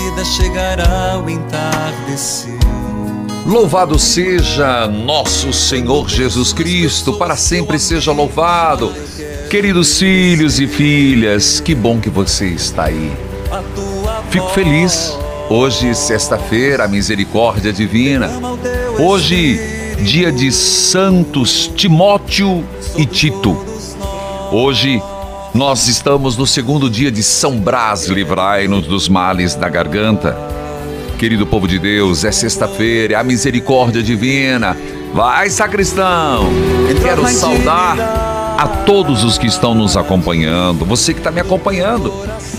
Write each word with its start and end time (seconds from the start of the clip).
vida 0.00 0.24
chegará 0.24 1.22
o 1.22 1.28
entardecer. 1.28 2.58
Louvado 3.44 3.98
seja 3.98 4.86
nosso 4.86 5.52
Senhor 5.52 6.08
Jesus 6.08 6.52
Cristo, 6.52 7.14
para 7.14 7.36
sempre 7.36 7.78
seja 7.78 8.10
louvado. 8.10 8.94
Queridos 9.50 9.98
filhos 9.98 10.58
e 10.58 10.66
filhas, 10.66 11.60
que 11.60 11.74
bom 11.74 12.00
que 12.00 12.08
você 12.08 12.46
está 12.46 12.84
aí. 12.84 13.12
Fico 14.30 14.48
feliz. 14.50 15.16
Hoje, 15.50 15.94
sexta-feira, 15.94 16.86
misericórdia 16.88 17.72
divina. 17.72 18.30
Hoje, 18.98 19.60
dia 20.02 20.30
de 20.30 20.50
Santos 20.52 21.70
Timóteo 21.74 22.64
e 22.96 23.04
Tito. 23.04 23.56
Hoje, 24.52 25.02
nós 25.54 25.88
estamos 25.88 26.36
no 26.36 26.46
segundo 26.46 26.88
dia 26.88 27.10
de 27.10 27.22
São 27.22 27.58
Brás, 27.58 28.06
livrai-nos 28.06 28.86
dos 28.86 29.08
males 29.08 29.54
da 29.54 29.68
garganta. 29.68 30.36
Querido 31.18 31.46
povo 31.46 31.66
de 31.66 31.78
Deus, 31.78 32.24
é 32.24 32.32
sexta-feira, 32.32 33.14
é 33.14 33.16
a 33.16 33.24
misericórdia 33.24 34.02
divina. 34.02 34.76
Vai, 35.12 35.50
sacristão! 35.50 36.48
Quero 37.02 37.26
saudar 37.28 37.96
a 38.56 38.68
todos 38.84 39.24
os 39.24 39.36
que 39.36 39.46
estão 39.46 39.74
nos 39.74 39.96
acompanhando, 39.96 40.84
você 40.84 41.12
que 41.12 41.20
está 41.20 41.30
me 41.30 41.40
acompanhando, 41.40 42.12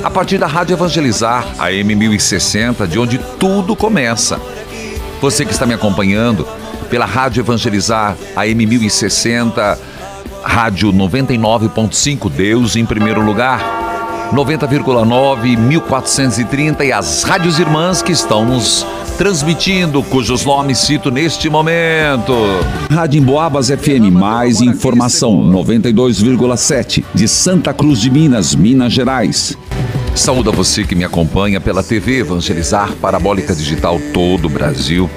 a 0.04 0.10
partir 0.10 0.38
da 0.38 0.48
Rádio 0.48 0.74
Evangelizar, 0.74 1.46
a 1.58 1.70
M1060, 1.70 2.88
de 2.88 3.00
onde 3.00 3.20
tudo 3.40 3.76
começa. 3.76 4.40
Você 5.22 5.46
que 5.46 5.52
está 5.52 5.66
me 5.66 5.74
acompanhando 5.74 6.46
pela 6.90 7.06
Rádio 7.06 7.42
Evangelizar, 7.42 8.18
a 8.36 8.42
M1060, 8.42 9.78
Rádio 10.44 10.92
99.5, 10.92 12.30
Deus 12.30 12.76
em 12.76 12.86
primeiro 12.86 13.22
lugar. 13.22 13.82
90,9, 14.34 15.58
1430 15.58 16.86
e 16.86 16.92
as 16.92 17.24
rádios 17.24 17.60
irmãs 17.60 18.02
que 18.02 18.14
estão 18.14 18.46
nos 18.46 18.86
transmitindo, 19.18 20.02
cujos 20.04 20.46
nomes 20.46 20.80
cito 20.80 21.12
neste 21.12 21.50
momento. 21.50 22.34
Rádio 22.90 23.20
Emboabas 23.20 23.68
FM, 23.68 24.10
mais 24.12 24.62
informação, 24.62 25.44
92,7, 25.52 27.04
de 27.14 27.28
Santa 27.28 27.74
Cruz 27.74 28.00
de 28.00 28.10
Minas, 28.10 28.56
Minas 28.56 28.94
Gerais. 28.94 29.58
Saúde 30.16 30.50
a 30.50 30.52
você 30.52 30.84
que 30.84 30.96
me 30.96 31.04
acompanha 31.04 31.60
pela 31.60 31.84
TV 31.84 32.20
Evangelizar 32.20 32.94
Parabólica 32.96 33.54
Digital 33.54 34.00
todo 34.14 34.46
o 34.46 34.50
Brasil. 34.50 35.10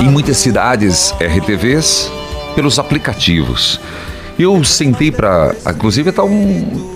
Em 0.00 0.08
muitas 0.08 0.36
cidades, 0.36 1.14
RTVs, 1.20 2.10
pelos 2.54 2.78
aplicativos. 2.78 3.80
Eu 4.38 4.62
sentei 4.64 5.10
para, 5.10 5.54
inclusive 5.68 6.10
está 6.10 6.24
um 6.24 6.92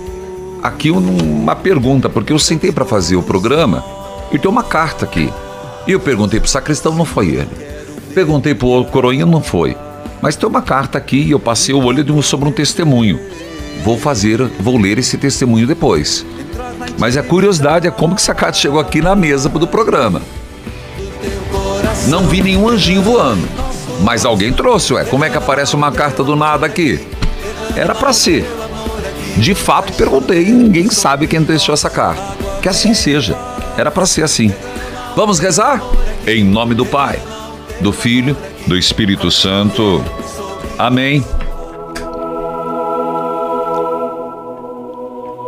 aqui 0.63 0.91
um- 0.91 1.41
uma 1.43 1.55
pergunta, 1.55 2.09
porque 2.09 2.33
eu 2.33 2.39
sentei 2.39 2.73
para 2.73 2.85
fazer 2.85 3.17
o 3.17 3.23
programa 3.23 3.85
e 4.33 4.39
tem 4.39 4.51
uma 4.51 4.63
carta 4.65 5.05
aqui. 5.05 5.33
E 5.87 5.93
eu 5.93 6.01
perguntei 6.01 6.41
pro 6.41 6.49
sacristão, 6.49 6.95
não 6.95 7.05
foi 7.05 7.29
ele. 7.29 7.49
Perguntei 8.15 8.55
pro 8.55 8.85
coroinha, 8.87 9.25
não 9.25 9.41
foi. 9.43 9.77
Mas 10.21 10.35
tem 10.35 10.49
uma 10.49 10.61
carta 10.63 10.99
aqui 10.99 11.17
e 11.23 11.31
eu 11.31 11.39
passei 11.39 11.75
o 11.75 11.83
olho 11.85 12.05
um- 12.13 12.21
sobre 12.23 12.49
um 12.49 12.53
testemunho. 12.53 13.21
Vou 13.85 13.97
fazer, 13.97 14.43
vou 14.59 14.77
ler 14.77 14.99
esse 14.99 15.17
testemunho 15.17 15.67
depois. 15.67 16.27
Mas 16.99 17.17
a 17.17 17.23
curiosidade 17.23 17.87
é 17.87 17.91
como 17.93 18.17
que 18.17 18.21
essa 18.21 18.35
carta 18.35 18.59
chegou 18.59 18.81
aqui 18.81 19.01
na 19.01 19.15
mesa 19.15 19.49
do 19.49 19.67
programa. 19.69 20.21
Não 22.09 22.27
vi 22.27 22.43
nenhum 22.43 22.69
anjinho 22.69 23.03
voando. 23.03 23.47
Mas 24.01 24.25
alguém 24.25 24.53
trouxe, 24.53 24.95
ué. 24.95 25.05
Como 25.05 25.25
é 25.25 25.31
que 25.31 25.37
aparece 25.37 25.75
uma 25.75 25.91
carta 25.91 26.23
do 26.23 26.37
nada 26.37 26.67
aqui? 26.67 27.01
Era 27.77 27.95
pra 27.95 28.13
ser. 28.13 28.47
De 29.37 29.55
fato, 29.55 29.93
perguntei 29.93 30.43
e 30.43 30.53
ninguém 30.53 30.91
sabe 30.91 31.27
quem 31.27 31.43
deixou 31.43 31.73
essa 31.73 31.89
carta. 31.91 32.23
Que 32.61 32.69
assim 32.69 32.95
seja. 32.95 33.37
Era 33.77 33.91
pra 33.91 34.07
ser 34.07 34.23
assim. 34.23 34.53
Vamos 35.15 35.39
rezar? 35.39 35.83
Em 36.27 36.45
nome 36.45 36.75
do 36.75 36.85
Pai, 36.85 37.19
do 37.81 37.93
Filho, 37.93 38.37
do 38.67 38.77
Espírito 38.77 39.31
Santo. 39.31 40.05
Amém. 40.77 41.25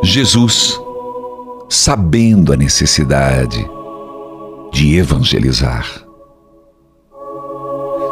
Jesus, 0.03 0.81
sabendo 1.69 2.53
a 2.53 2.57
necessidade 2.57 3.65
de 4.73 4.97
evangelizar, 4.97 5.87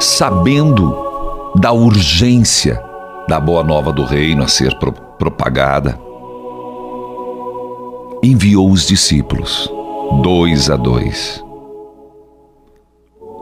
sabendo 0.01 0.95
da 1.57 1.73
urgência 1.73 2.83
da 3.29 3.39
boa 3.39 3.63
nova 3.63 3.93
do 3.93 4.05
reino 4.05 4.43
a 4.43 4.49
ser 4.49 4.79
pro- 4.79 4.93
propagada, 4.93 5.99
enviou 8.23 8.71
os 8.71 8.87
discípulos, 8.87 9.71
dois 10.23 10.71
a 10.71 10.77
dois, 10.77 11.45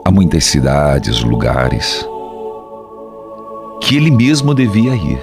a 0.05 0.11
muitas 0.11 0.45
cidades, 0.45 1.23
lugares, 1.23 2.07
que 3.81 3.95
ele 3.95 4.11
mesmo 4.11 4.53
devia 4.53 4.93
ir. 4.95 5.21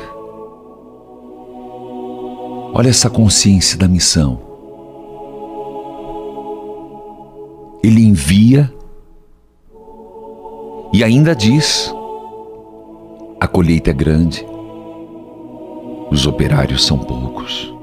Olha 2.73 2.89
essa 2.89 3.09
consciência 3.09 3.79
da 3.79 3.87
missão. 3.87 4.41
Ele 7.83 8.03
envia 8.05 8.74
e 10.95 11.03
ainda 11.03 11.35
diz: 11.35 11.93
a 13.41 13.49
colheita 13.49 13.91
é 13.91 13.93
grande, 13.93 14.47
os 16.09 16.25
operários 16.25 16.87
são 16.87 16.97
poucos. 16.97 17.75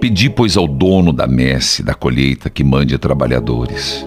Pedi, 0.00 0.30
pois, 0.30 0.56
ao 0.56 0.68
dono 0.68 1.12
da 1.12 1.26
messe 1.26 1.82
da 1.82 1.94
colheita 1.94 2.48
que 2.48 2.62
mande 2.62 2.96
trabalhadores. 2.96 4.06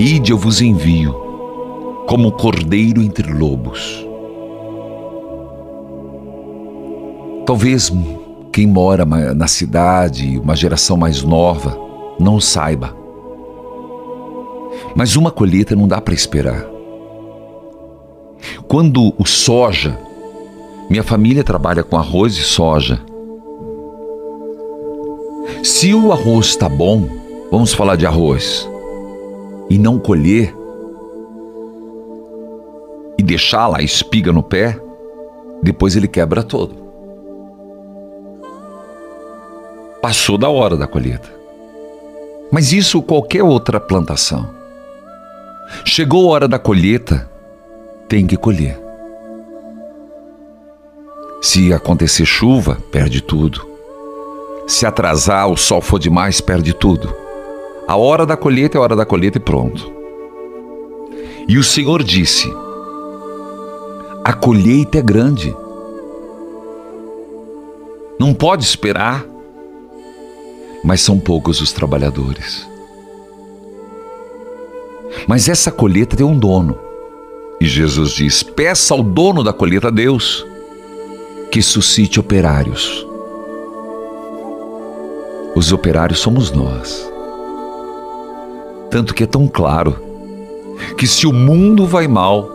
Ide, 0.00 0.32
eu 0.32 0.36
vos 0.36 0.60
envio, 0.60 1.12
como 2.08 2.32
cordeiro 2.32 3.00
entre 3.00 3.32
lobos. 3.32 4.04
Talvez 7.46 7.92
quem 8.52 8.66
mora 8.66 9.04
na 9.04 9.46
cidade, 9.46 10.36
uma 10.36 10.56
geração 10.56 10.96
mais 10.96 11.22
nova, 11.22 11.78
não 12.18 12.40
saiba. 12.40 12.99
Mas 14.94 15.16
uma 15.16 15.30
colheita 15.30 15.76
não 15.76 15.86
dá 15.86 16.00
para 16.00 16.14
esperar. 16.14 16.66
Quando 18.66 19.14
o 19.18 19.26
soja, 19.26 19.98
minha 20.88 21.02
família 21.02 21.44
trabalha 21.44 21.82
com 21.82 21.96
arroz 21.96 22.36
e 22.36 22.42
soja. 22.42 23.00
Se 25.62 25.94
o 25.94 26.12
arroz 26.12 26.46
está 26.46 26.68
bom, 26.68 27.08
vamos 27.50 27.72
falar 27.72 27.96
de 27.96 28.06
arroz, 28.06 28.68
e 29.68 29.78
não 29.78 29.98
colher, 29.98 30.54
e 33.18 33.22
deixar 33.22 33.66
lá 33.66 33.78
a 33.78 33.82
espiga 33.82 34.32
no 34.32 34.42
pé, 34.42 34.80
depois 35.62 35.96
ele 35.96 36.08
quebra 36.08 36.42
todo. 36.42 36.74
Passou 40.00 40.38
da 40.38 40.48
hora 40.48 40.76
da 40.76 40.86
colheita. 40.86 41.30
Mas 42.50 42.72
isso 42.72 43.02
qualquer 43.02 43.42
outra 43.42 43.78
plantação. 43.78 44.59
Chegou 45.84 46.28
a 46.28 46.34
hora 46.34 46.48
da 46.48 46.58
colheita, 46.58 47.30
tem 48.08 48.26
que 48.26 48.36
colher. 48.36 48.78
Se 51.42 51.72
acontecer 51.72 52.26
chuva, 52.26 52.76
perde 52.90 53.22
tudo. 53.22 53.66
Se 54.66 54.84
atrasar, 54.86 55.50
o 55.50 55.56
sol 55.56 55.80
for 55.80 55.98
demais, 55.98 56.40
perde 56.40 56.74
tudo. 56.74 57.14
A 57.88 57.96
hora 57.96 58.24
da 58.24 58.36
colheita 58.36 58.76
é 58.76 58.78
a 58.78 58.82
hora 58.82 58.94
da 58.94 59.06
colheita 59.06 59.38
e 59.38 59.40
pronto. 59.40 59.90
E 61.48 61.58
o 61.58 61.64
Senhor 61.64 62.02
disse: 62.04 62.48
A 64.22 64.32
colheita 64.32 64.98
é 64.98 65.02
grande. 65.02 65.54
Não 68.18 68.34
pode 68.34 68.62
esperar, 68.62 69.24
mas 70.84 71.00
são 71.00 71.18
poucos 71.18 71.60
os 71.60 71.72
trabalhadores. 71.72 72.69
Mas 75.26 75.48
essa 75.48 75.70
colheita 75.70 76.16
tem 76.16 76.26
um 76.26 76.38
dono. 76.38 76.78
E 77.60 77.66
Jesus 77.66 78.12
diz: 78.12 78.42
Peça 78.42 78.94
ao 78.94 79.02
dono 79.02 79.42
da 79.42 79.52
colheita 79.52 79.88
a 79.88 79.90
Deus 79.90 80.46
que 81.50 81.60
suscite 81.60 82.20
operários. 82.20 83.06
Os 85.54 85.72
operários 85.72 86.20
somos 86.20 86.52
nós. 86.52 87.10
Tanto 88.90 89.14
que 89.14 89.24
é 89.24 89.26
tão 89.26 89.46
claro 89.46 89.96
que 90.96 91.06
se 91.06 91.26
o 91.26 91.32
mundo 91.32 91.86
vai 91.86 92.06
mal, 92.08 92.48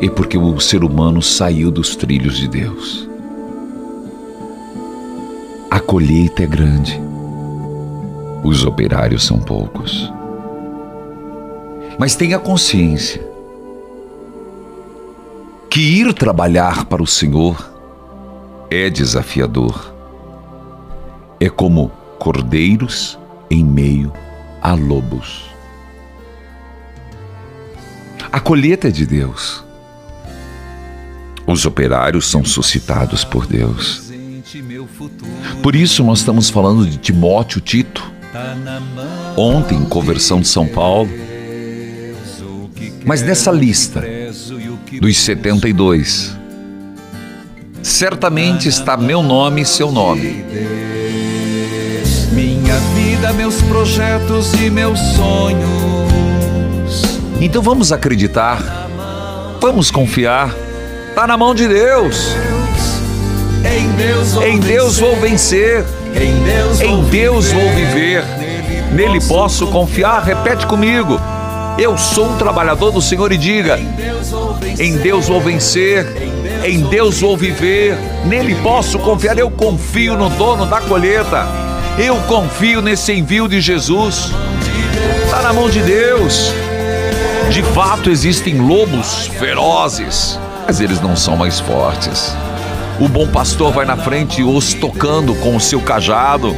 é 0.00 0.08
porque 0.08 0.38
o 0.38 0.60
ser 0.60 0.84
humano 0.84 1.20
saiu 1.20 1.70
dos 1.70 1.96
trilhos 1.96 2.36
de 2.36 2.48
Deus. 2.48 3.08
A 5.70 5.80
colheita 5.80 6.42
é 6.42 6.46
grande, 6.46 7.00
os 8.44 8.64
operários 8.64 9.24
são 9.24 9.38
poucos. 9.38 10.12
Mas 12.00 12.16
tenha 12.16 12.38
consciência 12.38 13.20
que 15.68 15.80
ir 15.80 16.14
trabalhar 16.14 16.86
para 16.86 17.02
o 17.02 17.06
Senhor 17.06 17.70
é 18.70 18.88
desafiador. 18.88 19.94
É 21.38 21.50
como 21.50 21.90
cordeiros 22.18 23.18
em 23.50 23.62
meio 23.62 24.10
a 24.62 24.72
lobos. 24.72 25.44
A 28.32 28.40
colheita 28.40 28.88
é 28.88 28.90
de 28.90 29.04
Deus. 29.04 29.62
Os 31.46 31.66
operários 31.66 32.30
são 32.30 32.42
suscitados 32.46 33.24
por 33.24 33.46
Deus. 33.46 34.10
Por 35.62 35.74
isso 35.74 36.02
nós 36.02 36.20
estamos 36.20 36.48
falando 36.48 36.86
de 36.86 36.96
Timóteo 36.96 37.60
Tito. 37.60 38.10
Ontem, 39.36 39.84
conversão 39.84 40.40
de 40.40 40.48
São 40.48 40.66
Paulo. 40.66 41.28
Mas 43.04 43.22
nessa 43.22 43.50
lista 43.50 44.02
dos 45.00 45.18
72, 45.18 46.36
certamente 47.82 48.68
está 48.68 48.96
meu 48.96 49.22
nome 49.22 49.62
e 49.62 49.66
seu 49.66 49.90
nome. 49.90 50.44
Minha 52.32 52.76
vida, 52.94 53.32
meus 53.32 53.60
projetos 53.62 54.52
e 54.54 54.70
meus 54.70 54.98
sonhos. 54.98 57.02
Então 57.40 57.62
vamos 57.62 57.90
acreditar, 57.90 58.62
vamos 59.60 59.90
confiar, 59.90 60.54
está 61.08 61.26
na 61.26 61.36
mão 61.36 61.54
de 61.54 61.66
Deus. 61.66 62.34
Em 63.64 63.88
Deus 63.96 64.32
vou, 64.32 64.46
Em 64.46 64.58
Deus 64.58 64.98
vou 64.98 65.16
vencer, 65.16 65.84
Em 66.14 66.42
Deus, 66.44 66.80
em 66.80 67.04
Deus 67.04 67.52
vou 67.52 67.70
viver, 67.72 68.24
nele 68.92 69.20
posso 69.20 69.66
confiar. 69.68 70.22
Repete 70.22 70.66
comigo. 70.66 71.18
Eu 71.78 71.96
sou 71.96 72.30
um 72.30 72.36
trabalhador 72.36 72.90
do 72.92 73.00
Senhor 73.00 73.32
e 73.32 73.38
diga: 73.38 73.78
em 74.78 74.96
Deus 74.96 75.28
vou 75.28 75.40
vencer, 75.40 76.06
em 76.64 76.80
Deus 76.82 77.20
vou 77.20 77.36
viver, 77.36 77.96
nele 78.24 78.54
posso 78.56 78.98
confiar. 78.98 79.38
Eu 79.38 79.50
confio 79.50 80.16
no 80.16 80.28
dono 80.30 80.66
da 80.66 80.80
colheita, 80.80 81.46
eu 81.98 82.16
confio 82.22 82.80
nesse 82.80 83.12
envio 83.12 83.48
de 83.48 83.60
Jesus. 83.60 84.30
Está 85.24 85.42
na 85.42 85.52
mão 85.52 85.68
de 85.68 85.80
Deus. 85.80 86.52
De 87.50 87.62
fato, 87.62 88.10
existem 88.10 88.60
lobos 88.60 89.26
ferozes, 89.26 90.38
mas 90.66 90.80
eles 90.80 91.00
não 91.00 91.16
são 91.16 91.36
mais 91.36 91.58
fortes. 91.58 92.34
O 93.00 93.08
bom 93.08 93.26
pastor 93.26 93.72
vai 93.72 93.84
na 93.84 93.96
frente 93.96 94.42
os 94.42 94.74
tocando 94.74 95.34
com 95.36 95.56
o 95.56 95.60
seu 95.60 95.80
cajado. 95.80 96.54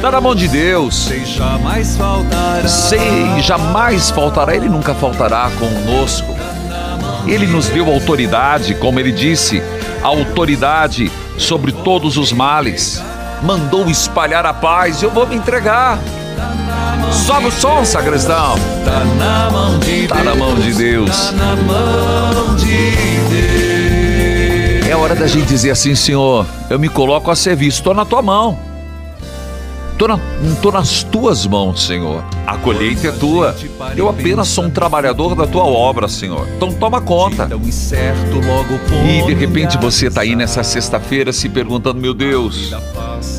Está 0.00 0.10
na 0.12 0.18
mão 0.18 0.34
de 0.34 0.48
Deus. 0.48 0.94
sei 1.08 1.26
jamais 1.26 1.94
faltará. 1.94 2.66
Sei, 2.66 3.42
jamais 3.42 4.10
faltará, 4.10 4.56
Ele 4.56 4.66
nunca 4.66 4.94
faltará 4.94 5.50
conosco. 5.58 6.34
Ele 7.26 7.46
nos 7.46 7.68
deu 7.68 7.86
autoridade, 7.92 8.74
como 8.76 8.98
Ele 8.98 9.12
disse, 9.12 9.62
autoridade 10.02 11.12
sobre 11.36 11.70
todos 11.70 12.16
os 12.16 12.32
males. 12.32 13.04
Mandou 13.42 13.90
espalhar 13.90 14.46
a 14.46 14.54
paz, 14.54 15.02
eu 15.02 15.10
vou 15.10 15.26
me 15.26 15.36
entregar. 15.36 15.98
Sobe 17.12 17.48
o 17.48 17.52
som, 17.52 17.84
sagrestão. 17.84 18.54
Tá 18.82 19.04
na 19.18 19.50
mão 19.50 19.78
de 19.80 20.08
Tá 20.08 20.24
na 20.24 20.34
mão 20.34 20.54
de 20.54 20.72
Deus. 20.72 21.10
Tá 21.10 21.32
na 21.32 21.56
mão 21.56 22.56
de 22.56 22.90
Deus. 23.28 24.88
É 24.88 24.96
hora 24.96 25.14
da 25.14 25.26
gente 25.26 25.46
dizer 25.46 25.72
assim, 25.72 25.94
Senhor, 25.94 26.46
eu 26.70 26.78
me 26.78 26.88
coloco 26.88 27.30
a 27.30 27.36
serviço, 27.36 27.80
estou 27.80 27.92
na 27.92 28.06
tua 28.06 28.22
mão. 28.22 28.69
Estou 30.00 30.16
na, 30.16 30.18
tô 30.62 30.72
nas 30.72 31.02
tuas 31.02 31.46
mãos, 31.46 31.84
Senhor. 31.84 32.24
A 32.46 32.56
colheita 32.56 33.08
é 33.08 33.12
tua. 33.12 33.54
Eu 33.94 34.08
apenas 34.08 34.48
sou 34.48 34.64
um 34.64 34.70
trabalhador 34.70 35.34
da 35.34 35.46
tua 35.46 35.64
obra, 35.64 36.08
Senhor. 36.08 36.48
Então 36.56 36.72
toma 36.72 37.02
conta. 37.02 37.46
E 39.06 39.26
de 39.26 39.34
repente 39.34 39.76
você 39.76 40.06
está 40.06 40.22
aí 40.22 40.34
nessa 40.34 40.62
sexta-feira 40.62 41.34
se 41.34 41.50
perguntando: 41.50 42.00
Meu 42.00 42.14
Deus, 42.14 42.74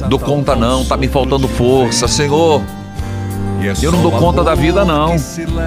dou 0.08 0.19
conta 0.19 0.56
não, 0.56 0.86
tá 0.86 0.96
me 0.96 1.08
faltando 1.08 1.48
força, 1.48 2.08
Senhor. 2.08 2.62
Eu 3.81 3.92
não 3.92 4.04
dou 4.04 4.12
conta 4.12 4.44
da 4.44 4.54
vida 4.54 4.86
não. 4.86 5.16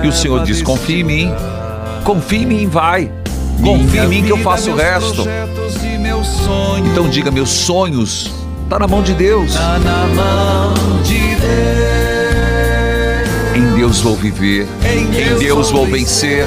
E 0.01 0.07
o 0.07 0.13
Senhor 0.13 0.45
diz: 0.45 0.63
Confia 0.63 1.01
em 1.01 1.03
mim, 1.03 1.33
confia 2.05 2.39
em 2.39 2.47
mim, 2.47 2.69
vai. 2.69 3.11
Confia 3.61 4.05
em 4.05 4.09
mim 4.09 4.23
que 4.23 4.31
eu 4.31 4.39
faço 4.39 4.71
o 4.71 4.77
resto. 4.77 5.25
Então 6.89 7.09
diga: 7.09 7.33
Meus 7.33 7.51
sonhos 7.51 8.44
tá 8.69 8.79
na 8.79 8.87
mão 8.87 9.03
de 9.03 9.15
Deus. 9.15 9.55
Tá 9.55 9.79
na 9.79 10.07
mão 10.15 10.75
de 11.03 11.19
Deus. 11.19 11.55
Em 13.57 13.75
Deus 13.77 14.01
vou 14.01 14.17
viver, 14.17 14.67
em 14.85 15.07
Deus 15.39 15.71
vou 15.71 15.87
vencer, 15.87 16.45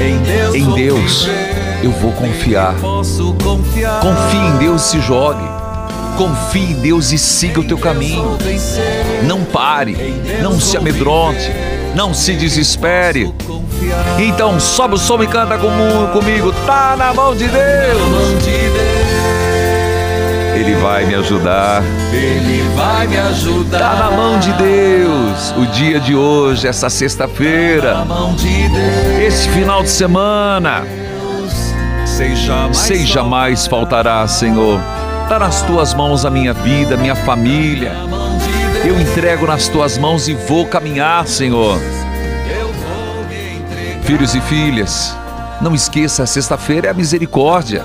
Em 0.00 0.18
Deus, 0.18 0.54
em 0.54 0.70
Deus 0.74 1.28
eu 1.82 1.90
vou 1.92 2.10
confiar. 2.12 2.74
Confiar. 2.74 4.00
Confie 4.00 4.36
em 4.38 4.56
Deus 4.58 4.82
e 4.82 4.88
se 4.90 5.00
jogue. 5.00 5.46
Confie 6.16 6.72
em 6.72 6.80
Deus 6.80 7.12
e 7.12 7.18
siga 7.18 7.60
o 7.60 7.64
teu 7.64 7.78
caminho. 7.78 8.36
Vencer. 8.40 9.04
Não 9.22 9.44
pare, 9.44 9.96
não 10.42 10.58
se 10.60 10.76
amedronte, 10.76 11.48
não 11.94 12.12
se 12.12 12.34
desespere. 12.34 13.32
Então 14.18 14.58
sobe 14.58 14.94
o 14.94 14.98
som 14.98 15.22
e 15.22 15.26
canta 15.28 15.56
com- 15.56 16.08
comigo. 16.12 16.52
Tá 16.66 16.96
na 16.98 17.14
mão 17.14 17.36
de 17.36 17.44
na 17.46 17.52
Deus. 17.52 18.67
Ele 20.58 20.74
vai 20.76 21.04
me 21.04 21.14
ajudar. 21.14 21.82
Ele 22.12 22.62
vai 22.74 23.06
me 23.06 23.16
ajudar. 23.16 23.78
Tá 23.78 23.94
na 23.96 24.10
mão 24.10 24.38
de 24.40 24.52
Deus. 24.54 25.54
O 25.56 25.66
dia 25.66 26.00
de 26.00 26.14
hoje, 26.16 26.66
essa 26.66 26.86
Na 26.86 26.90
sexta-feira, 26.90 28.04
mão 28.04 28.34
de 28.34 28.68
Deus. 28.68 29.20
esse 29.20 29.48
final 29.50 29.82
de 29.82 29.90
semana, 29.90 30.82
Sei 32.04 32.34
jamais. 32.34 32.76
sei 32.76 33.06
jamais 33.06 33.66
faltará, 33.66 34.26
Senhor. 34.26 34.80
Tá 35.28 35.38
nas 35.38 35.62
tuas 35.62 35.94
mãos 35.94 36.24
a 36.24 36.30
minha 36.30 36.52
vida, 36.52 36.96
minha 36.96 37.14
família. 37.14 37.92
Na 37.92 38.06
Deus. 38.16 38.84
Eu 38.86 39.00
entrego 39.00 39.46
nas 39.46 39.68
tuas 39.68 39.96
mãos 39.98 40.26
e 40.28 40.34
vou 40.34 40.66
caminhar, 40.66 41.26
Senhor. 41.26 41.78
Filhos 44.02 44.34
e 44.34 44.40
filhas, 44.40 45.14
não 45.60 45.74
esqueça, 45.74 46.24
sexta-feira 46.24 46.86
é 46.88 46.90
a 46.90 46.94
misericórdia. 46.94 47.84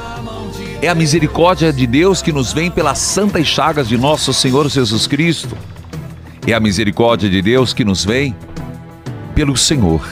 É 0.83 0.89
a 0.89 0.93
misericórdia 0.93 1.71
de 1.71 1.87
Deus 1.87 2.21
que 2.21 2.33
nos 2.33 2.51
vem 2.51 2.69
pelas 2.69 2.97
santas 2.97 3.47
chagas 3.47 3.87
de 3.87 3.97
nosso 3.97 4.33
Senhor 4.33 4.67
Jesus 4.67 5.07
Cristo. 5.07 5.57
É 6.45 6.51
a 6.51 6.59
misericórdia 6.59 7.29
de 7.29 7.41
Deus 7.41 7.73
que 7.73 7.85
nos 7.85 8.03
vem 8.03 8.35
pelo 9.33 9.55
Senhor. 9.55 10.05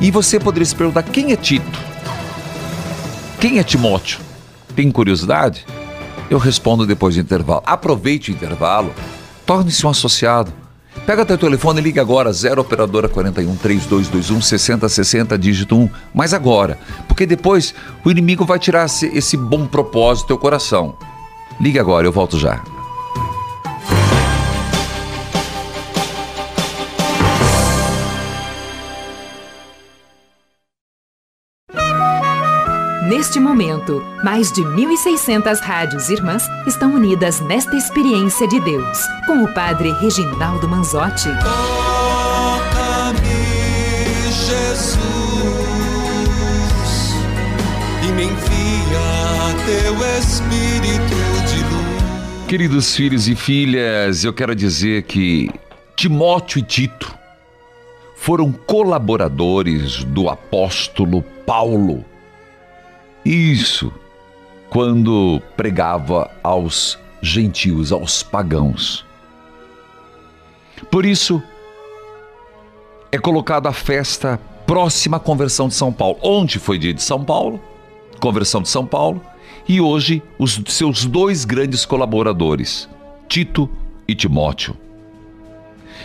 E 0.00 0.10
você 0.10 0.40
poderia 0.40 0.66
se 0.66 0.74
perguntar: 0.74 1.04
quem 1.04 1.30
é 1.30 1.36
Tito? 1.36 1.78
Quem 3.38 3.60
é 3.60 3.62
Timóteo? 3.62 4.18
Tem 4.74 4.90
curiosidade? 4.90 5.64
Eu 6.28 6.38
respondo 6.38 6.84
depois 6.84 7.14
do 7.14 7.20
intervalo. 7.20 7.62
Aproveite 7.64 8.32
o 8.32 8.34
intervalo, 8.34 8.92
torne-se 9.46 9.86
um 9.86 9.90
associado 9.90 10.52
Pega 11.06 11.24
teu 11.26 11.36
telefone 11.36 11.80
e 11.80 11.82
liga 11.82 12.00
agora, 12.00 12.32
0 12.32 12.62
operadora 12.62 13.08
41 13.08 13.56
3221 13.56 14.40
6060, 14.40 15.38
dígito 15.38 15.76
1, 15.76 15.90
mas 16.14 16.32
agora, 16.32 16.78
porque 17.06 17.26
depois 17.26 17.74
o 18.04 18.10
inimigo 18.10 18.44
vai 18.44 18.58
tirar 18.58 18.86
esse, 18.86 19.36
bom 19.36 19.66
propósito 19.66 20.24
do 20.24 20.28
teu 20.28 20.38
coração. 20.38 20.96
Liga 21.60 21.80
agora, 21.80 22.06
eu 22.06 22.12
volto 22.12 22.38
já. 22.38 22.73
Neste 33.16 33.38
momento, 33.38 34.02
mais 34.24 34.50
de 34.50 34.60
1.600 34.62 35.60
rádios 35.60 36.08
irmãs 36.08 36.42
estão 36.66 36.92
unidas 36.92 37.38
nesta 37.38 37.76
experiência 37.76 38.48
de 38.48 38.58
Deus, 38.58 38.98
com 39.24 39.44
o 39.44 39.54
Padre 39.54 39.92
Reginaldo 40.00 40.68
Manzotti. 40.68 41.28
Toca-me, 41.38 42.72
Jesus, 44.32 44.98
e 48.02 48.06
me 48.14 48.24
envia 48.24 49.54
teu 49.64 49.94
Espírito 50.18 51.14
de 51.46 51.62
luz. 51.72 52.48
Queridos 52.48 52.96
filhos 52.96 53.28
e 53.28 53.36
filhas, 53.36 54.24
eu 54.24 54.32
quero 54.32 54.56
dizer 54.56 55.04
que 55.04 55.52
Timóteo 55.94 56.58
e 56.58 56.62
Tito 56.62 57.16
foram 58.16 58.50
colaboradores 58.50 60.02
do 60.02 60.28
apóstolo 60.28 61.22
Paulo 61.46 62.04
isso 63.24 63.92
quando 64.68 65.40
pregava 65.56 66.30
aos 66.42 66.98
gentios, 67.22 67.92
aos 67.92 68.22
pagãos. 68.22 69.04
Por 70.90 71.06
isso, 71.06 71.42
é 73.10 73.18
colocada 73.18 73.68
a 73.68 73.72
festa 73.72 74.38
próxima 74.66 75.16
à 75.16 75.20
conversão 75.20 75.68
de 75.68 75.74
São 75.74 75.92
Paulo. 75.92 76.18
Ontem 76.22 76.58
foi 76.58 76.78
dia 76.78 76.92
de 76.92 77.02
São 77.02 77.24
Paulo, 77.24 77.60
conversão 78.20 78.60
de 78.60 78.68
São 78.68 78.84
Paulo, 78.84 79.22
e 79.68 79.80
hoje 79.80 80.22
os 80.38 80.60
seus 80.68 81.04
dois 81.06 81.44
grandes 81.44 81.86
colaboradores, 81.86 82.88
Tito 83.28 83.70
e 84.06 84.14
Timóteo. 84.14 84.76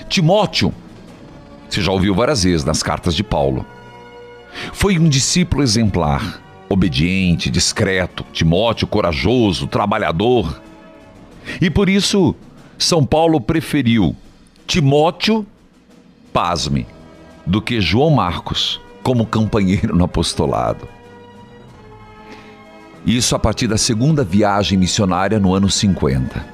Timóteo, 0.07 0.73
você 1.67 1.81
já 1.81 1.91
ouviu 1.91 2.15
várias 2.15 2.43
vezes 2.43 2.63
nas 2.63 2.81
cartas 2.81 3.15
de 3.15 3.23
Paulo, 3.23 3.65
foi 4.73 4.97
um 4.97 5.09
discípulo 5.09 5.61
exemplar 5.61 6.41
obediente, 6.69 7.49
discreto, 7.49 8.23
Timóteo 8.31 8.87
corajoso, 8.87 9.67
trabalhador. 9.67 10.61
E 11.59 11.69
por 11.69 11.89
isso, 11.89 12.35
São 12.77 13.03
Paulo 13.03 13.41
preferiu 13.41 14.15
Timóteo, 14.67 15.45
pasme, 16.31 16.85
do 17.45 17.59
que 17.61 17.81
João 17.81 18.11
Marcos 18.11 18.79
como 19.01 19.25
companheiro 19.25 19.95
no 19.95 20.05
apostolado. 20.05 20.87
Isso 23.05 23.35
a 23.35 23.39
partir 23.39 23.65
da 23.65 23.77
segunda 23.77 24.23
viagem 24.23 24.77
missionária 24.77 25.39
no 25.39 25.53
ano 25.53 25.69
50. 25.69 26.45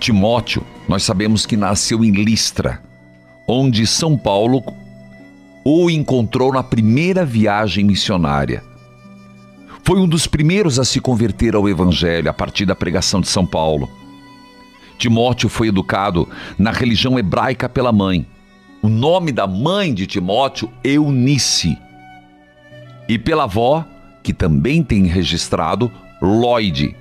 Timóteo, 0.00 0.64
nós 0.88 1.04
sabemos 1.04 1.46
que 1.46 1.56
nasceu 1.56 2.04
em 2.04 2.10
Listra, 2.10 2.82
onde 3.46 3.86
São 3.86 4.18
Paulo 4.18 4.64
o 5.64 5.88
encontrou 5.90 6.52
na 6.52 6.62
primeira 6.62 7.24
viagem 7.24 7.84
missionária. 7.84 8.64
Foi 9.88 9.98
um 9.98 10.06
dos 10.06 10.26
primeiros 10.26 10.78
a 10.78 10.84
se 10.84 11.00
converter 11.00 11.54
ao 11.54 11.66
Evangelho 11.66 12.28
a 12.28 12.32
partir 12.34 12.66
da 12.66 12.76
pregação 12.76 13.22
de 13.22 13.28
São 13.28 13.46
Paulo. 13.46 13.88
Timóteo 14.98 15.48
foi 15.48 15.68
educado 15.68 16.28
na 16.58 16.70
religião 16.70 17.18
hebraica 17.18 17.70
pela 17.70 17.90
mãe. 17.90 18.26
O 18.82 18.88
nome 18.90 19.32
da 19.32 19.46
mãe 19.46 19.94
de 19.94 20.06
Timóteo, 20.06 20.70
Eunice. 20.84 21.78
E 23.08 23.18
pela 23.18 23.44
avó, 23.44 23.82
que 24.22 24.34
também 24.34 24.82
tem 24.82 25.06
registrado, 25.06 25.90
Lloyd. 26.20 26.94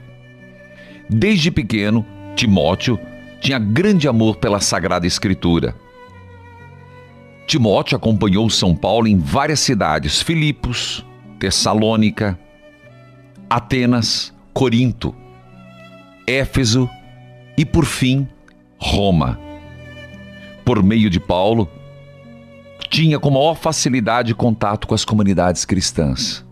Desde 1.09 1.51
pequeno, 1.51 2.05
Timóteo 2.37 2.97
tinha 3.41 3.59
grande 3.59 4.07
amor 4.07 4.37
pela 4.37 4.61
Sagrada 4.61 5.05
Escritura. 5.05 5.75
Timóteo 7.45 7.97
acompanhou 7.97 8.49
São 8.49 8.73
Paulo 8.73 9.09
em 9.09 9.17
várias 9.17 9.59
cidades: 9.59 10.21
Filipos, 10.21 11.05
Tessalônica, 11.37 12.39
Atenas, 13.49 14.33
Corinto, 14.53 15.15
Éfeso 16.25 16.89
e, 17.57 17.65
por 17.65 17.85
fim, 17.85 18.27
Roma. 18.77 19.39
Por 20.65 20.83
meio 20.83 21.09
de 21.09 21.19
Paulo, 21.19 21.69
tinha 22.89 23.17
com 23.17 23.29
maior 23.29 23.55
facilidade 23.55 24.35
contato 24.35 24.85
com 24.85 24.93
as 24.93 25.05
comunidades 25.05 25.63
cristãs. 25.63 26.45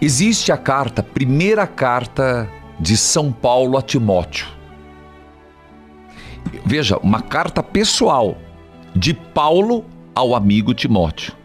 Existe 0.00 0.50
a 0.50 0.56
carta, 0.56 1.02
primeira 1.02 1.66
carta 1.66 2.50
de 2.80 2.96
São 2.96 3.32
Paulo 3.32 3.78
a 3.78 3.82
Timóteo. 3.82 4.48
Veja, 6.66 6.98
uma 6.98 7.22
carta 7.22 7.62
pessoal 7.62 8.36
de 8.94 9.14
Paulo 9.14 9.84
ao 10.14 10.34
amigo 10.34 10.74
Timóteo 10.74 11.43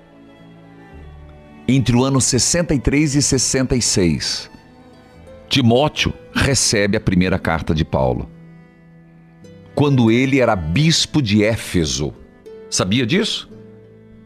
entre 1.70 1.96
o 1.96 2.04
ano 2.04 2.20
63 2.20 3.16
e 3.16 3.22
66, 3.22 4.50
Timóteo 5.48 6.12
recebe 6.34 6.98
a 6.98 7.02
primeira 7.02 7.38
carta 7.38 7.76
de 7.76 7.86
Paulo. 7.86 8.28
Quando 9.76 10.10
ele 10.10 10.40
era 10.40 10.56
bispo 10.56 11.22
de 11.22 11.44
Éfeso. 11.44 12.14
Sabia 12.72 13.06
disso? 13.06 13.50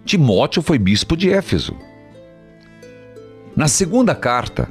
Timóteo 0.05 0.61
foi 0.61 0.79
bispo 0.79 1.17
de 1.17 1.29
Éfeso. 1.29 1.75
Na 3.55 3.67
segunda 3.67 4.15
carta, 4.15 4.69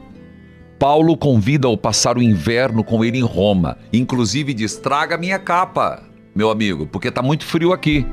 Paulo 0.79 1.17
convida-o 1.17 1.77
passar 1.77 2.17
o 2.17 2.23
inverno 2.23 2.83
com 2.83 3.05
ele 3.05 3.19
em 3.19 3.23
Roma. 3.23 3.77
Inclusive 3.93 4.55
diz: 4.55 4.77
traga 4.77 5.19
minha 5.19 5.39
capa, 5.39 6.03
meu 6.35 6.51
amigo, 6.51 6.87
porque 6.87 7.09
está 7.09 7.23
muito 7.23 7.45
frio 7.45 7.73
aqui. 7.73 8.07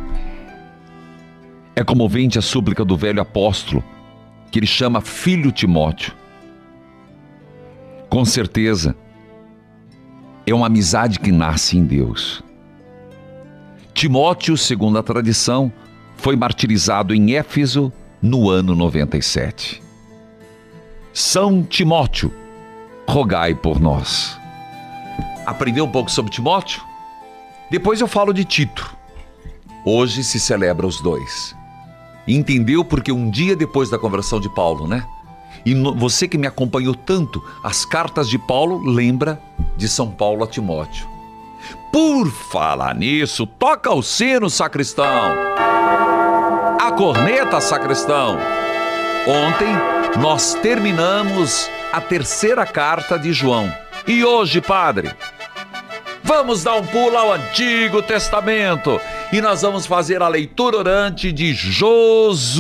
É 1.76 1.84
comovente 1.84 2.38
a 2.38 2.42
súplica 2.42 2.84
do 2.84 2.98
velho 2.98 3.22
apóstolo 3.22 3.84
que 4.52 4.60
ele 4.60 4.68
chama 4.68 5.02
filho 5.02 5.52
Timóteo. 5.52 6.14
Com 8.10 8.26
certeza, 8.26 8.96
é 10.46 10.54
uma 10.54 10.68
amizade 10.68 11.20
que 11.20 11.32
nasce 11.32 11.78
em 11.78 11.86
Deus. 11.86 12.44
Timóteo, 13.94 14.58
segundo 14.58 14.98
a 14.98 15.04
tradição, 15.04 15.72
foi 16.16 16.36
martirizado 16.36 17.14
em 17.14 17.36
Éfeso 17.36 17.94
no 18.22 18.50
ano 18.50 18.76
97. 18.76 19.82
São 21.14 21.64
Timóteo, 21.64 22.34
rogai 23.08 23.54
por 23.54 23.80
nós. 23.80 24.40
Aprendeu 25.46 25.86
um 25.86 25.92
pouco 25.92 26.10
sobre 26.10 26.32
Timóteo? 26.32 26.82
Depois 27.70 28.02
eu 28.02 28.08
falo 28.08 28.34
de 28.34 28.44
Tito. 28.44 28.96
Hoje 29.86 30.24
se 30.24 30.40
celebra 30.40 30.88
os 30.88 31.02
dois. 31.02 31.56
Entendeu 32.36 32.86
porque 32.86 33.12
um 33.12 33.30
dia 33.30 33.56
depois 33.56 33.90
da 33.90 33.98
conversão 33.98 34.40
de 34.40 34.48
Paulo, 34.50 34.88
né? 34.88 35.04
E 35.66 35.74
no, 35.74 35.96
você 35.96 36.28
que 36.28 36.38
me 36.38 36.46
acompanhou 36.46 36.94
tanto, 36.94 37.44
as 37.64 37.86
cartas 37.86 38.30
de 38.30 38.38
Paulo 38.38 38.80
lembra 38.86 39.42
de 39.76 39.88
São 39.88 40.12
Paulo 40.12 40.44
a 40.44 40.48
Timóteo. 40.48 41.08
Por 41.92 42.30
falar 42.30 42.94
nisso, 42.94 43.48
toca 43.48 43.92
o 43.92 44.04
sino, 44.04 44.48
sacristão. 44.48 45.34
A 46.80 46.92
corneta, 46.92 47.60
sacristão. 47.60 48.38
Ontem 49.28 50.22
nós 50.22 50.54
terminamos 50.54 51.68
a 51.92 52.00
terceira 52.00 52.64
carta 52.66 53.18
de 53.18 53.34
João. 53.34 53.74
E 54.08 54.24
hoje, 54.24 54.62
padre, 54.62 55.12
vamos 56.30 56.64
dar 56.64 56.76
um 56.76 56.86
pulo 56.86 57.18
ao 57.18 57.32
Antigo 57.32 58.04
Testamento 58.04 59.02
e 59.34 59.42
nós 59.42 59.64
vamos 59.64 59.88
fazer 59.88 60.22
a 60.22 60.28
leitura 60.28 60.78
orante 60.78 61.32
de 61.32 61.56
Josué. 61.56 62.52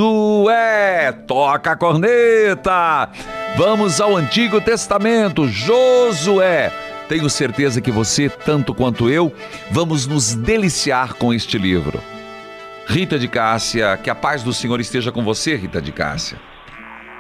Toca 1.28 1.74
a 1.74 1.76
corneta! 1.76 3.10
Vamos 3.56 4.02
ao 4.02 4.18
Antigo 4.18 4.60
Testamento, 4.60 5.48
Josué. 5.48 6.72
Tenho 7.08 7.30
certeza 7.30 7.80
que 7.80 7.92
você, 7.92 8.28
tanto 8.28 8.74
quanto 8.74 9.08
eu, 9.08 9.32
vamos 9.70 10.08
nos 10.08 10.34
deliciar 10.34 11.14
com 11.14 11.32
este 11.32 11.60
livro. 11.60 12.02
Rita 12.88 13.20
de 13.20 13.28
Cássia, 13.28 13.96
que 13.98 14.10
a 14.10 14.16
paz 14.16 14.42
do 14.42 14.52
Senhor 14.52 14.80
esteja 14.80 15.12
com 15.12 15.24
você, 15.24 15.56
Rita 15.56 15.80
de 15.80 15.92
Cássia. 15.92 16.40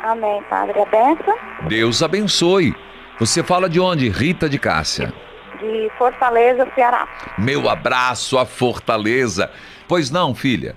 Amém, 0.02 0.42
Padre. 0.50 0.82
Abençoe. 0.82 1.36
Deus 1.68 2.02
abençoe. 2.02 2.74
Você 3.20 3.44
fala 3.44 3.70
de 3.70 3.80
onde, 3.80 4.10
Rita 4.10 4.50
de 4.50 4.58
Cássia? 4.58 5.14
De 5.60 5.92
Fortaleza, 5.98 6.68
Ceará. 6.76 7.08
Meu 7.38 7.70
abraço 7.70 8.38
à 8.38 8.46
Fortaleza. 8.46 9.52
Pois 9.88 10.10
não, 10.12 10.34
filha? 10.36 10.76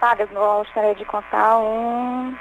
Padre, 0.00 0.28
eu 0.32 0.40
gostaria 0.58 0.94
de 0.94 1.04
contar 1.04 1.58
um 1.58 2.34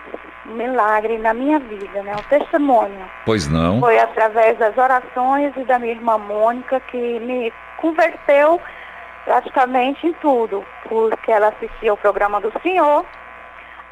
milagre 0.46 1.18
na 1.18 1.34
minha 1.34 1.60
vida, 1.60 2.04
né? 2.04 2.16
Um 2.16 2.24
testemunho. 2.30 3.10
Pois 3.26 3.48
não. 3.48 3.80
Foi 3.80 4.00
através 4.00 4.58
das 4.60 4.78
orações 4.78 5.54
e 5.58 5.64
da 5.64 5.80
minha 5.80 5.94
irmã 5.94 6.18
Mônica 6.18 6.80
que 6.92 7.20
me 7.20 7.52
converteu 7.78 8.62
praticamente 9.26 10.08
em 10.08 10.14
tudo, 10.14 10.64
porque 10.88 11.32
ela 11.32 11.50
assistia 11.50 11.94
o 11.94 11.98
programa 11.98 12.40
do 12.40 12.52
senhor 12.62 13.06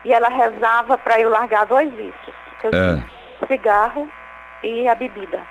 e 0.06 0.14
ela 0.14 0.30
rezava 0.30 0.98
para 0.98 1.20
eu 1.20 1.30
largar 1.30 1.66
dois 1.66 1.92
vícios. 1.92 2.36
que 2.62 2.68
eu 2.68 2.72
É. 2.74 3.04
cigarro 3.48 4.08
e 4.64 4.88
a 4.88 4.96
bebida. 4.96 5.42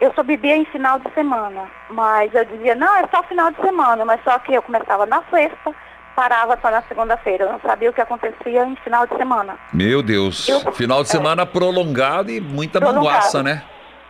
Eu 0.00 0.12
só 0.14 0.22
bebia 0.22 0.56
em 0.56 0.64
final 0.66 0.98
de 0.98 1.10
semana, 1.14 1.70
mas 1.88 2.34
eu 2.34 2.44
dizia, 2.44 2.74
não, 2.74 2.94
é 2.96 3.06
só 3.08 3.22
final 3.22 3.50
de 3.50 3.60
semana, 3.60 4.04
mas 4.04 4.20
só 4.24 4.38
que 4.40 4.52
eu 4.52 4.60
começava 4.62 5.06
na 5.06 5.22
sexta, 5.30 5.72
parava 6.16 6.58
só 6.60 6.70
na 6.70 6.82
segunda-feira. 6.82 7.44
Eu 7.44 7.52
não 7.52 7.60
sabia 7.60 7.90
o 7.90 7.92
que 7.92 8.00
acontecia 8.00 8.64
em 8.66 8.76
final 8.76 9.06
de 9.06 9.16
semana. 9.16 9.56
Meu 9.72 10.02
Deus. 10.02 10.48
Eu- 10.48 10.72
Final 10.72 11.02
de 11.02 11.08
é. 11.08 11.12
semana 11.12 11.46
prolongado 11.46 12.30
e 12.30 12.40
muita 12.40 12.80
Prolongado. 12.80 13.04
manguaça, 13.06 13.42
né? 13.42 13.62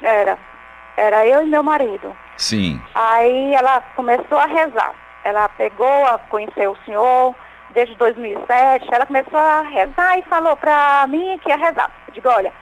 Era. 0.02 0.38
Era 0.96 1.26
eu 1.26 1.42
e 1.42 1.46
meu 1.50 1.62
marido. 1.62 2.16
Sim. 2.36 2.80
Aí 2.94 3.54
ela 3.54 3.80
começou 3.94 4.38
a 4.38 4.46
rezar. 4.46 4.92
Ela 5.22 5.48
pegou, 5.50 6.06
a 6.06 6.18
conheceu 6.18 6.72
o 6.72 6.78
senhor 6.84 7.34
desde 7.70 7.94
2007. 7.96 8.86
Ela 8.92 9.06
começou 9.06 9.38
a 9.38 9.62
rezar 9.62 10.18
e 10.18 10.22
falou 10.22 10.56
pra 10.56 11.06
mim 11.08 11.38
que 11.42 11.48
ia 11.48 11.56
rezar. 11.56 11.90
Eu 12.08 12.14
digo, 12.14 12.28
olha, 12.28 12.52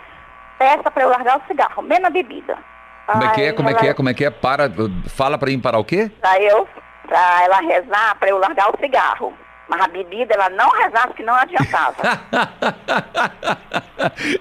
peça 0.58 0.90
pra 0.90 1.02
eu 1.04 1.08
largar 1.08 1.38
o 1.38 1.42
cigarro, 1.46 1.82
menos 1.82 2.06
a 2.06 2.10
bebida. 2.10 2.56
Como 3.12 3.24
é 3.24 3.28
que 3.30 3.42
é? 3.42 3.52
Como 3.52 3.68
é 3.68 3.74
que 3.74 3.86
é? 3.86 3.94
Como 3.94 4.08
é 4.08 4.14
que 4.14 4.24
é? 4.24 4.30
Para, 4.30 4.70
fala 5.08 5.38
pra 5.38 5.50
mim 5.50 5.60
parar 5.60 5.78
o 5.78 5.84
quê? 5.84 6.10
Pra 6.20 6.40
eu, 6.40 6.66
pra 7.06 7.44
ela 7.44 7.60
rezar, 7.60 8.16
pra 8.18 8.28
eu 8.28 8.38
largar 8.38 8.70
o 8.70 8.78
cigarro. 8.80 9.32
Mas 9.68 9.80
a 9.80 9.88
bebida 9.88 10.34
ela 10.34 10.50
não 10.50 10.68
rezava, 10.70 11.14
que 11.14 11.22
não 11.22 11.34
adiantava. 11.34 11.96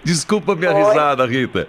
Desculpa 0.04 0.56
minha 0.56 0.74
Oi. 0.74 0.84
risada, 0.84 1.26
Rita. 1.26 1.68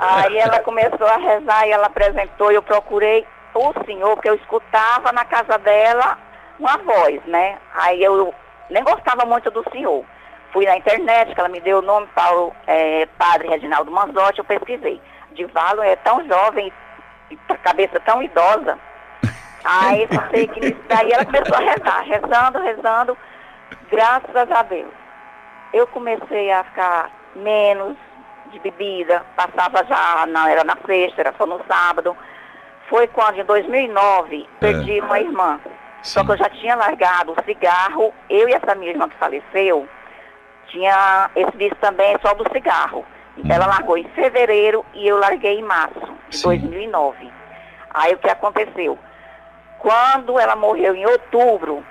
Aí 0.00 0.38
ela 0.38 0.60
começou 0.60 1.06
a 1.06 1.16
rezar 1.16 1.66
e 1.66 1.70
ela 1.70 1.86
apresentou, 1.86 2.50
eu 2.50 2.62
procurei 2.62 3.24
o 3.54 3.72
senhor, 3.84 4.14
porque 4.14 4.30
eu 4.30 4.34
escutava 4.34 5.12
na 5.12 5.24
casa 5.24 5.58
dela 5.58 6.18
uma 6.58 6.76
voz, 6.78 7.20
né? 7.26 7.58
Aí 7.74 8.02
eu 8.02 8.34
nem 8.70 8.82
gostava 8.82 9.24
muito 9.24 9.50
do 9.50 9.64
senhor. 9.70 10.04
Fui 10.52 10.64
na 10.64 10.76
internet, 10.76 11.32
que 11.32 11.40
ela 11.40 11.48
me 11.48 11.60
deu 11.60 11.78
o 11.78 11.82
nome, 11.82 12.08
Paulo, 12.14 12.52
é, 12.66 13.06
Padre 13.18 13.48
Reginaldo 13.48 13.90
Manzotti, 13.90 14.40
eu 14.40 14.44
pesquisei. 14.44 15.00
Divalo 15.32 15.82
é 15.82 15.96
tão 15.96 16.26
jovem 16.26 16.72
e 17.30 17.36
com 17.36 17.52
a 17.52 17.58
cabeça 17.58 18.00
tão 18.00 18.22
idosa. 18.22 18.78
Aí 19.64 20.08
só 20.12 20.28
sei 20.30 20.46
que 20.46 20.72
daí 20.88 21.12
ela 21.12 21.24
começou 21.24 21.56
a 21.56 21.60
rezar, 21.60 22.02
rezando, 22.02 22.58
rezando, 22.60 23.18
graças 23.90 24.50
a 24.50 24.62
Deus. 24.62 24.92
Eu 25.72 25.86
comecei 25.86 26.50
a 26.50 26.64
ficar 26.64 27.10
menos 27.36 27.96
de 28.50 28.58
bebida, 28.58 29.24
passava 29.36 29.84
já, 29.84 30.26
não 30.26 30.46
era 30.48 30.64
na 30.64 30.76
sexta, 30.84 31.20
era 31.20 31.34
só 31.36 31.46
no 31.46 31.60
sábado. 31.66 32.16
Foi 32.88 33.06
quando, 33.06 33.38
em 33.38 33.44
2009, 33.44 34.48
perdi 34.58 35.00
uma 35.00 35.20
irmã. 35.20 35.60
Só 36.02 36.20
Sim. 36.20 36.26
que 36.26 36.32
eu 36.32 36.36
já 36.38 36.48
tinha 36.48 36.74
largado 36.74 37.32
o 37.32 37.44
cigarro, 37.44 38.12
eu 38.28 38.48
e 38.48 38.52
essa 38.52 38.74
minha 38.74 38.90
irmã 38.90 39.08
que 39.08 39.16
faleceu, 39.16 39.86
tinha 40.68 41.30
esse 41.36 41.56
vício 41.56 41.76
também 41.80 42.16
só 42.22 42.34
do 42.34 42.50
cigarro. 42.52 43.04
Então 43.36 43.56
ela 43.56 43.66
largou 43.66 43.96
em 43.96 44.08
fevereiro 44.10 44.84
e 44.94 45.06
eu 45.06 45.18
larguei 45.18 45.58
em 45.58 45.62
março 45.62 46.00
de 46.28 46.36
Sim. 46.36 46.48
2009. 46.48 47.30
Aí 47.92 48.14
o 48.14 48.18
que 48.18 48.28
aconteceu? 48.28 48.98
Quando 49.78 50.38
ela 50.38 50.54
morreu 50.54 50.94
em 50.94 51.06
outubro, 51.06 51.84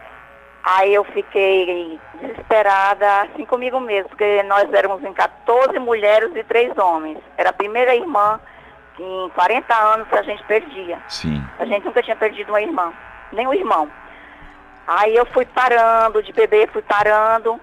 aí 0.63 0.93
eu 0.93 1.03
fiquei 1.05 1.99
desesperada, 2.21 3.21
assim 3.23 3.45
comigo 3.45 3.79
mesmo, 3.79 4.09
porque 4.09 4.43
nós 4.43 4.71
éramos 4.71 5.03
em 5.03 5.13
14 5.13 5.79
mulheres 5.79 6.35
e 6.35 6.43
3 6.43 6.77
homens. 6.77 7.17
Era 7.37 7.49
a 7.49 7.53
primeira 7.53 7.95
irmã 7.95 8.39
que 8.95 9.03
em 9.03 9.29
40 9.29 9.75
anos 9.75 10.07
que 10.07 10.17
a 10.17 10.23
gente 10.23 10.43
perdia. 10.43 10.99
Sim. 11.07 11.43
A 11.57 11.65
gente 11.65 11.85
nunca 11.85 12.03
tinha 12.03 12.15
perdido 12.15 12.49
uma 12.49 12.61
irmã, 12.61 12.93
nem 13.31 13.47
um 13.47 13.53
irmão. 13.53 13.89
Aí 14.85 15.15
eu 15.15 15.25
fui 15.27 15.45
parando 15.45 16.21
de 16.21 16.33
beber, 16.33 16.69
fui 16.71 16.81
parando. 16.81 17.59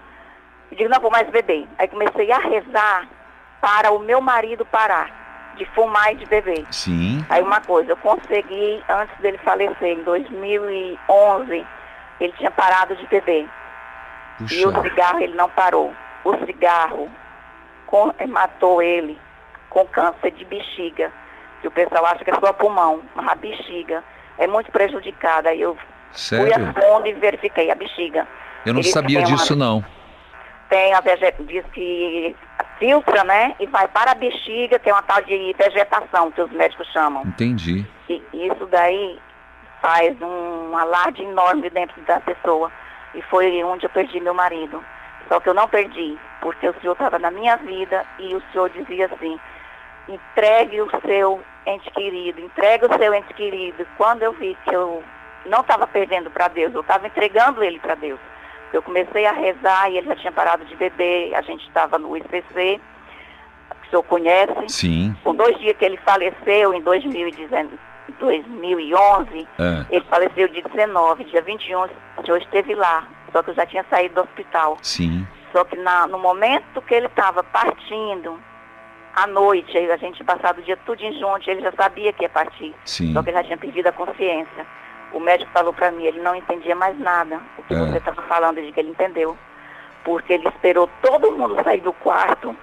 E 0.70 0.76
digo, 0.76 0.88
não 0.88 1.00
vou 1.00 1.10
mais 1.10 1.28
beber. 1.28 1.66
Aí 1.78 1.88
comecei 1.88 2.30
a 2.32 2.38
rezar 2.38 3.08
para 3.66 3.90
o 3.90 3.98
meu 3.98 4.20
marido 4.20 4.64
parar 4.64 5.10
de 5.56 5.64
fumar 5.74 6.12
e 6.12 6.16
de 6.16 6.26
beber. 6.26 6.64
Sim. 6.70 7.26
Aí 7.28 7.42
uma 7.42 7.60
coisa, 7.60 7.90
eu 7.90 7.96
consegui, 7.96 8.80
antes 8.88 9.16
dele 9.18 9.38
falecer, 9.38 9.98
em 9.98 10.04
2011, 10.04 11.66
ele 12.20 12.32
tinha 12.38 12.50
parado 12.52 12.94
de 12.94 13.04
beber. 13.08 13.48
E 14.52 14.64
o 14.64 14.70
Puxa. 14.72 14.82
cigarro 14.82 15.18
ele 15.18 15.34
não 15.34 15.48
parou. 15.50 15.92
O 16.22 16.36
cigarro 16.46 17.10
com- 17.86 18.14
matou 18.28 18.80
ele 18.80 19.18
com 19.68 19.84
câncer 19.86 20.30
de 20.30 20.44
bexiga. 20.44 21.10
Que 21.60 21.66
o 21.66 21.70
pessoal 21.72 22.06
acha 22.06 22.22
que 22.24 22.30
é 22.30 22.34
só 22.38 22.52
pulmão, 22.52 23.02
mas 23.16 23.26
a 23.26 23.34
bexiga 23.34 24.04
é 24.38 24.46
muito 24.46 24.70
prejudicada. 24.70 25.48
Aí 25.48 25.60
eu 25.60 25.74
fui 25.74 25.84
Sério? 26.12 26.54
a 26.54 26.72
fundo 26.72 27.08
e 27.08 27.14
verifiquei 27.14 27.68
a 27.72 27.74
bexiga. 27.74 28.28
Eu 28.64 28.74
não 28.74 28.80
Ele 28.80 28.90
sabia 28.90 29.18
tem 29.18 29.26
uma- 29.26 29.36
disso, 29.36 29.56
não. 29.56 29.84
Tem 30.68 30.92
a 30.94 31.00
diz 31.44 31.64
que 31.72 32.36
filtra, 32.78 33.24
né? 33.24 33.54
E 33.60 33.66
vai 33.66 33.88
para 33.88 34.12
a 34.12 34.14
bexiga, 34.14 34.78
tem 34.78 34.92
uma 34.92 35.02
tal 35.02 35.22
de 35.22 35.54
vegetação 35.58 36.30
que 36.30 36.40
os 36.40 36.50
médicos 36.50 36.86
chamam. 36.92 37.22
Entendi. 37.24 37.86
E 38.08 38.22
isso 38.32 38.66
daí 38.66 39.18
faz 39.80 40.20
um 40.20 40.76
alarde 40.76 41.22
enorme 41.22 41.70
dentro 41.70 42.00
da 42.02 42.20
pessoa. 42.20 42.70
E 43.14 43.22
foi 43.22 43.62
onde 43.64 43.86
eu 43.86 43.90
perdi 43.90 44.20
meu 44.20 44.34
marido. 44.34 44.82
Só 45.28 45.40
que 45.40 45.48
eu 45.48 45.54
não 45.54 45.68
perdi, 45.68 46.16
porque 46.40 46.68
o 46.68 46.80
senhor 46.80 46.92
estava 46.92 47.18
na 47.18 47.30
minha 47.30 47.56
vida 47.56 48.04
e 48.18 48.34
o 48.34 48.42
senhor 48.52 48.70
dizia 48.70 49.06
assim, 49.06 49.38
entregue 50.08 50.80
o 50.80 50.88
seu 51.04 51.42
ente 51.66 51.90
querido, 51.90 52.40
entregue 52.40 52.86
o 52.86 52.96
seu 52.96 53.12
ente 53.12 53.34
querido. 53.34 53.86
Quando 53.96 54.22
eu 54.22 54.32
vi 54.34 54.56
que 54.64 54.74
eu 54.74 55.02
não 55.46 55.60
estava 55.60 55.86
perdendo 55.86 56.30
para 56.30 56.48
Deus, 56.48 56.72
eu 56.74 56.80
estava 56.80 57.06
entregando 57.06 57.64
ele 57.64 57.80
para 57.80 57.96
Deus. 57.96 58.20
Eu 58.72 58.82
comecei 58.82 59.24
a 59.26 59.32
rezar 59.32 59.90
e 59.90 59.98
ele 59.98 60.06
já 60.06 60.16
tinha 60.16 60.32
parado 60.32 60.64
de 60.64 60.74
beber, 60.76 61.34
a 61.34 61.40
gente 61.42 61.66
estava 61.66 61.98
no 61.98 62.16
ICC, 62.16 62.80
que 63.80 63.86
o 63.86 63.90
senhor 63.90 64.02
conhece. 64.04 64.68
Sim. 64.68 65.16
Com 65.22 65.34
dois 65.34 65.56
dias 65.58 65.76
que 65.76 65.84
ele 65.84 65.96
faleceu, 65.98 66.74
em 66.74 66.80
2019, 66.82 67.78
2011, 68.18 69.48
É. 69.58 69.86
ele 69.94 70.04
faleceu 70.10 70.48
dia 70.48 70.62
19, 70.62 71.24
dia 71.24 71.42
21, 71.42 71.84
o 71.84 72.24
senhor 72.24 72.38
esteve 72.42 72.74
lá. 72.74 73.06
Só 73.32 73.42
que 73.42 73.50
eu 73.50 73.54
já 73.54 73.66
tinha 73.66 73.84
saído 73.90 74.14
do 74.16 74.20
hospital. 74.22 74.78
Sim. 74.82 75.26
Só 75.52 75.64
que 75.64 75.76
na- 75.76 76.06
no 76.06 76.18
momento 76.18 76.80
que 76.82 76.94
ele 76.94 77.06
estava 77.06 77.42
partindo, 77.44 78.38
à 79.14 79.26
noite, 79.26 79.76
a 79.78 79.96
gente 79.96 80.22
passado 80.24 80.58
o 80.58 80.62
dia 80.62 80.76
tudo 80.84 81.00
em 81.02 81.18
junto, 81.18 81.48
ele 81.50 81.62
já 81.62 81.72
sabia 81.72 82.12
que 82.12 82.22
ia 82.24 82.28
partir. 82.28 82.74
Sim. 82.84 83.12
Só 83.12 83.22
que 83.22 83.30
ele 83.30 83.36
já 83.38 83.44
tinha 83.44 83.56
perdido 83.58 83.86
a 83.86 83.92
consciência. 83.92 84.66
O 85.12 85.20
médico 85.20 85.50
falou 85.52 85.72
para 85.72 85.90
mim, 85.92 86.04
ele 86.04 86.20
não 86.20 86.34
entendia 86.34 86.74
mais 86.74 86.98
nada. 86.98 87.40
O 87.58 87.62
que 87.62 87.74
É. 87.74 87.78
você 87.78 87.98
estava 87.98 88.22
falando, 88.22 88.60
de 88.60 88.72
que 88.72 88.80
ele 88.80 88.90
entendeu. 88.90 89.36
Porque 90.04 90.32
ele 90.34 90.46
esperou 90.48 90.88
todo 91.02 91.32
mundo 91.32 91.62
sair 91.64 91.80
do 91.80 91.92
quarto 91.94 92.54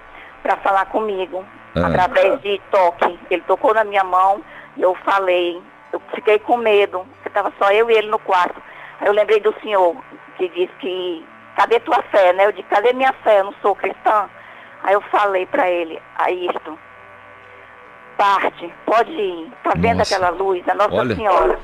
para 0.42 0.56
falar 0.58 0.86
comigo, 0.86 1.44
É. 1.76 1.80
através 1.80 2.40
de 2.42 2.60
toque. 2.70 3.18
Ele 3.30 3.42
tocou 3.42 3.74
na 3.74 3.84
minha 3.84 4.04
mão 4.04 4.42
e 4.76 4.82
eu 4.82 4.94
falei. 5.04 5.60
Eu 5.92 6.00
fiquei 6.14 6.38
com 6.38 6.56
medo, 6.56 7.06
porque 7.14 7.28
estava 7.28 7.52
só 7.58 7.70
eu 7.70 7.90
e 7.90 7.94
ele 7.94 8.08
no 8.08 8.18
quarto. 8.18 8.60
Aí 9.00 9.06
eu 9.06 9.12
lembrei 9.12 9.40
do 9.40 9.54
senhor, 9.60 9.96
que 10.36 10.48
disse 10.48 10.72
que, 10.80 11.26
cadê 11.56 11.78
tua 11.80 12.02
fé, 12.10 12.32
né? 12.32 12.46
Eu 12.46 12.52
disse, 12.52 12.68
cadê 12.68 12.92
minha 12.92 13.12
fé? 13.12 13.40
Eu 13.40 13.44
não 13.44 13.54
sou 13.62 13.74
cristã. 13.76 14.28
Aí 14.82 14.94
eu 14.94 15.00
falei 15.02 15.46
para 15.46 15.70
ele, 15.70 16.00
a 16.18 16.30
isto, 16.30 16.78
parte, 18.16 18.72
pode 18.86 19.10
ir. 19.12 19.52
Tá 19.62 19.72
vendo 19.76 19.98
Nossa. 19.98 20.14
aquela 20.14 20.30
luz? 20.30 20.66
A 20.68 20.74
Nossa 20.74 20.94
Olha. 20.94 21.14
Senhora. 21.14 21.58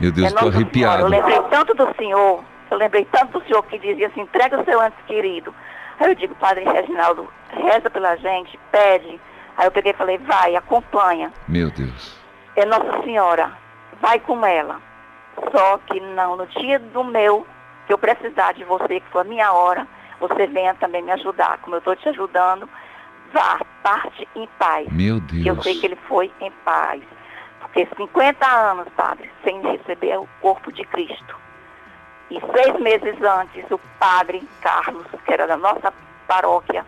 Meu 0.00 0.10
Deus, 0.12 0.28
é 0.28 0.30
Nossa 0.30 0.38
Senhora. 0.46 0.56
arrepiado. 0.56 1.02
Eu 1.02 1.08
lembrei 1.08 1.40
tanto 1.50 1.74
do 1.74 1.94
Senhor, 1.96 2.44
eu 2.70 2.76
lembrei 2.78 3.04
tanto 3.12 3.38
do 3.38 3.44
Senhor 3.46 3.62
que 3.64 3.78
dizia 3.78 4.06
assim, 4.06 4.22
entrega 4.22 4.60
o 4.60 4.64
seu 4.64 4.80
antes 4.80 4.98
querido. 5.06 5.54
Aí 5.98 6.08
eu 6.10 6.14
digo, 6.14 6.34
Padre 6.36 6.64
Reginaldo, 6.64 7.28
reza 7.50 7.90
pela 7.90 8.16
gente, 8.16 8.58
pede. 8.72 9.20
Aí 9.56 9.66
eu 9.66 9.70
peguei 9.72 9.92
e 9.92 9.96
falei, 9.96 10.16
vai, 10.18 10.56
acompanha. 10.56 11.30
Meu 11.46 11.70
Deus. 11.70 12.18
É 12.56 12.64
Nossa 12.64 13.02
Senhora, 13.02 13.52
vai 14.00 14.18
com 14.18 14.44
ela. 14.46 14.80
Só 15.52 15.78
que 15.86 16.00
não, 16.00 16.36
no 16.36 16.46
dia 16.46 16.78
do 16.78 17.04
meu, 17.04 17.46
que 17.86 17.92
eu 17.92 17.98
precisar 17.98 18.52
de 18.52 18.64
você, 18.64 19.00
que 19.00 19.08
for 19.10 19.20
a 19.20 19.24
minha 19.24 19.52
hora, 19.52 19.86
você 20.18 20.46
venha 20.46 20.74
também 20.74 21.02
me 21.02 21.10
ajudar. 21.12 21.58
Como 21.58 21.76
eu 21.76 21.78
estou 21.78 21.94
te 21.96 22.08
ajudando, 22.08 22.68
vá, 23.32 23.60
parte 23.82 24.26
em 24.34 24.48
paz. 24.58 24.88
Meu 24.90 25.16
E 25.32 25.46
eu 25.46 25.54
Deus. 25.54 25.62
sei 25.62 25.78
que 25.78 25.86
ele 25.86 25.98
foi 26.08 26.30
em 26.40 26.50
paz. 26.64 27.02
Porque 27.60 27.86
50 27.96 28.46
anos, 28.46 28.88
padre, 28.96 29.30
sem 29.44 29.60
receber 29.62 30.18
o 30.18 30.28
corpo 30.40 30.72
de 30.72 30.84
Cristo. 30.84 31.36
E 32.30 32.40
seis 32.54 32.80
meses 32.80 33.20
antes, 33.22 33.64
o 33.70 33.78
padre 33.98 34.46
Carlos, 34.60 35.06
que 35.24 35.32
era 35.32 35.46
da 35.46 35.56
nossa 35.56 35.92
paróquia, 36.26 36.84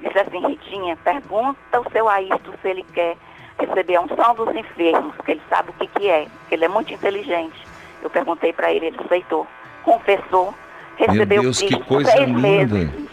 disse 0.00 0.18
assim, 0.18 0.46
Ritinha, 0.46 0.96
pergunta 0.96 1.58
ao 1.72 1.90
seu 1.90 2.08
Aisto 2.08 2.54
se 2.60 2.68
ele 2.68 2.84
quer 2.92 3.16
receber 3.58 3.96
a 3.96 4.02
unção 4.02 4.34
dos 4.34 4.54
enfermos, 4.54 5.14
que 5.24 5.32
ele 5.32 5.42
sabe 5.48 5.70
o 5.70 5.72
que, 5.74 5.86
que 5.86 6.08
é, 6.08 6.26
que 6.48 6.54
ele 6.54 6.64
é 6.64 6.68
muito 6.68 6.92
inteligente. 6.92 7.66
Eu 8.02 8.10
perguntei 8.10 8.52
para 8.52 8.72
ele, 8.72 8.86
ele 8.86 9.00
aceitou, 9.04 9.46
confessou, 9.82 10.54
recebeu 10.96 11.42
Deus, 11.42 11.58
Cristo 11.58 11.84
seis 12.04 12.28
linda. 12.28 12.40
meses 12.40 13.12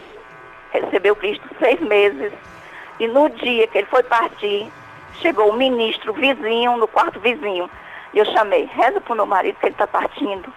recebeu 0.71 1.15
Cristo 1.15 1.47
seis 1.59 1.79
meses. 1.81 2.31
E 2.99 3.07
no 3.07 3.29
dia 3.29 3.67
que 3.67 3.77
ele 3.77 3.87
foi 3.87 4.03
partir, 4.03 4.69
chegou 5.21 5.49
o 5.49 5.57
ministro 5.57 6.13
vizinho, 6.13 6.77
no 6.77 6.87
quarto 6.87 7.19
vizinho. 7.19 7.69
E 8.13 8.17
eu 8.17 8.25
chamei, 8.25 8.65
reza 8.65 8.99
pro 9.01 9.15
meu 9.15 9.25
marido 9.25 9.57
que 9.59 9.65
ele 9.65 9.73
está 9.73 9.87
partindo. 9.87 10.51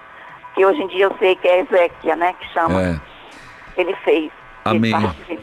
Que 0.54 0.64
hoje 0.64 0.82
em 0.82 0.88
dia 0.88 1.04
eu 1.04 1.16
sei 1.18 1.34
que 1.36 1.48
é 1.48 1.60
Ezequiel, 1.60 2.16
né? 2.16 2.34
Que 2.34 2.46
chama. 2.52 2.82
É. 2.82 3.00
Ele 3.76 3.94
fez. 4.04 4.30
Amém. 4.64 4.92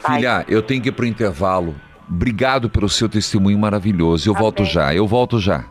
Filha, 0.05 0.45
eu 0.47 0.61
tenho 0.61 0.81
que 0.81 0.89
ir 0.89 0.91
pro 0.91 1.05
intervalo. 1.05 1.75
Obrigado 2.09 2.69
pelo 2.69 2.89
seu 2.89 3.09
testemunho 3.09 3.57
maravilhoso. 3.57 4.29
Eu 4.29 4.33
volto 4.33 4.61
Amém. 4.61 4.71
já, 4.71 4.93
eu 4.93 5.05
volto 5.05 5.39
já. 5.39 5.65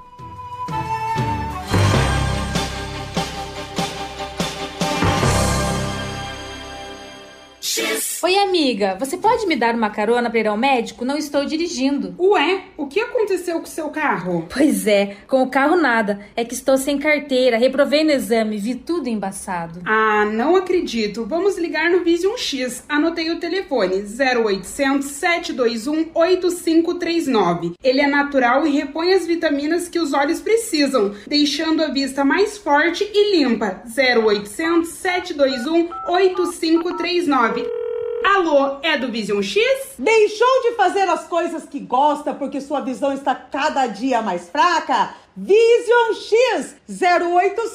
Oi, 8.20 8.36
amiga, 8.36 8.96
você 8.98 9.16
pode 9.16 9.46
me 9.46 9.54
dar 9.54 9.76
uma 9.76 9.90
carona 9.90 10.28
para 10.28 10.40
ir 10.40 10.48
ao 10.48 10.56
médico? 10.56 11.04
Não 11.04 11.16
estou 11.16 11.44
dirigindo. 11.44 12.16
Ué, 12.18 12.64
o 12.76 12.88
que 12.88 12.98
aconteceu 12.98 13.58
com 13.58 13.66
o 13.66 13.68
seu 13.68 13.90
carro? 13.90 14.44
Pois 14.52 14.88
é, 14.88 15.18
com 15.28 15.40
o 15.40 15.48
carro 15.48 15.76
nada. 15.76 16.18
É 16.34 16.44
que 16.44 16.52
estou 16.52 16.76
sem 16.76 16.98
carteira, 16.98 17.56
reprovei 17.56 18.02
no 18.02 18.10
exame, 18.10 18.58
vi 18.58 18.74
tudo 18.74 19.08
embaçado. 19.08 19.82
Ah, 19.84 20.24
não 20.24 20.56
acredito. 20.56 21.26
Vamos 21.26 21.56
ligar 21.58 21.90
no 21.90 22.02
Vision 22.02 22.36
X. 22.36 22.82
Anotei 22.88 23.30
o 23.30 23.38
telefone 23.38 24.02
0800 24.02 25.06
721 25.06 26.10
8539. 26.12 27.74
Ele 27.80 28.00
é 28.00 28.08
natural 28.08 28.66
e 28.66 28.70
repõe 28.70 29.12
as 29.12 29.28
vitaminas 29.28 29.88
que 29.88 30.00
os 30.00 30.12
olhos 30.12 30.40
precisam, 30.40 31.14
deixando 31.28 31.84
a 31.84 31.88
vista 31.88 32.24
mais 32.24 32.58
forte 32.58 33.08
e 33.14 33.36
limpa. 33.36 33.80
0800 33.96 34.88
721 34.88 35.88
8539. 36.08 37.87
Alô, 38.24 38.78
é 38.82 38.96
do 38.96 39.10
Vision 39.10 39.42
X? 39.42 39.62
Deixou 39.98 40.62
de 40.62 40.76
fazer 40.76 41.08
as 41.08 41.26
coisas 41.26 41.64
que 41.64 41.80
gosta 41.80 42.32
porque 42.34 42.60
sua 42.60 42.80
visão 42.80 43.12
está 43.12 43.34
cada 43.34 43.86
dia 43.86 44.22
mais 44.22 44.48
fraca? 44.48 45.14
Vision 45.36 46.14
X 46.14 46.76
0800 46.88 47.68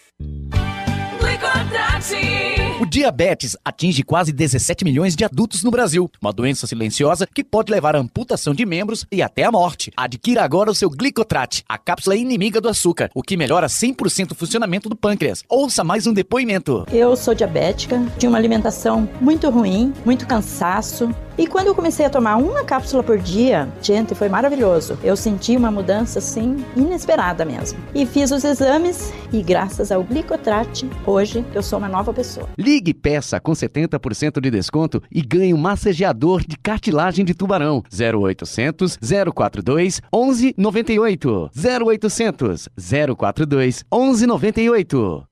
O 2.81 2.87
diabetes 2.87 3.57
atinge 3.65 4.03
quase 4.03 4.33
17 4.33 4.85
milhões 4.85 5.17
de 5.17 5.25
adultos 5.25 5.63
no 5.63 5.71
Brasil, 5.71 6.11
uma 6.21 6.33
doença 6.33 6.67
silenciosa 6.67 7.27
que 7.27 7.43
pode 7.43 7.73
levar 7.73 7.97
à 7.97 7.99
amputação 7.99 8.53
de 8.53 8.67
membros 8.67 9.07
e 9.11 9.23
até 9.23 9.45
à 9.45 9.51
morte. 9.51 9.91
Adquira 9.97 10.43
agora 10.43 10.71
o 10.71 10.75
seu 10.75 10.91
Glicotrat, 10.91 11.63
a 11.69 11.79
cápsula 11.79 12.17
inimiga 12.17 12.61
do 12.61 12.69
açúcar, 12.69 13.11
o 13.15 13.23
que 13.23 13.37
melhora 13.37 13.69
100% 13.69 14.33
o 14.33 14.35
funcionamento 14.35 14.89
do 14.89 14.97
pâncreas. 14.97 15.43
Ouça 15.49 15.83
mais 15.83 16.07
um 16.07 16.13
depoimento. 16.13 16.85
Eu 16.93 17.17
sou 17.17 17.35
diabética, 17.35 18.03
tinha 18.19 18.29
uma 18.29 18.39
alimentação 18.39 19.09
muito 19.21 19.49
ruim, 19.49 19.93
muito 20.05 20.27
cansaço. 20.27 21.09
E 21.37 21.49
quando 21.49 21.67
eu 21.67 21.75
comecei 21.75 22.07
a 22.07 22.11
tomar 22.11 22.37
uma 22.37 22.63
cápsula 22.63 23.03
por 23.03 23.19
dia, 23.19 23.69
gente, 23.83 24.15
foi 24.15 24.29
maravilhoso. 24.29 24.97
Eu 25.03 25.17
senti 25.17 25.57
uma 25.57 25.71
mudança 25.71 26.21
assim 26.21 26.65
inesperada 26.77 27.45
mesmo. 27.45 27.79
E 27.93 28.07
fiz 28.07 28.31
os 28.31 28.45
exames 28.45 29.13
e 29.33 29.43
graças 29.43 29.91
ao 29.91 30.05
Glicotrat, 30.05 30.85
hoje 31.05 31.45
eu 31.53 31.63
sou 31.63 31.81
uma 31.81 31.89
nova 31.89 32.13
pessoa. 32.13 32.49
Ligue 32.57 32.95
peça 32.95 33.41
com 33.41 33.51
70% 33.51 34.41
de 34.41 34.51
desconto 34.51 35.03
e 35.11 35.23
ganhe 35.23 35.53
um 35.53 35.59
massageador 35.59 36.41
de 36.47 36.57
cartilagem 36.57 37.25
de 37.25 37.35
tubarão. 37.35 37.83
0800 37.93 38.97
042 39.35 40.01
1198. 40.13 41.51
0800 41.57 42.69
042 43.17 43.85
1198. 43.93 45.25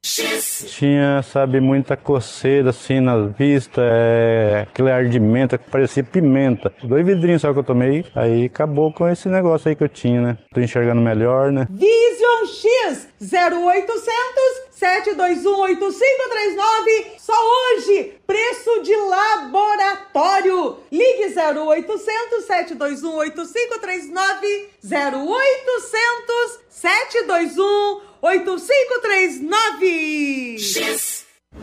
Tinha, 0.66 1.22
sabe, 1.22 1.60
muita 1.60 1.96
coceira 1.96 2.70
assim 2.70 3.00
na 3.00 3.26
vista, 3.26 3.82
é, 3.84 4.66
aquele 4.68 4.90
ardimento 4.90 5.58
que 5.58 5.70
parecia 5.70 6.02
pimenta. 6.02 6.72
Dois 6.82 7.04
vidrinhos 7.04 7.42
só 7.42 7.52
que 7.52 7.58
eu 7.58 7.64
tomei, 7.64 8.04
aí 8.14 8.46
acabou 8.46 8.92
com 8.92 9.08
esse 9.08 9.28
negócio 9.28 9.68
aí 9.68 9.76
que 9.76 9.84
eu 9.84 9.88
tinha, 9.88 10.20
né? 10.20 10.38
Tô 10.52 10.60
enxergando 10.60 11.00
melhor, 11.00 11.52
né? 11.52 11.66
Vision 11.70 12.46
X 12.46 13.08
0800 13.22 14.62
721 14.72 15.60
8539 15.60 17.12
só 17.18 17.32
hoje 17.32 18.18
preço 18.26 18.82
de 18.82 18.96
laboratório. 18.96 20.80
Ligue 20.90 21.32
0800 21.32 22.44
721 22.44 23.16
8539 23.16 24.70
0800 24.82 26.58
721 26.68 28.00
8539 28.20 30.58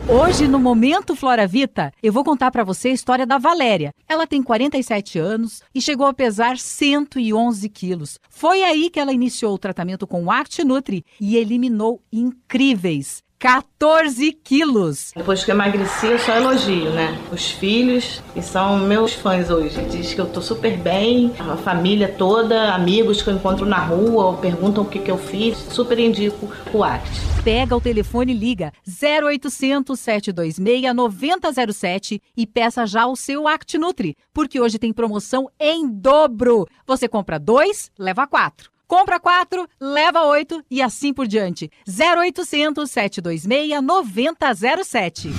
Hoje, 0.08 0.48
no 0.48 0.60
Momento 0.60 1.16
Flora 1.16 1.48
Vita, 1.48 1.92
eu 2.02 2.14
vou 2.14 2.24
contar 2.24 2.52
pra 2.52 2.64
você 2.64 2.90
a 2.90 2.94
história 2.94 3.26
da 3.26 3.38
Valéria. 3.38 3.94
Ela 4.08 4.28
tem 4.28 4.42
47 4.42 5.18
anos 5.18 5.62
e 5.74 5.82
chegou 5.82 6.06
a 6.06 6.14
pesar 6.14 6.58
111 6.58 7.68
quilos. 7.70 8.20
Foi 8.30 8.64
aí 8.64 8.90
que 8.90 9.00
ela 9.00 9.14
iniciou 9.14 9.54
o 9.54 9.60
tratamento 9.60 10.06
com 10.06 10.24
o 10.24 10.32
Act 10.32 10.64
Nutri 10.64 11.04
e 11.20 11.38
eliminou 11.38 12.02
incríveis 12.12 13.24
14 13.40 14.34
quilos. 14.34 15.14
Depois 15.16 15.46
que 15.46 15.50
eu 15.50 15.56
emagreci, 15.56 16.08
eu 16.08 16.20
só 16.20 16.36
elogio, 16.36 16.92
né? 16.92 17.18
Os 17.32 17.50
filhos, 17.50 18.22
que 18.34 18.42
são 18.42 18.80
meus 18.80 19.14
fãs 19.14 19.50
hoje, 19.50 19.82
diz 19.86 20.14
que 20.14 20.20
eu 20.20 20.26
tô 20.26 20.42
super 20.42 20.78
bem, 20.78 21.34
a 21.40 21.56
família 21.56 22.10
toda, 22.10 22.74
amigos 22.74 23.22
que 23.22 23.30
eu 23.30 23.36
encontro 23.36 23.66
na 23.66 23.80
rua, 23.80 24.36
perguntam 24.36 24.84
o 24.84 24.86
que, 24.86 25.00
que 25.00 25.10
eu 25.10 25.18
fiz, 25.18 25.58
super 25.72 25.98
indico 25.98 26.52
o 26.74 26.84
ACT. 26.84 27.10
Pega 27.42 27.78
o 27.78 27.80
telefone 27.80 28.34
e 28.34 28.38
liga 28.38 28.74
0800 28.86 29.98
726 29.98 30.94
9007 30.94 32.22
e 32.36 32.46
peça 32.46 32.86
já 32.86 33.08
o 33.08 33.16
seu 33.16 33.48
Act 33.48 33.78
Nutri, 33.78 34.18
porque 34.34 34.60
hoje 34.60 34.78
tem 34.78 34.92
promoção 34.92 35.50
em 35.58 35.88
dobro. 35.88 36.68
Você 36.86 37.08
compra 37.08 37.40
dois, 37.40 37.90
leva 37.98 38.28
quatro. 38.28 38.70
Compra 38.90 39.20
quatro, 39.20 39.68
leva 39.80 40.24
oito 40.24 40.64
e 40.68 40.82
assim 40.82 41.14
por 41.14 41.28
diante. 41.28 41.70
0800 41.88 42.90
726 42.90 43.84
9007. 43.84 45.30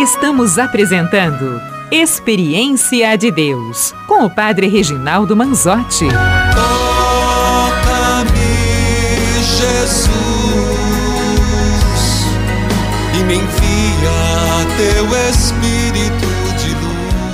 Estamos 0.00 0.58
apresentando 0.58 1.60
Experiência 1.90 3.14
de 3.18 3.30
Deus 3.30 3.92
com 4.08 4.24
o 4.24 4.30
Padre 4.34 4.68
Reginaldo 4.68 5.36
Manzotti. 5.36 6.06
Toca-me, 6.54 8.30
Jesus, 9.44 10.01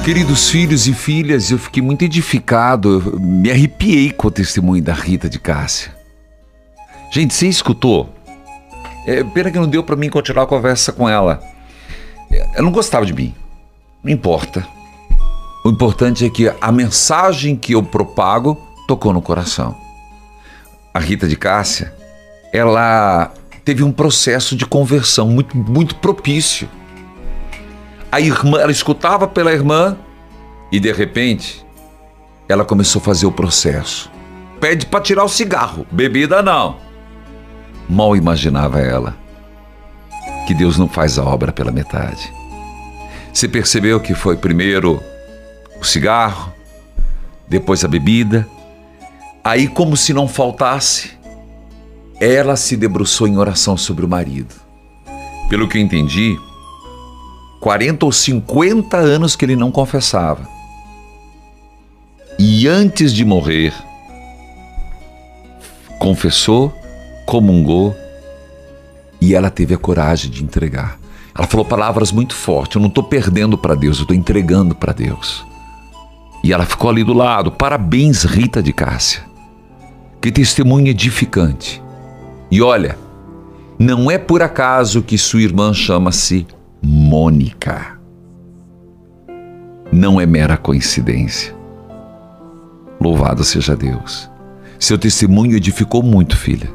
Queridos 0.08 0.48
filhos 0.48 0.86
e 0.86 0.94
filhas, 0.94 1.50
eu 1.50 1.58
fiquei 1.58 1.82
muito 1.82 2.02
edificado, 2.02 3.20
me 3.20 3.50
arrepiei 3.50 4.10
com 4.10 4.28
o 4.28 4.30
testemunho 4.30 4.82
da 4.82 4.94
Rita 4.94 5.28
de 5.28 5.38
Cássia. 5.38 5.94
Gente, 7.12 7.34
você 7.34 7.46
escutou? 7.46 8.08
É, 9.06 9.22
pena 9.22 9.50
que 9.50 9.58
não 9.58 9.68
deu 9.68 9.84
para 9.84 9.96
mim 9.96 10.08
continuar 10.08 10.44
a 10.44 10.46
conversa 10.46 10.92
com 10.92 11.06
ela. 11.06 11.42
Ela 12.30 12.62
não 12.62 12.72
gostava 12.72 13.04
de 13.04 13.12
mim. 13.12 13.34
Não 14.02 14.10
importa. 14.10 14.66
O 15.62 15.68
importante 15.68 16.24
é 16.24 16.30
que 16.30 16.50
a 16.58 16.72
mensagem 16.72 17.54
que 17.54 17.74
eu 17.74 17.82
propago 17.82 18.58
tocou 18.86 19.12
no 19.12 19.20
coração. 19.20 19.76
A 20.94 20.98
Rita 20.98 21.28
de 21.28 21.36
Cássia, 21.36 21.94
ela 22.50 23.30
teve 23.62 23.82
um 23.82 23.92
processo 23.92 24.56
de 24.56 24.64
conversão 24.64 25.28
muito, 25.28 25.54
muito 25.54 25.96
propício. 25.96 26.66
A 28.10 28.20
irmã, 28.20 28.58
ela 28.58 28.72
escutava 28.72 29.28
pela 29.28 29.52
irmã 29.52 29.96
e 30.72 30.80
de 30.80 30.90
repente 30.92 31.64
ela 32.48 32.64
começou 32.64 33.00
a 33.00 33.04
fazer 33.04 33.26
o 33.26 33.32
processo. 33.32 34.10
Pede 34.60 34.86
para 34.86 35.00
tirar 35.00 35.24
o 35.24 35.28
cigarro, 35.28 35.86
bebida 35.90 36.42
não. 36.42 36.76
Mal 37.88 38.16
imaginava 38.16 38.80
ela 38.80 39.16
que 40.46 40.54
Deus 40.54 40.78
não 40.78 40.88
faz 40.88 41.18
a 41.18 41.24
obra 41.24 41.52
pela 41.52 41.70
metade. 41.70 42.32
Você 43.32 43.46
percebeu 43.46 44.00
que 44.00 44.14
foi 44.14 44.36
primeiro 44.36 45.02
o 45.78 45.84
cigarro, 45.84 46.52
depois 47.46 47.84
a 47.84 47.88
bebida. 47.88 48.48
Aí, 49.44 49.68
como 49.68 49.96
se 49.96 50.14
não 50.14 50.26
faltasse, 50.26 51.18
ela 52.18 52.56
se 52.56 52.76
debruçou 52.76 53.28
em 53.28 53.36
oração 53.36 53.76
sobre 53.76 54.04
o 54.04 54.08
marido. 54.08 54.54
Pelo 55.48 55.68
que 55.68 55.78
eu 55.78 55.82
entendi, 55.82 56.36
40 57.60 58.06
ou 58.06 58.12
50 58.12 58.96
anos 58.96 59.34
que 59.34 59.44
ele 59.44 59.56
não 59.56 59.70
confessava. 59.70 60.48
E 62.38 62.68
antes 62.68 63.12
de 63.12 63.24
morrer, 63.24 63.74
confessou, 65.98 66.72
comungou 67.26 67.96
e 69.20 69.34
ela 69.34 69.50
teve 69.50 69.74
a 69.74 69.78
coragem 69.78 70.30
de 70.30 70.44
entregar. 70.44 70.98
Ela 71.36 71.46
falou 71.46 71.64
palavras 71.64 72.12
muito 72.12 72.34
fortes. 72.34 72.76
Eu 72.76 72.80
não 72.80 72.88
estou 72.88 73.04
perdendo 73.04 73.58
para 73.58 73.74
Deus, 73.74 73.98
eu 73.98 74.02
estou 74.02 74.16
entregando 74.16 74.74
para 74.74 74.92
Deus. 74.92 75.44
E 76.42 76.52
ela 76.52 76.64
ficou 76.64 76.90
ali 76.90 77.02
do 77.02 77.12
lado. 77.12 77.50
Parabéns, 77.50 78.22
Rita 78.22 78.62
de 78.62 78.72
Cássia. 78.72 79.22
Que 80.20 80.30
testemunho 80.30 80.88
edificante. 80.88 81.82
E 82.50 82.62
olha, 82.62 82.98
não 83.78 84.10
é 84.10 84.18
por 84.18 84.42
acaso 84.42 85.02
que 85.02 85.18
sua 85.18 85.42
irmã 85.42 85.72
chama-se 85.72 86.46
Mônica. 86.82 87.98
Não 89.90 90.20
é 90.20 90.26
mera 90.26 90.56
coincidência. 90.56 91.54
Louvado 93.00 93.42
seja 93.44 93.76
Deus. 93.76 94.30
Seu 94.78 94.96
testemunho 94.96 95.56
edificou 95.56 96.02
muito, 96.02 96.36
filha. 96.36 96.70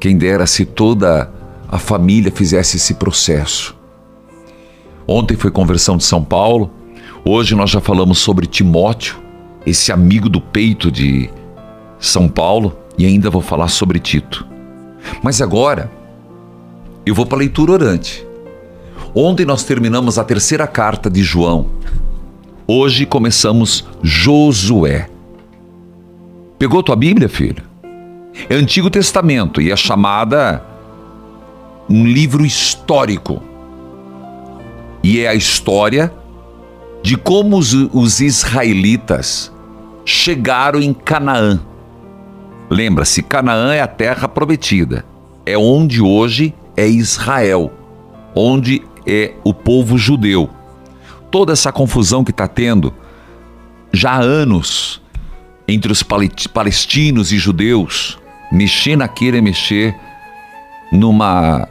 Quem 0.00 0.16
dera 0.16 0.46
se 0.46 0.64
toda 0.64 1.30
a 1.68 1.78
família 1.78 2.32
fizesse 2.32 2.76
esse 2.76 2.94
processo. 2.94 3.76
Ontem 5.06 5.36
foi 5.36 5.50
conversão 5.50 5.96
de 5.96 6.04
São 6.04 6.24
Paulo, 6.24 6.70
hoje 7.24 7.54
nós 7.54 7.70
já 7.70 7.80
falamos 7.80 8.18
sobre 8.18 8.46
Timóteo, 8.46 9.16
esse 9.64 9.92
amigo 9.92 10.28
do 10.28 10.40
peito 10.40 10.90
de 10.90 11.30
São 11.98 12.28
Paulo, 12.28 12.76
e 12.98 13.06
ainda 13.06 13.30
vou 13.30 13.42
falar 13.42 13.68
sobre 13.68 13.98
Tito. 13.98 14.46
Mas 15.22 15.40
agora 15.40 15.90
eu 17.06 17.14
vou 17.14 17.24
para 17.24 17.36
a 17.36 17.40
leitura 17.40 17.72
orante. 17.72 18.27
Ontem 19.20 19.44
nós 19.44 19.64
terminamos 19.64 20.16
a 20.16 20.22
terceira 20.22 20.64
carta 20.64 21.10
de 21.10 21.24
João. 21.24 21.66
Hoje 22.68 23.04
começamos 23.04 23.84
Josué. 24.00 25.10
Pegou 26.56 26.84
tua 26.84 26.94
Bíblia, 26.94 27.28
filho? 27.28 27.64
É 28.48 28.54
Antigo 28.54 28.88
Testamento 28.88 29.60
e 29.60 29.72
é 29.72 29.76
chamada 29.76 30.64
um 31.90 32.06
livro 32.06 32.46
histórico. 32.46 33.42
E 35.02 35.18
é 35.18 35.26
a 35.26 35.34
história 35.34 36.12
de 37.02 37.16
como 37.16 37.58
os, 37.58 37.72
os 37.72 38.20
israelitas 38.20 39.52
chegaram 40.04 40.80
em 40.80 40.94
Canaã. 40.94 41.58
Lembra-se, 42.70 43.24
Canaã 43.24 43.74
é 43.74 43.80
a 43.80 43.88
terra 43.88 44.28
prometida. 44.28 45.04
É 45.44 45.58
onde 45.58 46.00
hoje 46.00 46.54
é 46.76 46.86
Israel, 46.86 47.72
onde 48.32 48.80
é 49.08 49.34
o 49.42 49.54
povo 49.54 49.96
judeu. 49.96 50.50
Toda 51.30 51.52
essa 51.52 51.72
confusão 51.72 52.22
que 52.22 52.30
está 52.30 52.46
tendo 52.46 52.92
já 53.92 54.12
há 54.12 54.20
anos 54.20 55.00
entre 55.66 55.90
os 55.90 56.02
palestinos 56.02 57.32
e 57.32 57.38
judeus, 57.38 58.18
mexer 58.52 58.96
naquele 58.96 59.38
é 59.38 59.40
mexer 59.40 59.96
numa 60.92 61.68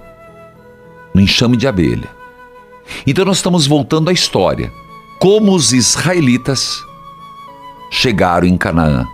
no 1.13 1.21
enxame 1.21 1.57
de 1.57 1.67
abelha. 1.67 2.09
Então 3.05 3.25
nós 3.25 3.37
estamos 3.37 3.67
voltando 3.67 4.09
à 4.09 4.13
história. 4.13 4.71
Como 5.19 5.53
os 5.53 5.73
israelitas 5.73 6.83
chegaram 7.89 8.47
em 8.47 8.57
Canaã. 8.57 9.05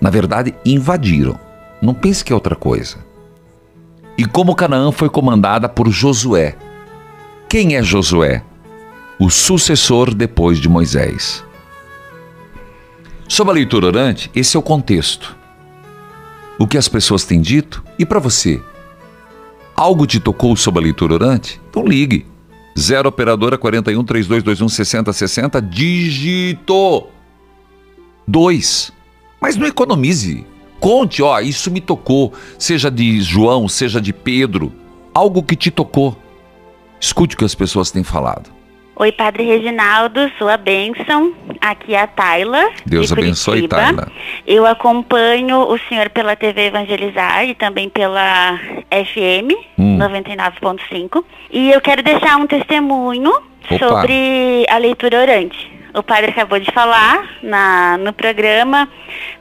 Na 0.00 0.10
verdade, 0.10 0.54
invadiram. 0.64 1.38
Não 1.80 1.94
pense 1.94 2.24
que 2.24 2.32
é 2.32 2.34
outra 2.34 2.56
coisa. 2.56 2.98
E 4.16 4.24
como 4.24 4.54
Canaã 4.54 4.90
foi 4.90 5.08
comandada 5.08 5.68
por 5.68 5.88
Josué. 5.90 6.56
Quem 7.48 7.76
é 7.76 7.82
Josué? 7.82 8.42
O 9.18 9.30
sucessor 9.30 10.14
depois 10.14 10.58
de 10.58 10.68
Moisés. 10.68 11.44
Sobre 13.26 13.52
a 13.52 13.54
leitura 13.54 13.86
orante, 13.86 14.30
esse 14.34 14.56
é 14.56 14.60
o 14.60 14.62
contexto. 14.62 15.36
O 16.58 16.66
que 16.66 16.76
as 16.76 16.88
pessoas 16.88 17.24
têm 17.24 17.40
dito 17.40 17.82
e 17.98 18.04
para 18.04 18.18
você, 18.18 18.60
Algo 19.78 20.08
te 20.08 20.18
tocou 20.18 20.56
sobre 20.56 20.80
a 20.80 20.82
leitura 20.82 21.14
orante? 21.14 21.60
Então 21.70 21.86
ligue. 21.86 22.26
0 22.76 23.08
operadora 23.08 23.56
41 23.56 24.02
3221 24.02 24.68
6060 24.68 25.62
dígito 25.62 27.06
2. 28.26 28.92
Mas 29.40 29.54
não 29.54 29.68
economize. 29.68 30.44
Conte, 30.80 31.22
ó, 31.22 31.38
isso 31.38 31.70
me 31.70 31.80
tocou, 31.80 32.32
seja 32.58 32.90
de 32.90 33.20
João, 33.22 33.68
seja 33.68 34.00
de 34.00 34.12
Pedro, 34.12 34.72
algo 35.14 35.44
que 35.44 35.54
te 35.54 35.70
tocou. 35.70 36.16
Escute 37.00 37.34
o 37.34 37.38
que 37.38 37.44
as 37.44 37.54
pessoas 37.54 37.90
têm 37.90 38.02
falado. 38.02 38.50
Oi, 39.00 39.12
Padre 39.12 39.44
Reginaldo, 39.44 40.28
sua 40.38 40.56
bênção. 40.56 41.32
Aqui 41.60 41.94
é 41.94 42.02
a 42.02 42.06
Tayla. 42.08 42.70
Deus 42.84 43.12
abençoe, 43.12 43.68
Tayla. 43.68 44.10
Eu 44.44 44.66
acompanho 44.66 45.60
o 45.60 45.78
senhor 45.88 46.10
pela 46.10 46.34
TV 46.34 46.66
Evangelizar 46.66 47.44
e 47.44 47.54
também 47.54 47.88
pela 47.88 48.58
FM 48.90 49.54
hum. 49.78 49.98
99.5. 49.98 51.24
E 51.52 51.70
eu 51.70 51.80
quero 51.80 52.02
deixar 52.02 52.36
um 52.38 52.46
testemunho 52.48 53.30
Opa. 53.30 53.78
sobre 53.78 54.66
a 54.68 54.78
leitura 54.78 55.20
orante 55.20 55.78
o 55.94 56.02
padre 56.02 56.30
acabou 56.30 56.58
de 56.60 56.70
falar 56.70 57.28
na, 57.42 57.96
no 57.98 58.12
programa 58.12 58.88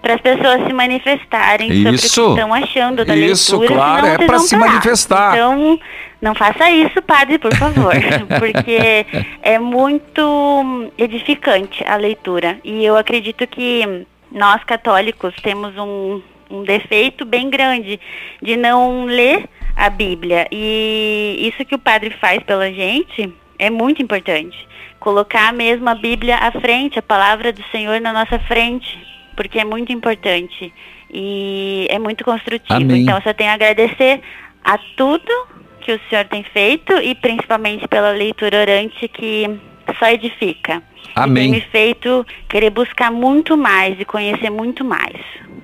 para 0.02 0.16
as 0.16 0.22
pessoas 0.22 0.66
se 0.66 0.74
manifestarem 0.74 1.70
isso, 1.72 2.10
sobre 2.10 2.32
o 2.32 2.34
que 2.34 2.40
estão 2.40 2.54
achando 2.54 3.06
da 3.06 3.16
isso, 3.16 3.60
leitura. 3.60 3.66
Isso, 3.66 3.68
claro, 3.68 4.08
é 4.08 4.18
para 4.26 4.40
se 4.40 4.58
parar. 4.58 4.72
manifestar. 4.72 5.36
Então, 5.36 5.80
não 6.22 6.34
faça 6.34 6.70
isso, 6.72 7.02
padre, 7.02 7.38
por 7.38 7.54
favor, 7.56 7.94
porque 8.40 9.06
é 9.42 9.60
muito 9.60 10.92
edificante 10.98 11.84
a 11.86 11.96
leitura. 11.96 12.60
E 12.64 12.84
eu 12.84 12.98
acredito 12.98 13.46
que 13.48 14.06
nós 14.32 14.64
católicos 14.64 15.34
temos 15.42 15.78
um, 15.78 16.22
um 16.50 16.64
defeito 16.64 17.26
bem 17.26 17.50
grande 17.50 18.00
de 18.42 18.56
não 18.56 19.06
ler 19.06 19.48
a 19.76 19.90
Bíblia. 19.90 20.48
E 20.52 21.38
isso 21.54 21.64
que 21.66 21.76
o 21.76 21.80
padre 21.80 22.10
faz 22.20 22.42
pela 22.44 22.72
gente 22.72 23.32
é 23.60 23.70
muito 23.70 24.02
importante 24.02 24.68
colocar 25.00 25.54
mesmo 25.54 25.88
a 25.88 25.96
Bíblia 25.96 26.38
à 26.38 26.52
frente, 26.52 27.00
a 27.00 27.02
palavra 27.02 27.54
do 27.54 27.64
Senhor 27.72 28.02
na 28.02 28.12
nossa 28.12 28.40
frente, 28.40 29.00
porque 29.36 29.60
é 29.60 29.64
muito 29.64 29.92
importante 29.94 30.74
e 31.12 31.88
é 31.90 32.00
muito 32.00 32.24
construtivo. 32.24 32.82
Amém. 32.82 33.04
Então, 33.04 33.22
você 33.22 33.34
tem 33.34 33.48
a 33.48 33.54
agradecer 33.54 34.22
a 34.64 34.78
tudo 34.98 35.48
que 35.88 35.94
o 35.94 36.00
Senhor 36.10 36.26
tem 36.26 36.44
feito 36.44 36.92
e 36.98 37.16
principalmente 37.16 37.88
pela 37.88 38.12
leitura 38.12 38.60
orante 38.60 39.08
que 39.08 39.50
só 39.98 40.10
edifica. 40.10 40.84
Amém. 41.16 41.46
E 41.46 41.52
tem 41.52 41.62
me 41.62 41.68
feito 41.72 42.26
querer 42.50 42.72
buscar 42.72 43.10
muito 43.10 43.56
mais 43.56 43.98
e 43.98 44.04
conhecer 44.04 44.50
muito 44.50 44.84
mais, 44.84 45.16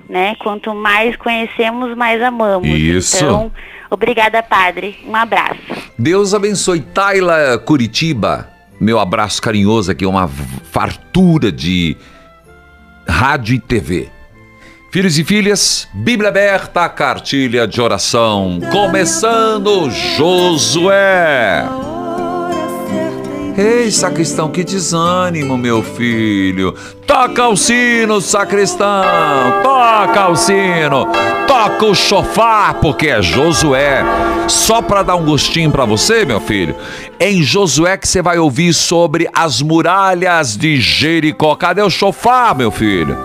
né? 0.08 0.34
Quanto 0.36 0.74
mais 0.74 1.14
conhecemos, 1.16 1.94
mais 1.94 2.22
amamos. 2.22 2.66
Isso. 2.66 3.16
Então, 3.16 3.52
obrigada, 3.90 4.42
Padre. 4.42 4.98
Um 5.06 5.14
abraço. 5.14 5.60
Deus 5.98 6.32
abençoe. 6.32 6.80
Taila 6.80 7.58
Curitiba 7.58 8.54
meu 8.80 8.98
abraço 8.98 9.40
carinhoso 9.40 9.90
aqui, 9.90 10.04
uma 10.04 10.28
fartura 10.28 11.52
de 11.52 11.96
rádio 13.08 13.54
e 13.54 13.58
TV. 13.58 14.10
Filhos 14.94 15.18
e 15.18 15.24
filhas, 15.24 15.88
Bíblia 15.92 16.28
aberta, 16.28 16.88
cartilha 16.88 17.66
de 17.66 17.80
oração, 17.80 18.60
começando 18.70 19.90
Josué. 19.90 21.64
Ei, 23.58 23.90
sacristão, 23.90 24.48
que 24.52 24.62
desânimo, 24.62 25.58
meu 25.58 25.82
filho. 25.82 26.76
Toca 27.08 27.48
o 27.48 27.56
sino, 27.56 28.20
sacristão. 28.20 29.02
Toca 29.64 30.28
o 30.28 30.36
sino. 30.36 31.08
Toca 31.48 31.86
o 31.86 31.92
chofar, 31.92 32.74
porque 32.74 33.08
é 33.08 33.20
Josué. 33.20 34.04
Só 34.46 34.80
para 34.80 35.02
dar 35.02 35.16
um 35.16 35.24
gostinho 35.24 35.72
para 35.72 35.84
você, 35.84 36.24
meu 36.24 36.40
filho. 36.40 36.76
Em 37.18 37.42
Josué 37.42 37.96
que 37.96 38.06
você 38.06 38.22
vai 38.22 38.38
ouvir 38.38 38.72
sobre 38.72 39.28
as 39.34 39.60
muralhas 39.60 40.56
de 40.56 40.80
Jericó. 40.80 41.56
Cadê 41.56 41.82
o 41.82 41.90
chofar, 41.90 42.54
meu 42.54 42.70
filho? 42.70 43.18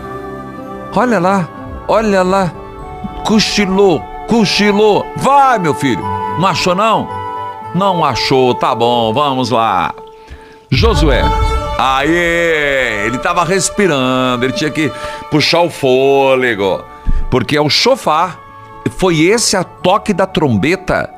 Olha 0.96 1.20
lá, 1.20 1.59
olha 1.90 2.24
lá. 2.24 2.54
Cochilou, 3.26 4.02
cochilou. 4.28 5.06
Vai, 5.18 5.60
meu 5.60 5.74
filho. 5.74 6.04
Não 6.40 6.48
achou 6.48 6.74
não? 6.74 7.10
Não 7.76 8.06
achou, 8.06 8.56
tá 8.56 8.74
bom, 8.74 9.14
vamos 9.14 9.50
lá. 9.50 9.94
Josué. 10.70 11.24
Aê! 11.78 13.06
Ele 13.06 13.18
estava 13.18 13.44
respirando, 13.44 14.46
ele 14.46 14.54
tinha 14.54 14.70
que 14.70 14.92
puxar 15.32 15.62
o 15.62 15.70
fôlego. 15.70 16.84
Porque 17.30 17.58
é 17.58 17.62
o 17.62 17.70
chofar. 17.70 18.40
Foi 18.98 19.20
esse 19.22 19.56
a 19.56 19.64
toque 19.64 20.14
da 20.14 20.26
trombeta 20.26 21.10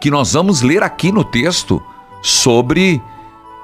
que 0.00 0.10
nós 0.10 0.32
vamos 0.32 0.62
ler 0.62 0.82
aqui 0.82 1.10
no 1.10 1.24
texto 1.24 1.82
sobre 2.22 3.02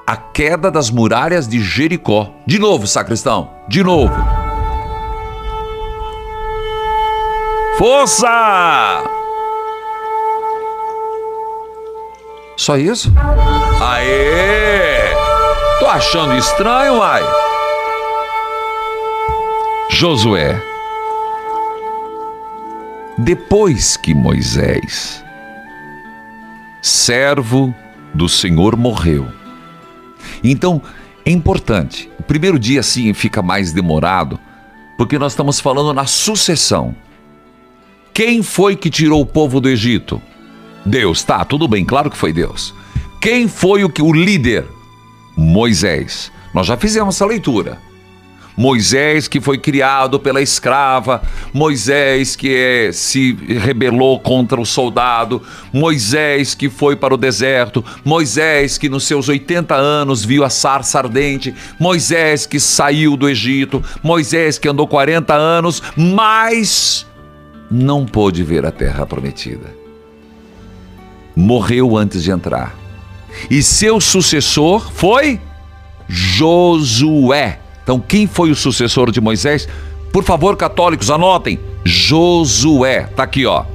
a 0.07 0.15
queda 0.17 0.71
das 0.71 0.89
muralhas 0.89 1.47
de 1.47 1.61
Jericó. 1.61 2.29
De 2.45 2.57
novo, 2.57 2.87
sacristão, 2.87 3.51
de 3.67 3.83
novo. 3.83 4.38
Força! 7.79 9.05
Só 12.57 12.75
isso? 12.75 13.09
Aê! 13.81 15.15
Tô 15.79 15.87
achando 15.87 16.35
estranho, 16.35 17.01
ai. 17.01 17.23
Josué. 19.91 20.61
Depois 23.17 23.95
que 23.95 24.13
Moisés, 24.13 25.23
servo 26.81 27.73
do 28.13 28.27
Senhor 28.27 28.75
morreu. 28.75 29.25
Então, 30.43 30.81
é 31.25 31.31
importante. 31.31 32.11
O 32.19 32.23
primeiro 32.23 32.59
dia, 32.59 32.83
sim, 32.83 33.13
fica 33.13 33.41
mais 33.41 33.71
demorado, 33.71 34.37
porque 34.97 35.17
nós 35.17 35.31
estamos 35.31 35.61
falando 35.61 35.93
na 35.93 36.05
sucessão. 36.05 36.93
Quem 38.19 38.43
foi 38.43 38.75
que 38.75 38.89
tirou 38.89 39.21
o 39.21 39.25
povo 39.25 39.61
do 39.61 39.69
Egito? 39.69 40.21
Deus, 40.85 41.23
tá, 41.23 41.45
tudo 41.45 41.69
bem, 41.69 41.85
claro 41.85 42.11
que 42.11 42.17
foi 42.17 42.33
Deus. 42.33 42.75
Quem 43.21 43.47
foi 43.47 43.85
o 43.85 43.89
que 43.89 44.01
o 44.01 44.11
líder? 44.11 44.65
Moisés. 45.37 46.29
Nós 46.53 46.67
já 46.67 46.75
fizemos 46.75 47.15
essa 47.15 47.25
leitura. 47.25 47.77
Moisés 48.57 49.29
que 49.29 49.39
foi 49.39 49.57
criado 49.57 50.19
pela 50.19 50.41
escrava, 50.41 51.21
Moisés 51.53 52.35
que 52.35 52.53
é, 52.53 52.91
se 52.91 53.31
rebelou 53.57 54.19
contra 54.19 54.59
o 54.59 54.65
soldado, 54.65 55.41
Moisés 55.71 56.53
que 56.53 56.69
foi 56.69 56.97
para 56.97 57.13
o 57.13 57.17
deserto, 57.17 57.85
Moisés 58.03 58.77
que 58.77 58.89
nos 58.89 59.05
seus 59.05 59.29
80 59.29 59.73
anos 59.73 60.25
viu 60.25 60.43
a 60.43 60.49
sarça 60.49 60.99
ardente, 60.99 61.55
Moisés 61.79 62.45
que 62.45 62.59
saiu 62.59 63.15
do 63.15 63.29
Egito, 63.29 63.81
Moisés 64.03 64.59
que 64.59 64.67
andou 64.67 64.89
40 64.89 65.33
anos, 65.33 65.81
mas 65.95 67.07
não 67.69 68.05
pôde 68.05 68.43
ver 68.43 68.65
a 68.65 68.71
terra 68.71 69.05
prometida. 69.05 69.73
Morreu 71.35 71.95
antes 71.95 72.23
de 72.23 72.31
entrar. 72.31 72.75
E 73.49 73.61
seu 73.61 74.01
sucessor 74.01 74.91
foi 74.91 75.39
Josué. 76.07 77.59
Então, 77.83 77.99
quem 77.99 78.25
foi 78.25 78.49
o 78.49 78.55
sucessor 78.55 79.11
de 79.11 79.21
Moisés? 79.21 79.67
Por 80.11 80.23
favor, 80.23 80.57
católicos, 80.57 81.11
anotem. 81.11 81.59
Josué. 81.85 83.03
Tá 83.15 83.23
aqui, 83.23 83.45
ó. 83.45 83.65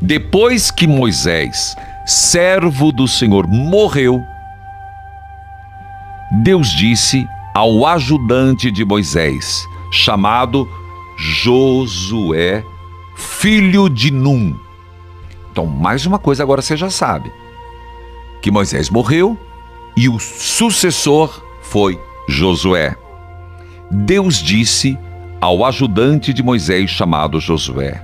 Depois 0.00 0.70
que 0.70 0.86
Moisés, 0.86 1.74
servo 2.06 2.92
do 2.92 3.08
Senhor, 3.08 3.48
morreu, 3.48 4.22
Deus 6.42 6.68
disse 6.68 7.26
ao 7.54 7.84
ajudante 7.84 8.70
de 8.70 8.84
Moisés, 8.84 9.64
chamado 9.90 10.68
Josué, 11.20 12.64
filho 13.16 13.88
de 13.88 14.12
Num. 14.12 14.56
Então, 15.50 15.66
mais 15.66 16.06
uma 16.06 16.16
coisa 16.16 16.44
agora 16.44 16.62
você 16.62 16.76
já 16.76 16.88
sabe: 16.88 17.32
que 18.40 18.52
Moisés 18.52 18.88
morreu 18.88 19.36
e 19.96 20.08
o 20.08 20.20
sucessor 20.20 21.42
foi 21.60 22.00
Josué. 22.28 22.94
Deus 23.90 24.36
disse 24.36 24.96
ao 25.40 25.64
ajudante 25.64 26.32
de 26.32 26.40
Moisés 26.40 26.88
chamado 26.88 27.40
Josué: 27.40 28.00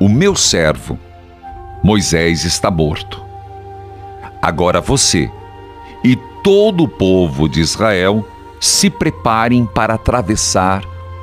O 0.00 0.08
meu 0.08 0.34
servo, 0.34 0.98
Moisés, 1.84 2.42
está 2.44 2.70
morto. 2.70 3.22
Agora 4.40 4.80
você 4.80 5.30
e 6.02 6.16
todo 6.42 6.84
o 6.84 6.88
povo 6.88 7.46
de 7.46 7.60
Israel 7.60 8.26
se 8.58 8.88
preparem 8.88 9.66
para 9.66 9.92
atravessar 9.92 10.82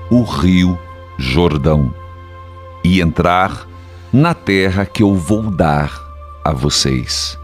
o 0.09 0.23
rio 0.23 0.77
Jordão 1.17 1.93
e 2.83 3.01
entrar 3.01 3.67
na 4.11 4.33
terra 4.33 4.85
que 4.85 5.01
eu 5.01 5.15
vou 5.15 5.49
dar 5.49 6.01
a 6.43 6.51
vocês. 6.51 7.39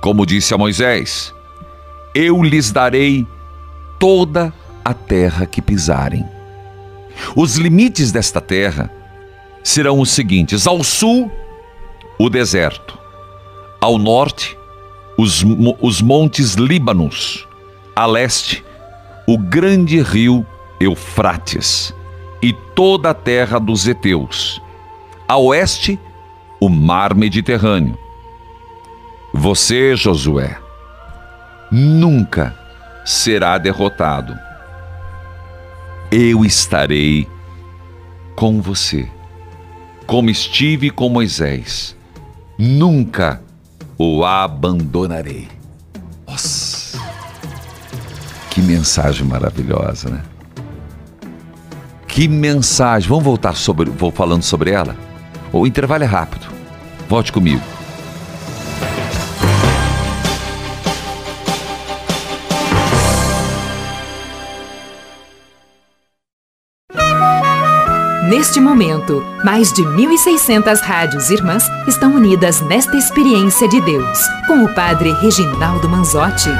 Como 0.00 0.26
disse 0.26 0.52
a 0.52 0.58
Moisés: 0.58 1.34
Eu 2.14 2.42
lhes 2.42 2.72
darei 2.72 3.26
toda 3.98 4.52
a 4.84 4.92
terra 4.92 5.46
que 5.46 5.62
pisarem. 5.62 6.26
Os 7.36 7.56
limites 7.56 8.10
desta 8.10 8.40
terra 8.40 8.90
serão 9.62 10.00
os 10.00 10.10
seguintes: 10.10 10.66
ao 10.66 10.82
sul, 10.82 11.30
o 12.18 12.28
deserto, 12.28 12.98
ao 13.80 13.98
norte, 13.98 14.58
os, 15.16 15.44
os 15.80 16.02
montes 16.02 16.54
Líbanos, 16.54 17.46
a 17.94 18.04
leste, 18.04 18.64
o 19.26 19.38
grande 19.38 20.02
rio 20.02 20.44
Eufrates 20.80 21.94
e 22.42 22.52
toda 22.52 23.10
a 23.10 23.14
terra 23.14 23.58
dos 23.58 23.88
heteus, 23.88 24.60
a 25.26 25.36
oeste, 25.38 25.98
o 26.60 26.68
mar 26.68 27.14
Mediterrâneo. 27.14 27.96
Você, 29.32 29.96
Josué, 29.96 30.58
nunca 31.70 32.54
será 33.04 33.58
derrotado. 33.58 34.38
Eu 36.10 36.44
estarei 36.44 37.26
com 38.36 38.60
você, 38.60 39.08
como 40.06 40.30
estive 40.30 40.90
com 40.90 41.08
Moisés. 41.08 41.96
Nunca 42.58 43.42
o 43.98 44.24
abandonarei. 44.24 45.48
Nossa, 46.26 46.98
que 48.50 48.60
mensagem 48.60 49.26
maravilhosa, 49.26 50.10
né? 50.10 50.33
Que 52.14 52.28
mensagem. 52.28 53.08
Vamos 53.08 53.24
voltar 53.24 53.56
sobre, 53.56 53.90
vou 53.90 54.12
falando 54.12 54.44
sobre 54.44 54.70
ela? 54.70 54.96
O 55.52 55.66
intervalo 55.66 56.04
é 56.04 56.06
rápido. 56.06 56.46
Volte 57.08 57.32
comigo. 57.32 57.60
Neste 68.28 68.60
momento, 68.60 69.20
mais 69.44 69.72
de 69.72 69.82
1.600 69.82 70.80
rádios 70.82 71.30
irmãs 71.30 71.64
estão 71.88 72.14
unidas 72.14 72.60
nesta 72.60 72.96
experiência 72.96 73.68
de 73.68 73.80
Deus, 73.80 74.18
com 74.46 74.62
o 74.62 74.72
Padre 74.72 75.12
Reginaldo 75.14 75.88
Manzotti. 75.88 76.50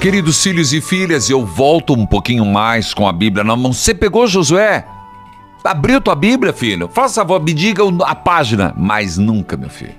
Queridos 0.00 0.42
filhos 0.42 0.72
e 0.72 0.80
filhas, 0.80 1.28
eu 1.28 1.44
volto 1.44 1.92
um 1.92 2.06
pouquinho 2.06 2.46
mais 2.46 2.94
com 2.94 3.08
a 3.08 3.12
Bíblia 3.12 3.42
na 3.42 3.56
mão. 3.56 3.72
Você 3.72 3.92
pegou 3.94 4.26
Josué? 4.26 4.86
Abriu 5.64 6.00
tua 6.00 6.14
Bíblia, 6.14 6.52
filho? 6.52 6.88
Faça 6.88 7.20
favor, 7.20 7.42
me 7.42 7.52
diga 7.52 7.82
a 8.06 8.14
página. 8.14 8.72
Mas 8.76 9.18
nunca, 9.18 9.56
meu 9.56 9.68
filho. 9.68 9.96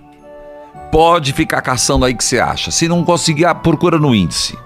Pode 0.91 1.33
ficar 1.33 1.61
caçando 1.61 2.05
aí 2.05 2.15
que 2.15 2.23
você 2.23 2.39
acha. 2.39 2.71
Se 2.71 2.87
não 2.87 3.03
conseguir, 3.03 3.45
ah, 3.45 3.53
procura 3.53 3.99
no 3.99 4.15
índice. 4.15 4.57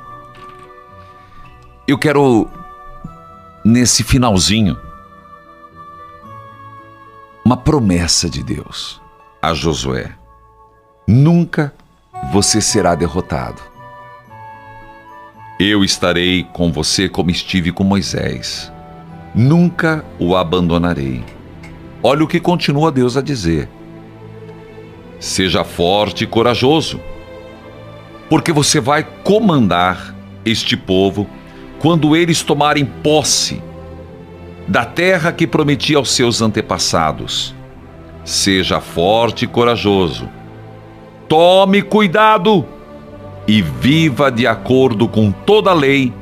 Eu 1.88 1.98
quero, 1.98 2.48
nesse 3.66 4.04
finalzinho, 4.04 4.78
uma 7.44 7.58
promessa 7.58 8.30
de 8.30 8.42
Deus 8.42 9.02
a 9.42 9.54
Josué: 9.54 10.12
nunca 11.08 11.74
você 12.32 12.62
será 12.62 12.96
derrotado. 12.96 13.62
Eu 15.60 15.84
estarei 15.84 16.44
com 16.44 16.72
você 16.72 17.08
como 17.08 17.30
estive 17.30 17.72
com 17.72 17.84
Moisés. 17.84 18.72
Nunca 19.36 20.04
o 20.20 20.36
abandonarei. 20.36 21.24
Olha 22.02 22.24
o 22.24 22.28
que 22.28 22.40
continua 22.40 22.92
Deus 22.92 23.16
a 23.16 23.22
dizer. 23.22 23.70
Seja 25.20 25.64
forte 25.64 26.26
e 26.26 26.28
corajoso, 26.28 27.00
porque 28.30 28.52
você 28.52 28.80
vai 28.80 29.04
comandar 29.24 30.14
este 30.44 30.76
povo 30.76 31.30
quando 31.80 32.16
eles 32.16 32.42
tomarem 32.42 32.86
posse 32.86 33.62
da 34.68 34.86
terra 34.86 35.32
que 35.32 35.48
prometi 35.48 35.96
aos 35.96 36.12
seus 36.12 36.42
antepassados. 36.42 37.56
Seja 38.26 38.82
forte 38.82 39.46
e 39.46 39.48
corajoso. 39.48 40.30
Tome 41.36 41.82
cuidado 41.82 42.64
e 43.48 43.60
viva 43.60 44.32
de 44.32 44.46
acordo 44.46 45.08
com 45.08 45.32
toda 45.32 45.72
a 45.72 45.74
lei 45.74 46.14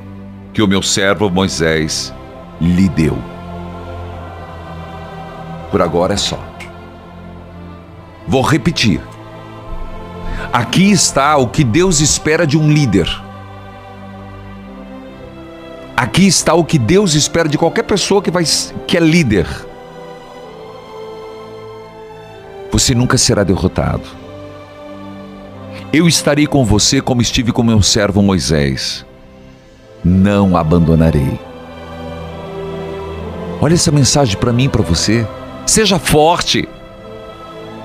que 0.53 0.61
o 0.61 0.67
meu 0.69 0.81
servo 0.81 1.29
Moisés 1.29 2.13
lhe 2.61 2.87
deu. 2.87 3.17
Por 5.69 5.81
agora 5.81 6.13
é 6.13 6.17
só. 6.17 6.39
Vou 8.25 8.41
repetir. 8.41 9.01
Aqui 10.53 10.89
está 10.89 11.35
o 11.35 11.49
que 11.49 11.65
Deus 11.65 11.99
espera 11.99 12.47
de 12.47 12.57
um 12.57 12.71
líder. 12.71 13.09
Aqui 15.97 16.25
está 16.25 16.53
o 16.53 16.63
que 16.63 16.79
Deus 16.79 17.15
espera 17.15 17.49
de 17.49 17.57
qualquer 17.57 17.83
pessoa 17.83 18.21
que, 18.21 18.31
vai, 18.31 18.45
que 18.87 18.95
é 18.95 19.01
líder. 19.01 19.45
Você 22.71 22.95
nunca 22.95 23.17
será 23.17 23.43
derrotado. 23.43 24.20
Eu 25.93 26.07
estarei 26.07 26.47
com 26.47 26.63
você 26.63 27.01
como 27.01 27.21
estive 27.21 27.51
com 27.51 27.63
meu 27.63 27.81
servo 27.81 28.21
Moisés. 28.21 29.05
Não 30.03 30.55
abandonarei. 30.55 31.37
Olha 33.59 33.73
essa 33.73 33.91
mensagem 33.91 34.37
para 34.37 34.53
mim 34.53 34.63
e 34.63 34.69
para 34.69 34.81
você. 34.81 35.27
Seja 35.65 35.99
forte, 35.99 36.67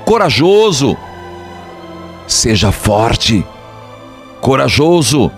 corajoso. 0.05 0.97
Seja 2.29 2.71
forte, 2.71 3.45
corajoso. 4.41 5.31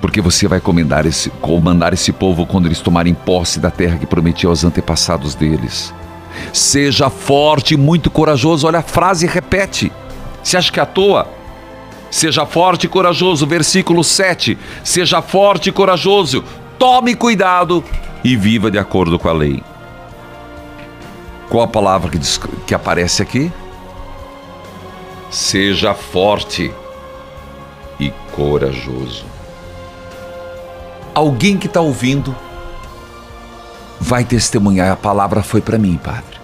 porque 0.00 0.20
você 0.20 0.46
vai 0.46 0.60
comandar 0.60 1.04
esse, 1.04 1.28
comandar 1.28 1.92
esse 1.92 2.12
povo 2.12 2.46
quando 2.46 2.66
eles 2.66 2.80
tomarem 2.80 3.12
posse 3.12 3.58
da 3.58 3.70
terra 3.70 3.98
que 3.98 4.06
prometi 4.06 4.46
aos 4.46 4.64
antepassados 4.64 5.34
deles. 5.34 5.92
Seja 6.52 7.10
forte 7.10 7.74
e 7.74 7.76
muito 7.76 8.10
corajoso. 8.10 8.66
Olha 8.66 8.78
a 8.78 8.82
frase, 8.82 9.26
repete. 9.26 9.92
Você 10.46 10.56
acha 10.56 10.70
que 10.70 10.78
é 10.78 10.82
à 10.84 10.86
toa? 10.86 11.26
Seja 12.08 12.46
forte 12.46 12.84
e 12.84 12.88
corajoso, 12.88 13.44
versículo 13.48 14.04
7. 14.04 14.56
Seja 14.84 15.20
forte 15.20 15.70
e 15.70 15.72
corajoso, 15.72 16.44
tome 16.78 17.16
cuidado 17.16 17.82
e 18.22 18.36
viva 18.36 18.70
de 18.70 18.78
acordo 18.78 19.18
com 19.18 19.28
a 19.28 19.32
lei. 19.32 19.60
Qual 21.48 21.64
a 21.64 21.66
palavra 21.66 22.08
que, 22.08 22.16
diz, 22.16 22.38
que 22.64 22.72
aparece 22.72 23.22
aqui? 23.22 23.50
Seja 25.32 25.94
forte 25.94 26.72
e 27.98 28.10
corajoso. 28.30 29.24
Alguém 31.12 31.56
que 31.56 31.66
está 31.66 31.80
ouvindo 31.80 32.32
vai 33.98 34.24
testemunhar: 34.24 34.92
a 34.92 34.96
palavra 34.96 35.42
foi 35.42 35.60
para 35.60 35.76
mim, 35.76 35.98
Padre. 36.00 36.36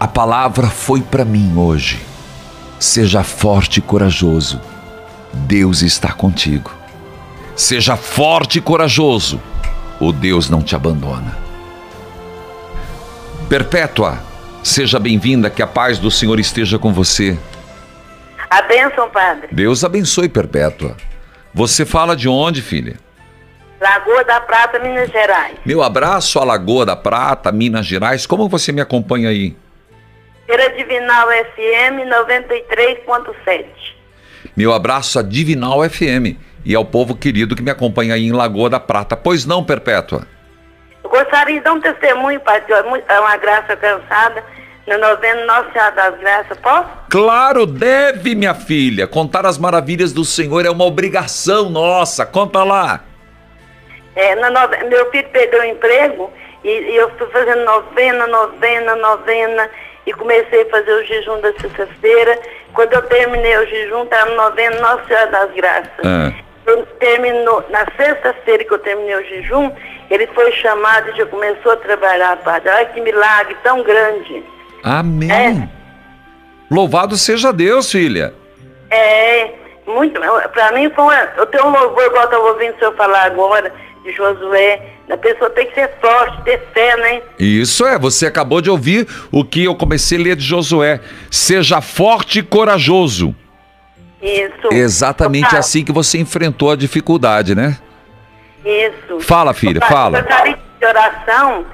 A 0.00 0.08
palavra 0.08 0.66
foi 0.66 1.00
para 1.00 1.24
mim 1.24 1.56
hoje. 1.56 2.15
Seja 2.78 3.22
forte 3.22 3.78
e 3.78 3.82
corajoso. 3.82 4.60
Deus 5.32 5.82
está 5.82 6.12
contigo. 6.12 6.74
Seja 7.54 7.96
forte 7.96 8.58
e 8.58 8.60
corajoso. 8.60 9.40
O 9.98 10.12
Deus 10.12 10.50
não 10.50 10.62
te 10.62 10.76
abandona. 10.76 11.36
Perpétua, 13.48 14.18
seja 14.62 14.98
bem-vinda, 14.98 15.48
que 15.48 15.62
a 15.62 15.66
paz 15.66 15.98
do 15.98 16.10
Senhor 16.10 16.38
esteja 16.38 16.78
com 16.78 16.92
você. 16.92 17.38
A 18.50 18.62
bênção, 18.62 19.08
padre. 19.10 19.48
Deus 19.52 19.82
abençoe, 19.84 20.28
Perpétua. 20.28 20.96
Você 21.54 21.86
fala 21.86 22.14
de 22.14 22.28
onde, 22.28 22.60
filha? 22.60 22.96
Lagoa 23.80 24.24
da 24.24 24.40
Prata, 24.40 24.78
Minas 24.78 25.10
Gerais. 25.10 25.56
Meu 25.64 25.82
abraço 25.82 26.38
à 26.38 26.44
Lagoa 26.44 26.84
da 26.84 26.96
Prata, 26.96 27.50
Minas 27.52 27.86
Gerais. 27.86 28.26
Como 28.26 28.48
você 28.48 28.72
me 28.72 28.80
acompanha 28.80 29.30
aí? 29.30 29.56
Pela 30.46 30.68
Divinal 30.70 31.28
FM 31.28 32.06
93.7. 32.08 33.64
Meu 34.56 34.72
abraço 34.72 35.18
a 35.18 35.22
Divinal 35.22 35.82
FM 35.88 36.38
e 36.64 36.74
ao 36.74 36.84
povo 36.84 37.16
querido 37.16 37.56
que 37.56 37.62
me 37.62 37.70
acompanha 37.70 38.14
aí 38.14 38.26
em 38.26 38.32
Lagoa 38.32 38.70
da 38.70 38.78
Prata. 38.78 39.16
Pois 39.16 39.44
não, 39.44 39.64
Perpétua? 39.64 40.26
Eu 41.02 41.10
gostaria 41.10 41.58
de 41.58 41.60
dar 41.60 41.72
um 41.72 41.80
testemunho, 41.80 42.40
Pai, 42.40 42.62
é 42.68 43.20
uma 43.20 43.36
graça 43.36 43.76
cansada, 43.76 44.44
no 44.86 44.98
noveno 44.98 45.46
Nossa 45.46 45.72
Senhora 45.72 45.90
das 45.92 46.18
Graças, 46.20 46.58
posso? 46.58 46.88
Claro, 47.10 47.66
deve, 47.66 48.34
minha 48.34 48.54
filha. 48.54 49.06
Contar 49.06 49.44
as 49.46 49.58
maravilhas 49.58 50.12
do 50.12 50.24
Senhor 50.24 50.64
é 50.64 50.70
uma 50.70 50.84
obrigação 50.84 51.68
nossa. 51.68 52.24
Conta 52.24 52.62
lá. 52.62 53.04
É, 54.14 54.34
nove... 54.36 54.76
Meu 54.84 55.10
filho 55.10 55.28
perdeu 55.30 55.60
o 55.60 55.64
emprego 55.64 56.32
e, 56.64 56.68
e 56.68 56.96
eu 56.96 57.10
fui 57.18 57.26
fazendo 57.28 57.64
novena, 57.64 58.26
novena, 58.28 58.94
novena 58.96 59.68
e 60.06 60.12
comecei 60.12 60.62
a 60.62 60.70
fazer 60.70 60.92
o 60.92 61.04
jejum 61.04 61.40
da 61.40 61.52
sexta-feira. 61.54 62.38
Quando 62.72 62.92
eu 62.92 63.02
terminei 63.02 63.56
o 63.58 63.66
jejum, 63.66 64.04
estava 64.04 64.30
no 64.30 64.36
noveno 64.36 64.80
Nossa 64.80 65.04
Senhora 65.06 65.26
das 65.26 65.54
Graças. 65.54 65.90
Ah. 66.04 66.32
Eu 66.66 66.84
terminou, 66.98 67.64
na 67.70 67.86
sexta-feira 67.96 68.64
que 68.64 68.72
eu 68.72 68.78
terminei 68.78 69.16
o 69.16 69.24
jejum, 69.24 69.70
ele 70.10 70.26
foi 70.28 70.50
chamado 70.52 71.10
e 71.10 71.16
já 71.16 71.26
começou 71.26 71.72
a 71.72 71.76
trabalhar, 71.76 72.36
padre. 72.38 72.70
Olha 72.70 72.86
que 72.86 73.00
milagre 73.00 73.56
tão 73.62 73.82
grande. 73.82 74.42
Amém. 74.82 75.30
É. 75.30 75.68
Louvado 76.70 77.16
seja 77.16 77.52
Deus, 77.52 77.90
filha. 77.90 78.34
É, 78.90 79.50
muito. 79.86 80.20
Para 80.52 80.72
mim, 80.72 80.90
foi 80.90 81.04
uma, 81.04 81.32
eu 81.36 81.46
tenho 81.46 81.66
um 81.66 81.70
louvor, 81.70 82.04
igual 82.04 82.22
eu 82.22 82.24
estava 82.24 82.44
ouvindo 82.44 82.74
o 82.74 82.78
senhor 82.78 82.94
falar 82.94 83.24
agora, 83.24 83.72
de 84.02 84.12
Josué. 84.12 84.95
A 85.08 85.16
pessoa 85.16 85.48
tem 85.50 85.66
que 85.66 85.74
ser 85.74 85.90
forte, 86.00 86.42
ter 86.42 86.60
fé, 86.74 86.96
né? 86.96 87.22
Isso 87.38 87.86
é, 87.86 87.96
você 87.98 88.26
acabou 88.26 88.60
de 88.60 88.68
ouvir 88.68 89.06
o 89.30 89.44
que 89.44 89.64
eu 89.64 89.74
comecei 89.74 90.18
a 90.18 90.20
ler 90.20 90.36
de 90.36 90.44
Josué. 90.44 91.00
Seja 91.30 91.80
forte 91.80 92.40
e 92.40 92.42
corajoso. 92.42 93.34
Isso. 94.20 94.72
Exatamente 94.72 95.54
assim 95.54 95.84
que 95.84 95.92
você 95.92 96.18
enfrentou 96.18 96.72
a 96.72 96.76
dificuldade, 96.76 97.54
né? 97.54 97.78
Isso. 98.64 99.20
Fala, 99.20 99.54
filha, 99.54 99.80
fala. 99.80 100.18
Eu 100.18 100.22
gostaria 100.24 100.58
de 100.80 100.86
oração 100.86 101.66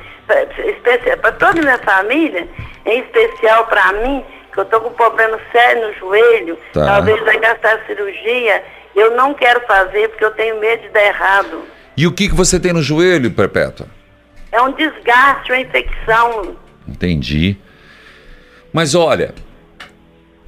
para 1.20 1.33
toda 1.33 1.61
a 1.61 1.62
minha 1.62 1.78
família, 1.78 2.49
em 2.85 3.01
especial 3.01 3.66
para 3.66 3.93
mim, 3.95 4.24
que 4.53 4.61
eu 4.61 4.64
tô 4.66 4.80
com 4.80 4.89
um 4.89 4.95
problema 4.95 5.39
sério 5.51 5.89
no 5.89 5.95
joelho, 5.95 6.59
tá. 6.72 6.85
talvez 6.85 7.20
vai 7.24 7.39
gastar 7.39 7.80
cirurgia. 7.87 8.62
Eu 8.95 9.16
não 9.16 9.33
quero 9.33 9.61
fazer 9.66 10.09
porque 10.09 10.24
eu 10.24 10.33
tenho 10.33 10.61
medo 10.61 10.83
de 10.83 10.89
dar 10.91 11.05
errado. 11.05 11.64
E 11.97 12.07
o 12.07 12.12
que, 12.12 12.28
que 12.28 12.34
você 12.34 12.59
tem 12.59 12.72
no 12.72 12.82
joelho, 12.82 13.30
Perpétua? 13.30 13.86
É 14.51 14.61
um 14.61 14.72
desgaste, 14.72 15.53
uma 15.53 15.61
infecção. 15.61 16.57
Entendi. 16.86 17.57
Mas 18.72 18.95
olha, 18.95 19.34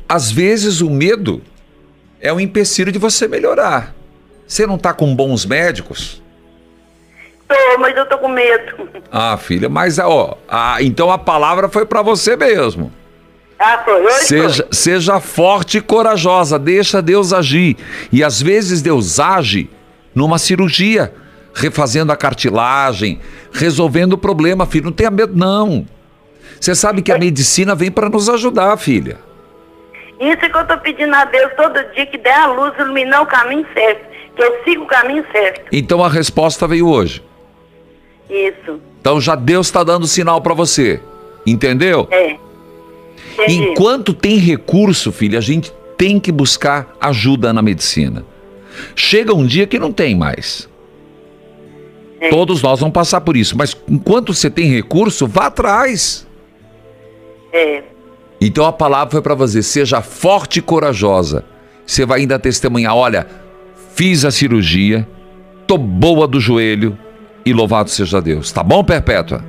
às 0.09 0.31
vezes 0.31 0.81
o 0.81 0.91
medo 0.91 1.43
é 2.21 2.33
um 2.33 2.41
empecilho 2.41 2.91
de 2.91 2.99
você 2.99 3.29
melhorar. 3.29 3.95
Você 4.47 4.67
não 4.67 4.77
está 4.77 4.93
com 4.93 5.15
bons 5.15 5.45
médicos? 5.45 6.23
Tô, 7.47 7.79
mas 7.79 7.97
eu 7.97 8.07
tô 8.07 8.19
com 8.19 8.29
medo. 8.29 8.89
Ah, 9.17 9.37
filha, 9.37 9.69
mas 9.69 10.01
ó, 10.01 10.37
ah, 10.49 10.83
então 10.83 11.09
a 11.09 11.17
palavra 11.17 11.69
foi 11.69 11.87
para 11.87 12.03
você 12.03 12.35
mesmo. 12.35 12.93
Ah, 13.57 13.81
foi. 13.85 14.03
Hoje 14.05 14.25
seja, 14.25 14.63
foi. 14.65 14.73
seja 14.73 15.21
forte 15.21 15.79
e 15.79 15.81
corajosa, 15.81 16.59
deixa 16.59 17.01
Deus 17.01 17.33
agir. 17.33 17.77
E 18.11 18.25
às 18.25 18.43
vezes 18.43 18.83
Deus 18.83 19.21
age 19.21 19.71
numa 20.13 20.37
cirurgia 20.37 21.15
refazendo 21.55 22.13
a 22.13 22.17
cartilagem, 22.17 23.21
resolvendo 23.53 24.15
o 24.15 24.19
problema, 24.19 24.67
filho. 24.67 24.87
Não 24.87 24.93
tenha 24.93 25.11
medo, 25.11 25.35
não. 25.37 25.87
Você 26.61 26.75
sabe 26.75 27.03
que 27.03 27.13
a 27.13 27.19
medicina 27.19 27.75
vem 27.75 27.91
para 27.91 28.09
nos 28.09 28.29
ajudar, 28.29 28.77
filha. 28.77 29.19
Isso 30.21 30.39
que 30.39 30.57
eu 30.57 30.61
estou 30.61 30.79
pedindo 30.79 31.15
a 31.15 31.25
Deus 31.25 31.53
todo 31.57 31.75
dia, 31.95 32.07
que 32.07 32.19
dê 32.19 32.31
a 32.31 32.47
luz, 32.47 32.73
iluminar 32.79 33.23
o 33.23 33.27
caminho 33.27 33.67
certo, 33.75 34.05
que 34.35 34.43
eu 34.43 34.65
siga 34.65 34.83
o 34.83 34.87
caminho 34.87 35.25
certo. 35.31 35.63
Então 35.73 36.03
a 36.03 36.09
resposta 36.09 36.67
veio 36.67 36.89
hoje. 36.89 37.23
Isso. 38.31 38.81
Então 39.01 39.21
já 39.21 39.35
Deus 39.35 39.67
está 39.67 39.85
dando 39.85 40.07
sinal 40.07 40.41
para 40.41 40.55
você. 40.55 41.01
Entendeu? 41.47 42.09
É. 42.11 42.37
Entendi. 43.35 43.71
Enquanto 43.71 44.15
tem 44.15 44.37
recurso, 44.37 45.13
filha, 45.13 45.39
a 45.39 45.43
gente 45.43 45.73
tem 45.99 46.19
que 46.19 46.33
buscar 46.33 46.95
ajuda 47.01 47.53
na 47.53 47.61
medicina. 47.61 48.25
Chega 48.97 49.35
um 49.35 49.45
dia 49.47 49.67
que 49.67 49.79
não 49.79 49.93
tem 49.93 50.17
mais. 50.17 50.69
É. 52.27 52.31
Todos 52.31 52.63
nós 52.63 52.81
vamos 52.81 52.93
passar 52.93 53.21
por 53.21 53.37
isso, 53.37 53.57
mas 53.57 53.77
enquanto 53.89 54.33
você 54.33 54.49
tem 54.51 54.67
recurso, 54.71 55.27
vá 55.27 55.47
atrás. 55.47 56.27
É. 57.53 57.83
Então 58.41 58.65
a 58.67 58.73
palavra 58.73 59.11
foi 59.13 59.23
para 59.23 59.35
você, 59.35 59.63
seja 59.63 60.03
forte 60.03 60.59
e 60.59 60.63
corajosa. 60.63 61.45
Você 61.87 62.05
vai 62.07 62.21
ainda 62.21 62.39
testemunhar, 62.39 62.95
olha, 62.95 63.27
fiz 63.95 64.25
a 64.25 64.31
cirurgia, 64.31 65.07
tô 65.67 65.77
boa 65.79 66.27
do 66.27 66.41
joelho 66.41 66.99
e 67.45 67.53
louvado 67.53 67.91
seja 67.91 68.21
Deus. 68.21 68.51
Tá 68.53 68.63
bom, 68.63 68.83
Perpétua? 68.83 69.45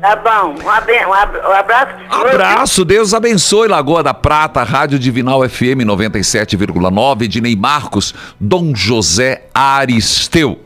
Tá 0.00 0.16
bom. 0.16 0.54
Um, 0.58 0.64
um 0.64 0.70
ab- 1.12 1.38
um 1.46 1.52
abraço. 1.52 1.92
Abraço, 2.08 2.84
Deus 2.86 3.12
abençoe 3.12 3.68
Lagoa 3.68 4.02
da 4.02 4.14
Prata, 4.14 4.62
Rádio 4.62 4.98
Divinal 4.98 5.46
FM 5.46 5.84
97,9, 5.84 7.22
Ednei 7.24 7.54
Marcos, 7.54 8.14
Dom 8.40 8.74
José 8.74 9.44
Aristeu. 9.54 10.58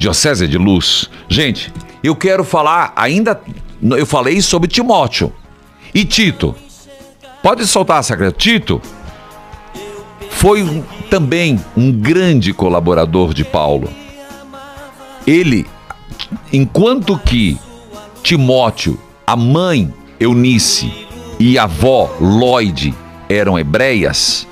Diocese 0.00 0.48
de 0.48 0.56
Luz. 0.56 1.10
Gente, 1.28 1.70
eu 2.02 2.16
quero 2.16 2.42
falar 2.42 2.90
ainda. 2.96 3.38
Eu 3.82 4.06
falei 4.06 4.40
sobre 4.40 4.66
Timóteo. 4.66 5.30
E 5.94 6.06
Tito? 6.06 6.56
Pode 7.42 7.66
soltar, 7.66 8.02
secretário. 8.02 8.36
Tito 8.38 8.80
foi 10.30 10.82
também 11.10 11.60
um 11.76 11.92
grande 11.92 12.54
colaborador 12.54 13.34
de 13.34 13.44
Paulo. 13.44 13.90
Ele, 15.26 15.66
enquanto 16.50 17.18
que 17.18 17.58
Timóteo, 18.22 18.98
a 19.26 19.36
mãe 19.36 19.92
Eunice 20.18 20.90
e 21.38 21.58
a 21.58 21.64
avó 21.64 22.10
Lloyd 22.18 22.94
eram 23.28 23.58
hebreias, 23.58 24.48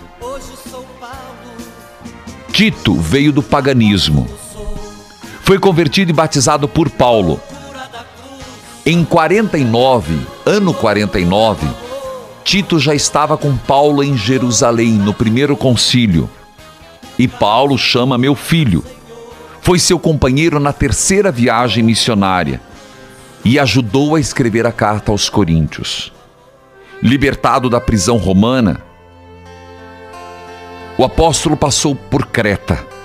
Tito 2.53 2.95
veio 2.95 3.33
do 3.33 3.43
paganismo. 3.43 4.29
Foi 5.49 5.59
convertido 5.59 6.11
e 6.11 6.13
batizado 6.13 6.69
por 6.69 6.91
Paulo. 6.91 7.41
Em 8.85 9.03
49, 9.03 10.21
ano 10.45 10.75
49, 10.75 11.67
Tito 12.45 12.79
já 12.79 12.95
estava 12.95 13.35
com 13.39 13.57
Paulo 13.57 14.05
em 14.05 14.15
Jerusalém, 14.15 14.91
no 14.91 15.15
primeiro 15.15 15.57
concílio. 15.57 16.29
E 17.19 17.27
Paulo 17.27 17.79
chama 17.79 18.19
meu 18.19 18.35
filho. 18.35 18.85
Foi 19.63 19.79
seu 19.79 19.99
companheiro 19.99 20.61
na 20.61 20.71
terceira 20.71 21.33
viagem 21.33 21.83
missionária 21.83 22.61
e 23.43 23.59
ajudou 23.59 24.17
a 24.17 24.21
escrever 24.21 24.67
a 24.67 24.73
carta 24.73 25.13
aos 25.13 25.31
Coríntios. 25.31 26.13
Libertado 27.03 27.71
da 27.71 27.81
prisão 27.81 28.19
romana, 28.19 28.83
o 30.99 31.05
apóstolo 31.05 31.57
passou 31.57 31.95
por 31.95 32.27
Creta 32.27 32.98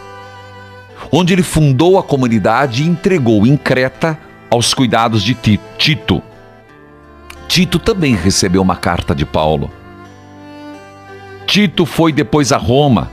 onde 1.15 1.31
ele 1.31 1.43
fundou 1.43 1.99
a 1.99 2.03
comunidade 2.03 2.81
e 2.81 2.87
entregou 2.87 3.45
em 3.45 3.55
Creta 3.55 4.17
aos 4.49 4.73
cuidados 4.73 5.21
de 5.21 5.35
Tito. 5.77 6.23
Tito 7.47 7.77
também 7.77 8.15
recebeu 8.15 8.63
uma 8.63 8.75
carta 8.75 9.13
de 9.13 9.23
Paulo. 9.23 9.71
Tito 11.45 11.85
foi 11.85 12.11
depois 12.11 12.51
a 12.51 12.57
Roma 12.57 13.11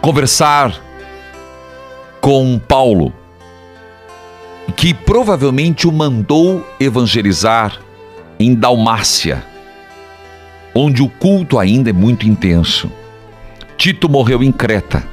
conversar 0.00 0.80
com 2.20 2.56
Paulo, 2.56 3.12
que 4.76 4.94
provavelmente 4.94 5.88
o 5.88 5.92
mandou 5.92 6.64
evangelizar 6.78 7.80
em 8.38 8.54
Dalmácia, 8.54 9.44
onde 10.72 11.02
o 11.02 11.08
culto 11.08 11.58
ainda 11.58 11.90
é 11.90 11.92
muito 11.92 12.28
intenso. 12.28 12.92
Tito 13.76 14.08
morreu 14.08 14.40
em 14.40 14.52
Creta, 14.52 15.11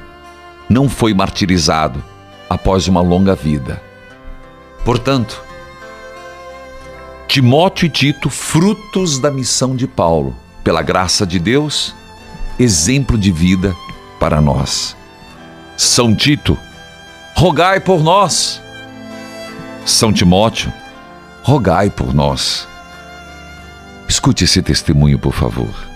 não 0.70 0.88
foi 0.88 1.14
martirizado 1.14 2.04
após 2.50 2.88
uma 2.88 3.02
longa 3.02 3.36
vida. 3.36 3.82
Portanto, 4.86 5.44
Timóteo 7.28 7.88
e 7.88 7.90
Tito, 7.90 8.30
frutos 8.30 9.20
da 9.20 9.32
missão 9.32 9.76
de 9.76 9.88
Paulo, 9.88 10.36
pela 10.64 10.82
graça 10.82 11.26
de 11.26 11.40
Deus, 11.40 11.94
exemplo 12.60 13.18
de 13.18 13.32
vida 13.32 13.76
para 14.20 14.40
nós. 14.40 14.96
São 15.76 16.16
Tito, 16.16 16.58
rogai 17.36 17.80
por 17.80 18.04
nós. 18.04 18.62
São 19.86 20.12
Timóteo, 20.12 20.72
rogai 21.44 21.90
por 21.90 22.14
nós. 22.14 22.68
Escute 24.08 24.44
esse 24.44 24.62
testemunho, 24.62 25.18
por 25.18 25.34
favor. 25.34 25.89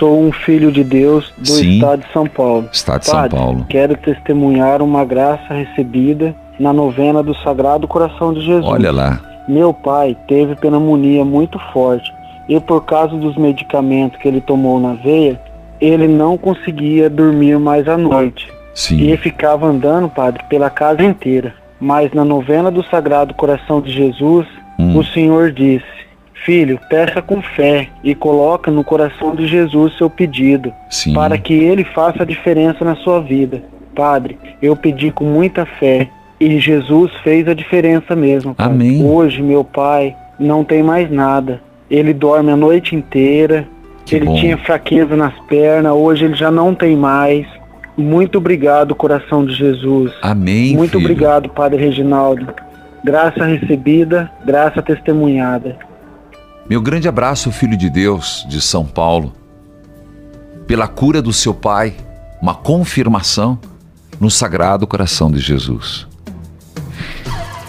Sou 0.00 0.18
um 0.18 0.32
filho 0.32 0.72
de 0.72 0.82
Deus 0.82 1.30
do 1.36 1.46
Sim. 1.46 1.74
estado 1.74 2.00
de 2.00 2.10
São 2.10 2.26
Paulo. 2.26 2.66
Estado 2.72 3.00
de 3.00 3.06
São 3.06 3.20
Padre, 3.20 3.36
Paulo. 3.36 3.66
Quero 3.68 3.94
testemunhar 3.98 4.80
uma 4.80 5.04
graça 5.04 5.52
recebida 5.52 6.34
na 6.58 6.72
novena 6.72 7.22
do 7.22 7.34
Sagrado 7.36 7.86
Coração 7.86 8.32
de 8.32 8.40
Jesus. 8.40 8.64
Olha 8.64 8.90
lá. 8.90 9.20
Meu 9.46 9.74
pai 9.74 10.16
teve 10.26 10.56
pneumonia 10.56 11.22
muito 11.22 11.58
forte 11.70 12.10
e 12.48 12.58
por 12.58 12.86
causa 12.86 13.14
dos 13.14 13.36
medicamentos 13.36 14.18
que 14.18 14.26
ele 14.26 14.40
tomou 14.40 14.80
na 14.80 14.94
veia, 14.94 15.38
ele 15.78 16.08
não 16.08 16.38
conseguia 16.38 17.10
dormir 17.10 17.58
mais 17.58 17.86
à 17.86 17.98
noite. 17.98 18.50
Sim. 18.74 19.02
E 19.12 19.14
ficava 19.18 19.66
andando, 19.66 20.08
padre, 20.08 20.42
pela 20.48 20.70
casa 20.70 21.02
inteira. 21.02 21.52
Mas 21.78 22.10
na 22.14 22.24
novena 22.24 22.70
do 22.70 22.82
Sagrado 22.84 23.34
Coração 23.34 23.82
de 23.82 23.92
Jesus, 23.92 24.46
Hum. 24.78 24.96
o 24.96 25.04
Senhor 25.04 25.52
disse: 25.52 25.84
Filho, 26.44 26.78
peça 26.88 27.20
com 27.20 27.42
fé 27.42 27.88
e 28.02 28.14
coloca 28.14 28.70
no 28.70 28.82
coração 28.82 29.34
de 29.34 29.46
Jesus 29.46 29.96
seu 29.98 30.08
pedido, 30.08 30.72
Sim. 30.88 31.12
para 31.12 31.36
que 31.36 31.52
ele 31.52 31.84
faça 31.84 32.22
a 32.22 32.26
diferença 32.26 32.84
na 32.84 32.96
sua 32.96 33.20
vida. 33.20 33.62
Padre, 33.94 34.38
eu 34.62 34.74
pedi 34.74 35.10
com 35.10 35.24
muita 35.24 35.66
fé 35.66 36.08
e 36.40 36.58
Jesus 36.58 37.12
fez 37.22 37.46
a 37.46 37.52
diferença 37.54 38.16
mesmo. 38.16 38.54
padre. 38.54 38.72
Amém. 38.72 39.04
Hoje 39.04 39.42
meu 39.42 39.62
pai 39.62 40.16
não 40.38 40.64
tem 40.64 40.82
mais 40.82 41.10
nada. 41.10 41.60
Ele 41.90 42.14
dorme 42.14 42.50
a 42.50 42.56
noite 42.56 42.96
inteira. 42.96 43.66
Que 44.06 44.16
ele 44.16 44.24
bom. 44.24 44.34
tinha 44.36 44.56
fraqueza 44.56 45.14
nas 45.14 45.38
pernas, 45.40 45.92
hoje 45.92 46.24
ele 46.24 46.34
já 46.34 46.50
não 46.50 46.74
tem 46.74 46.96
mais. 46.96 47.46
Muito 47.96 48.38
obrigado, 48.38 48.94
coração 48.94 49.44
de 49.44 49.52
Jesus. 49.52 50.10
Amém. 50.22 50.74
Muito 50.74 50.92
filho. 50.92 51.04
obrigado, 51.04 51.48
Padre 51.50 51.84
Reginaldo. 51.84 52.48
Graça 53.04 53.44
recebida, 53.44 54.30
graça 54.44 54.80
testemunhada. 54.80 55.76
Meu 56.70 56.80
grande 56.80 57.08
abraço, 57.08 57.50
filho 57.50 57.76
de 57.76 57.90
Deus 57.90 58.46
de 58.48 58.60
São 58.60 58.86
Paulo, 58.86 59.34
pela 60.68 60.86
cura 60.86 61.20
do 61.20 61.32
seu 61.32 61.52
pai, 61.52 61.96
uma 62.40 62.54
confirmação 62.54 63.58
no 64.20 64.30
Sagrado 64.30 64.86
Coração 64.86 65.32
de 65.32 65.40
Jesus. 65.40 66.06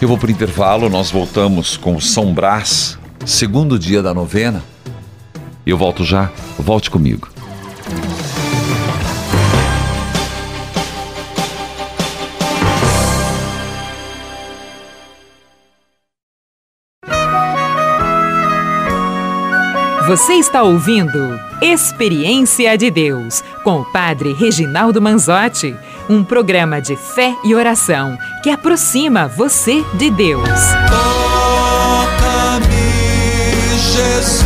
Eu 0.00 0.06
vou 0.06 0.16
para 0.16 0.28
o 0.28 0.30
intervalo, 0.30 0.88
nós 0.88 1.10
voltamos 1.10 1.76
com 1.76 2.00
São 2.00 2.32
Brás, 2.32 2.96
segundo 3.26 3.76
dia 3.76 4.00
da 4.04 4.14
novena. 4.14 4.62
Eu 5.66 5.76
volto 5.76 6.04
já, 6.04 6.30
volte 6.56 6.88
comigo. 6.88 7.28
Você 20.06 20.32
está 20.32 20.64
ouvindo 20.64 21.38
Experiência 21.60 22.76
de 22.76 22.90
Deus 22.90 23.40
com 23.62 23.82
o 23.82 23.84
Padre 23.84 24.32
Reginaldo 24.32 25.00
Manzotti, 25.00 25.76
um 26.08 26.24
programa 26.24 26.80
de 26.80 26.96
fé 26.96 27.36
e 27.44 27.54
oração 27.54 28.18
que 28.42 28.50
aproxima 28.50 29.28
você 29.28 29.84
de 29.94 30.10
Deus. 30.10 30.48
Toca-me, 30.88 32.66
Jesus, 33.92 34.44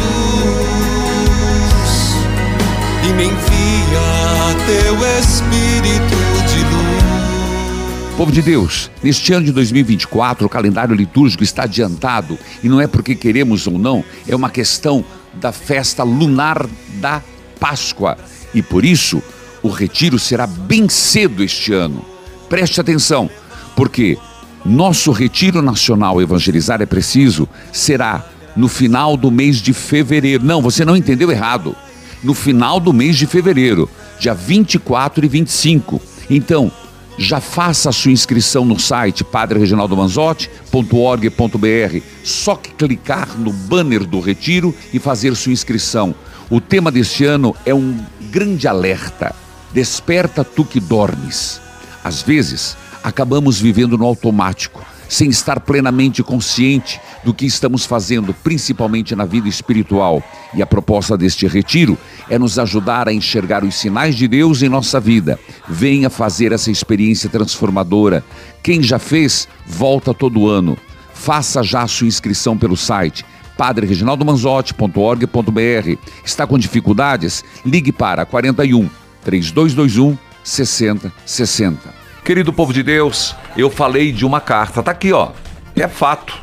e 3.03 3.13
me 3.15 3.25
envia 3.25 4.57
teu 4.67 4.95
Espírito 5.19 6.19
de 6.51 6.59
luz. 6.65 8.15
Povo 8.19 8.31
de 8.31 8.43
Deus, 8.43 8.91
neste 9.03 9.33
ano 9.33 9.47
de 9.47 9.53
2024 9.53 10.45
o 10.47 10.51
calendário 10.51 10.95
litúrgico 10.95 11.43
está 11.43 11.63
adiantado 11.63 12.39
e 12.63 12.69
não 12.69 12.79
é 12.79 12.87
porque 12.87 13.15
queremos 13.15 13.67
ou 13.67 13.79
não, 13.79 14.05
é 14.29 14.37
uma 14.37 14.51
questão 14.51 15.03
da 15.41 15.53
festa 15.53 16.03
lunar 16.03 16.67
da 17.01 17.23
Páscoa. 17.59 18.17
E 18.55 18.63
por 18.63 18.85
isso, 18.85 19.23
o 19.63 19.69
retiro 19.69 20.19
será 20.19 20.47
bem 20.47 20.89
cedo 20.89 21.43
este 21.43 21.73
ano. 21.73 22.05
Preste 22.49 22.81
atenção, 22.81 23.29
porque 23.75 24.17
nosso 24.65 25.13
retiro 25.13 25.63
nacional 25.63 26.21
Evangelizar 26.21 26.81
é 26.83 26.87
Preciso 26.87 27.49
será 27.73 28.25
no 28.57 28.69
final 28.69 29.17
do 29.17 29.31
mês 29.31 29.59
de 29.59 29.73
fevereiro. 29.73 30.45
Não, 30.45 30.63
você 30.63 30.85
não 30.85 30.97
entendeu 30.97 31.31
errado. 31.31 31.77
No 32.25 32.35
final 32.35 32.81
do 32.81 32.93
mês 32.93 33.17
de 33.17 33.27
fevereiro, 33.27 33.89
dia 34.19 34.35
24 34.35 35.25
e 35.25 35.29
25. 35.29 36.01
Então, 36.31 36.73
já 37.19 37.41
faça 37.41 37.89
a 37.89 37.93
sua 37.93 38.13
inscrição 38.13 38.63
no 38.65 38.79
site 38.79 39.25
padrereginaldomanzotti.org.br. 39.25 42.01
Só 42.23 42.55
que 42.57 42.71
clicar 42.73 43.37
no 43.39 43.53
banner 43.53 44.05
do 44.05 44.21
retiro 44.21 44.73
e 44.93 44.99
fazer 44.99 45.35
sua 45.35 45.53
inscrição. 45.53 46.15
O 46.51 46.61
tema 46.61 46.93
deste 46.93 47.25
ano 47.25 47.57
é 47.65 47.75
um 47.75 47.99
grande 48.31 48.69
alerta. 48.69 49.35
Desperta 49.73 50.45
tu 50.45 50.63
que 50.65 50.79
dormes. 50.79 51.59
Às 52.05 52.21
vezes, 52.23 52.77
acabamos 53.03 53.61
vivendo 53.61 53.99
no 53.99 54.05
automático, 54.05 54.85
sem 55.09 55.29
estar 55.29 55.61
plenamente 55.61 56.23
consciente 56.23 57.01
do 57.25 57.35
que 57.35 57.47
estamos 57.47 57.85
fazendo, 57.85 58.35
principalmente 58.35 59.15
na 59.15 59.25
vida 59.25 59.49
espiritual. 59.49 60.23
E 60.55 60.63
a 60.63 60.67
proposta 60.67 61.17
deste 61.17 61.47
retiro 61.47 61.99
é 62.29 62.39
nos 62.39 62.59
ajudar 62.59 63.09
a 63.09 63.13
enxergar 63.13 63.65
os 63.65 63.75
sinais 63.75 64.17
de 64.17 64.29
Deus 64.29 64.63
em 64.63 64.69
nossa 64.69 65.01
vida. 65.01 65.39
Venha 65.69 66.11
fazer 66.11 66.53
essa 66.53 66.71
experiência 66.71 67.29
transformadora. 67.29 68.25
Quem 68.63 68.83
já 68.83 68.99
fez, 68.99 69.49
volta 69.67 70.15
todo 70.15 70.49
ano. 70.49 70.77
Faça 71.15 71.63
já 71.63 71.87
sua 71.87 72.07
inscrição 72.07 72.57
pelo 72.57 72.77
site 72.77 73.25
padrereginaldomanzotti.org.br. 73.57 75.99
Está 76.25 76.47
com 76.47 76.59
dificuldades? 76.59 77.43
Ligue 77.65 77.91
para 77.91 78.27
41 78.27 78.89
3221 79.25 80.19
6060. 80.45 81.96
Querido 82.27 82.53
povo 82.53 82.73
de 82.73 82.83
Deus, 82.83 83.37
eu 83.57 83.71
falei 83.71 84.11
de 84.11 84.27
uma 84.27 84.41
carta, 84.41 84.83
tá 84.83 84.91
aqui, 84.91 85.13
ó. 85.13 85.29
É 85.77 85.87
fato. 85.87 86.37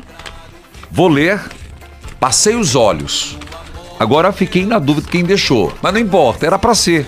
Vou 0.90 1.08
ler, 1.08 1.38
passei 2.18 2.56
os 2.56 2.74
olhos. 2.74 3.36
Agora 4.00 4.32
fiquei 4.32 4.64
na 4.64 4.78
dúvida 4.78 5.10
quem 5.10 5.22
deixou, 5.22 5.74
mas 5.82 5.92
não 5.92 6.00
importa, 6.00 6.46
era 6.46 6.58
para 6.58 6.74
ser. 6.74 7.06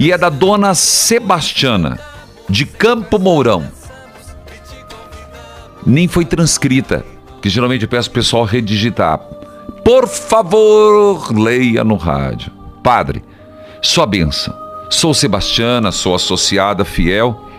E 0.00 0.10
é 0.10 0.16
da 0.16 0.30
dona 0.30 0.74
Sebastiana, 0.74 2.00
de 2.48 2.64
Campo 2.64 3.18
Mourão. 3.18 3.70
Nem 5.84 6.08
foi 6.08 6.24
transcrita, 6.24 7.04
que 7.42 7.50
geralmente 7.50 7.82
eu 7.82 7.88
peço 7.90 8.10
pro 8.10 8.22
pessoal 8.22 8.44
redigitar. 8.44 9.18
Por 9.84 10.08
favor, 10.08 11.30
leia 11.30 11.84
no 11.84 11.96
rádio. 11.96 12.50
Padre, 12.82 13.22
sua 13.82 14.06
bênção. 14.06 14.56
Sou 14.88 15.12
Sebastiana, 15.12 15.92
sou 15.92 16.14
associada 16.14 16.86
fiel. 16.86 17.50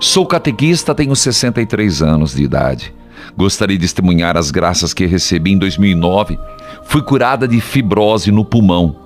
Sou 0.00 0.26
catequista, 0.26 0.94
tenho 0.94 1.14
63 1.14 2.02
anos 2.02 2.34
de 2.34 2.42
idade. 2.42 2.94
Gostaria 3.36 3.76
de 3.76 3.82
testemunhar 3.82 4.36
as 4.36 4.50
graças 4.50 4.94
que 4.94 5.06
recebi 5.06 5.52
em 5.52 5.58
2009. 5.58 6.38
Fui 6.84 7.02
curada 7.02 7.46
de 7.46 7.60
fibrose 7.60 8.30
no 8.30 8.44
pulmão. 8.44 8.96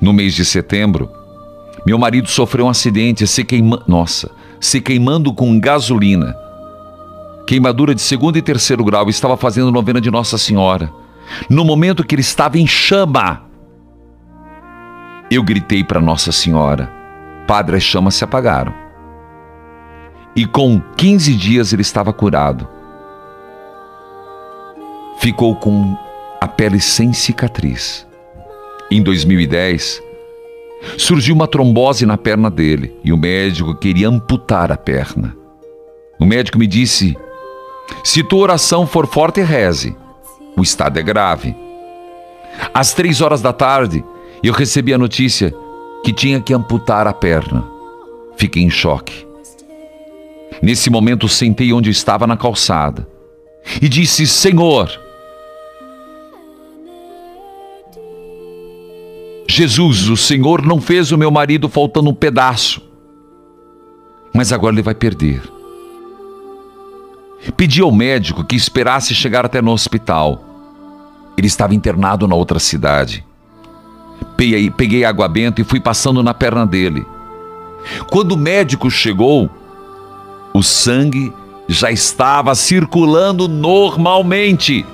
No 0.00 0.12
mês 0.12 0.34
de 0.34 0.44
setembro, 0.44 1.10
meu 1.86 1.98
marido 1.98 2.28
sofreu 2.28 2.66
um 2.66 2.68
acidente 2.68 3.26
se 3.26 3.44
queimando, 3.44 3.84
nossa, 3.86 4.30
se 4.60 4.80
queimando 4.80 5.32
com 5.32 5.58
gasolina. 5.58 6.34
Queimadura 7.46 7.94
de 7.94 8.00
segundo 8.00 8.38
e 8.38 8.42
terceiro 8.42 8.84
grau, 8.84 9.08
estava 9.10 9.36
fazendo 9.36 9.70
novena 9.70 10.00
de 10.00 10.10
Nossa 10.10 10.38
Senhora. 10.38 10.90
No 11.48 11.64
momento 11.64 12.04
que 12.04 12.14
ele 12.14 12.22
estava 12.22 12.58
em 12.58 12.66
chama, 12.66 13.42
eu 15.30 15.42
gritei 15.42 15.84
para 15.84 16.00
Nossa 16.00 16.32
Senhora: 16.32 16.90
Padre, 17.46 17.76
as 17.76 17.82
chamas 17.82 18.14
se 18.14 18.24
apagaram. 18.24 18.83
E 20.36 20.46
com 20.46 20.80
15 20.96 21.34
dias 21.34 21.72
ele 21.72 21.82
estava 21.82 22.12
curado. 22.12 22.68
Ficou 25.18 25.54
com 25.56 25.96
a 26.40 26.48
pele 26.48 26.80
sem 26.80 27.12
cicatriz. 27.12 28.06
Em 28.90 29.02
2010, 29.02 30.02
surgiu 30.98 31.34
uma 31.34 31.48
trombose 31.48 32.04
na 32.04 32.18
perna 32.18 32.50
dele 32.50 32.94
e 33.02 33.12
o 33.12 33.16
médico 33.16 33.74
queria 33.74 34.08
amputar 34.08 34.70
a 34.70 34.76
perna. 34.76 35.36
O 36.18 36.26
médico 36.26 36.58
me 36.58 36.66
disse: 36.66 37.16
se 38.02 38.22
tua 38.22 38.40
oração 38.40 38.86
for 38.86 39.06
forte, 39.06 39.40
reze. 39.40 39.96
O 40.56 40.62
estado 40.62 40.98
é 40.98 41.02
grave. 41.02 41.54
Às 42.72 42.92
três 42.92 43.20
horas 43.20 43.42
da 43.42 43.52
tarde, 43.52 44.04
eu 44.42 44.52
recebi 44.52 44.92
a 44.94 44.98
notícia 44.98 45.52
que 46.04 46.12
tinha 46.12 46.40
que 46.40 46.54
amputar 46.54 47.06
a 47.06 47.12
perna. 47.12 47.64
Fiquei 48.36 48.62
em 48.62 48.70
choque. 48.70 49.26
Nesse 50.62 50.90
momento, 50.90 51.28
sentei 51.28 51.72
onde 51.72 51.90
estava 51.90 52.26
na 52.26 52.36
calçada 52.36 53.06
e 53.80 53.88
disse: 53.88 54.26
Senhor, 54.26 54.90
Jesus, 59.48 60.08
o 60.08 60.16
Senhor 60.16 60.62
não 60.64 60.80
fez 60.80 61.12
o 61.12 61.18
meu 61.18 61.30
marido 61.30 61.68
faltando 61.68 62.10
um 62.10 62.14
pedaço, 62.14 62.82
mas 64.32 64.52
agora 64.52 64.74
ele 64.74 64.82
vai 64.82 64.94
perder. 64.94 65.42
Pedi 67.56 67.80
ao 67.82 67.92
médico 67.92 68.42
que 68.42 68.56
esperasse 68.56 69.14
chegar 69.14 69.44
até 69.44 69.60
no 69.60 69.70
hospital. 69.70 70.42
Ele 71.36 71.46
estava 71.46 71.74
internado 71.74 72.26
na 72.26 72.34
outra 72.34 72.58
cidade. 72.58 73.24
Peguei, 74.36 74.70
peguei 74.70 75.04
água 75.04 75.28
benta 75.28 75.60
e 75.60 75.64
fui 75.64 75.78
passando 75.78 76.22
na 76.22 76.32
perna 76.32 76.66
dele. 76.66 77.06
Quando 78.10 78.32
o 78.32 78.36
médico 78.36 78.90
chegou, 78.90 79.50
o 80.54 80.62
sangue 80.62 81.32
já 81.66 81.90
estava 81.90 82.54
circulando 82.54 83.48
normalmente. 83.48 84.86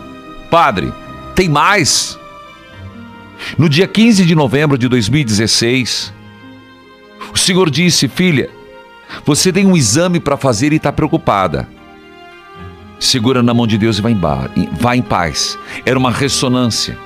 Padre, 0.50 0.92
tem 1.34 1.48
mais. 1.48 2.18
No 3.58 3.68
dia 3.68 3.86
15 3.86 4.24
de 4.24 4.34
novembro 4.34 4.78
de 4.78 4.88
2016, 4.88 6.12
o 7.32 7.38
senhor 7.38 7.68
disse: 7.68 8.08
Filha, 8.08 8.48
você 9.24 9.52
tem 9.52 9.66
um 9.66 9.76
exame 9.76 10.18
para 10.18 10.36
fazer 10.36 10.72
e 10.72 10.76
está 10.76 10.90
preocupada. 10.90 11.68
Segura 12.98 13.42
na 13.42 13.54
mão 13.54 13.66
de 13.66 13.78
Deus 13.78 13.98
e 13.98 14.02
vai 14.02 14.12
em, 14.12 14.16
bar, 14.16 14.50
vai 14.72 14.96
em 14.98 15.02
paz. 15.02 15.58
Era 15.84 15.98
uma 15.98 16.10
ressonância. 16.10 16.98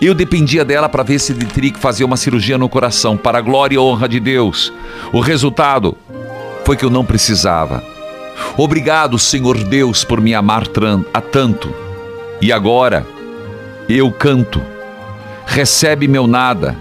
Eu 0.00 0.14
dependia 0.14 0.64
dela 0.64 0.88
para 0.88 1.02
ver 1.02 1.18
se 1.18 1.32
ele 1.32 1.44
teria 1.44 1.72
que 1.72 1.78
fazer 1.78 2.04
uma 2.04 2.16
cirurgia 2.16 2.56
no 2.56 2.68
coração, 2.68 3.16
para 3.16 3.38
a 3.38 3.40
glória 3.40 3.74
e 3.74 3.78
honra 3.78 4.08
de 4.08 4.20
Deus. 4.20 4.72
O 5.12 5.18
resultado 5.18 5.96
foi 6.68 6.76
que 6.76 6.84
eu 6.84 6.90
não 6.90 7.02
precisava. 7.02 7.82
Obrigado, 8.54 9.18
Senhor 9.18 9.56
Deus, 9.56 10.04
por 10.04 10.20
me 10.20 10.34
amar 10.34 10.64
a 11.14 11.20
tanto. 11.22 11.74
E 12.42 12.52
agora, 12.52 13.06
eu 13.88 14.12
canto. 14.12 14.60
Recebe 15.46 16.06
meu 16.06 16.26
nada. 16.26 16.76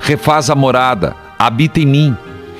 Refaz 0.00 0.50
a 0.50 0.56
morada. 0.56 1.14
Habita 1.38 1.78
em 1.78 1.86
mim. 1.86 2.16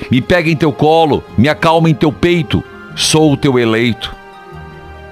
Me 0.09 0.21
pega 0.21 0.49
em 0.49 0.55
teu 0.55 0.71
colo. 0.71 1.21
Me 1.37 1.49
acalma 1.49 1.89
em 1.89 1.93
teu 1.93 2.13
peito 2.13 2.63
Sou 2.95 3.33
o 3.33 3.35
teu 3.35 3.59
eleito. 3.59 4.15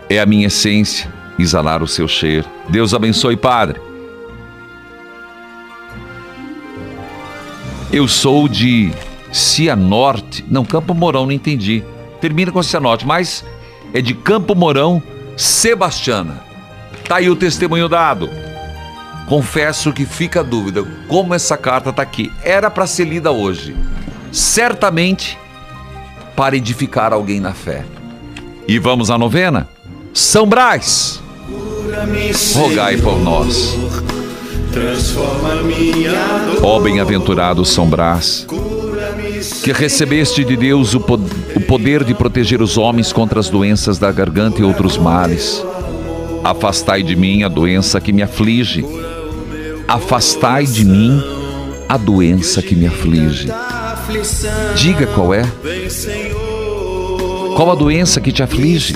É 0.09 0.21
a 0.21 0.25
minha 0.25 0.47
essência 0.47 1.13
exalar 1.37 1.83
o 1.83 1.87
seu 1.87 2.07
cheiro. 2.07 2.45
Deus 2.69 2.93
abençoe, 2.93 3.35
Padre. 3.35 3.81
Eu 7.91 8.07
sou 8.07 8.47
de 8.47 8.93
Cianorte. 9.35 10.45
Não, 10.49 10.63
Campo 10.63 10.93
Mourão, 10.93 11.25
não 11.25 11.31
entendi. 11.33 11.83
Termina 12.21 12.53
com 12.53 12.63
Cianorte, 12.63 13.05
mas 13.05 13.43
é 13.93 13.99
de 13.99 14.13
Campo 14.13 14.55
Mourão, 14.55 15.03
Sebastiana. 15.35 16.41
Tá 17.05 17.17
aí 17.17 17.29
o 17.29 17.35
testemunho 17.35 17.89
dado. 17.89 18.29
Confesso 19.27 19.91
que 19.91 20.05
fica 20.05 20.39
a 20.39 20.43
dúvida 20.43 20.85
como 21.09 21.33
essa 21.33 21.57
carta 21.57 21.91
tá 21.91 22.01
aqui. 22.01 22.31
Era 22.43 22.71
para 22.71 22.87
ser 22.87 23.05
lida 23.05 23.29
hoje. 23.29 23.75
Certamente 24.31 25.37
para 26.33 26.55
edificar 26.55 27.11
alguém 27.11 27.41
na 27.41 27.53
fé. 27.53 27.83
E 28.65 28.79
vamos 28.79 29.11
à 29.11 29.17
novena? 29.17 29.67
São 30.13 30.47
Brás, 30.47 31.21
rogai 32.55 32.97
por 32.97 33.19
nós. 33.19 33.75
Ó 36.61 36.79
bem-aventurado 36.79 37.65
São 37.65 37.87
Brás, 37.87 38.45
que 39.63 39.71
recebeste 39.71 40.43
de 40.43 40.55
Deus 40.55 40.93
o, 40.93 40.99
poder 40.99 42.03
de 42.03 42.13
proteger 42.13 42.61
os 42.61 42.77
homens 42.77 43.11
contra 43.11 43.39
as 43.39 43.49
doenças 43.49 43.97
da 43.97 44.11
garganta 44.11 44.61
e 44.61 44.63
outros 44.63 44.97
males. 44.97 45.63
Afastai 46.43 47.01
de 47.01 47.15
mim 47.15 47.43
a 47.43 47.47
doença 47.47 47.99
que 47.99 48.13
me 48.13 48.21
aflige. 48.21 48.85
Afastai 49.87 50.65
de 50.65 50.85
mim 50.85 51.21
a 51.87 51.97
doença 51.97 52.61
que 52.61 52.75
me 52.75 52.87
aflige. 52.87 53.49
Diga 54.75 55.07
qual 55.07 55.33
é. 55.33 55.43
Qual 57.55 57.71
a 57.71 57.75
doença 57.75 58.19
que 58.21 58.31
te 58.31 58.43
aflige? 58.43 58.95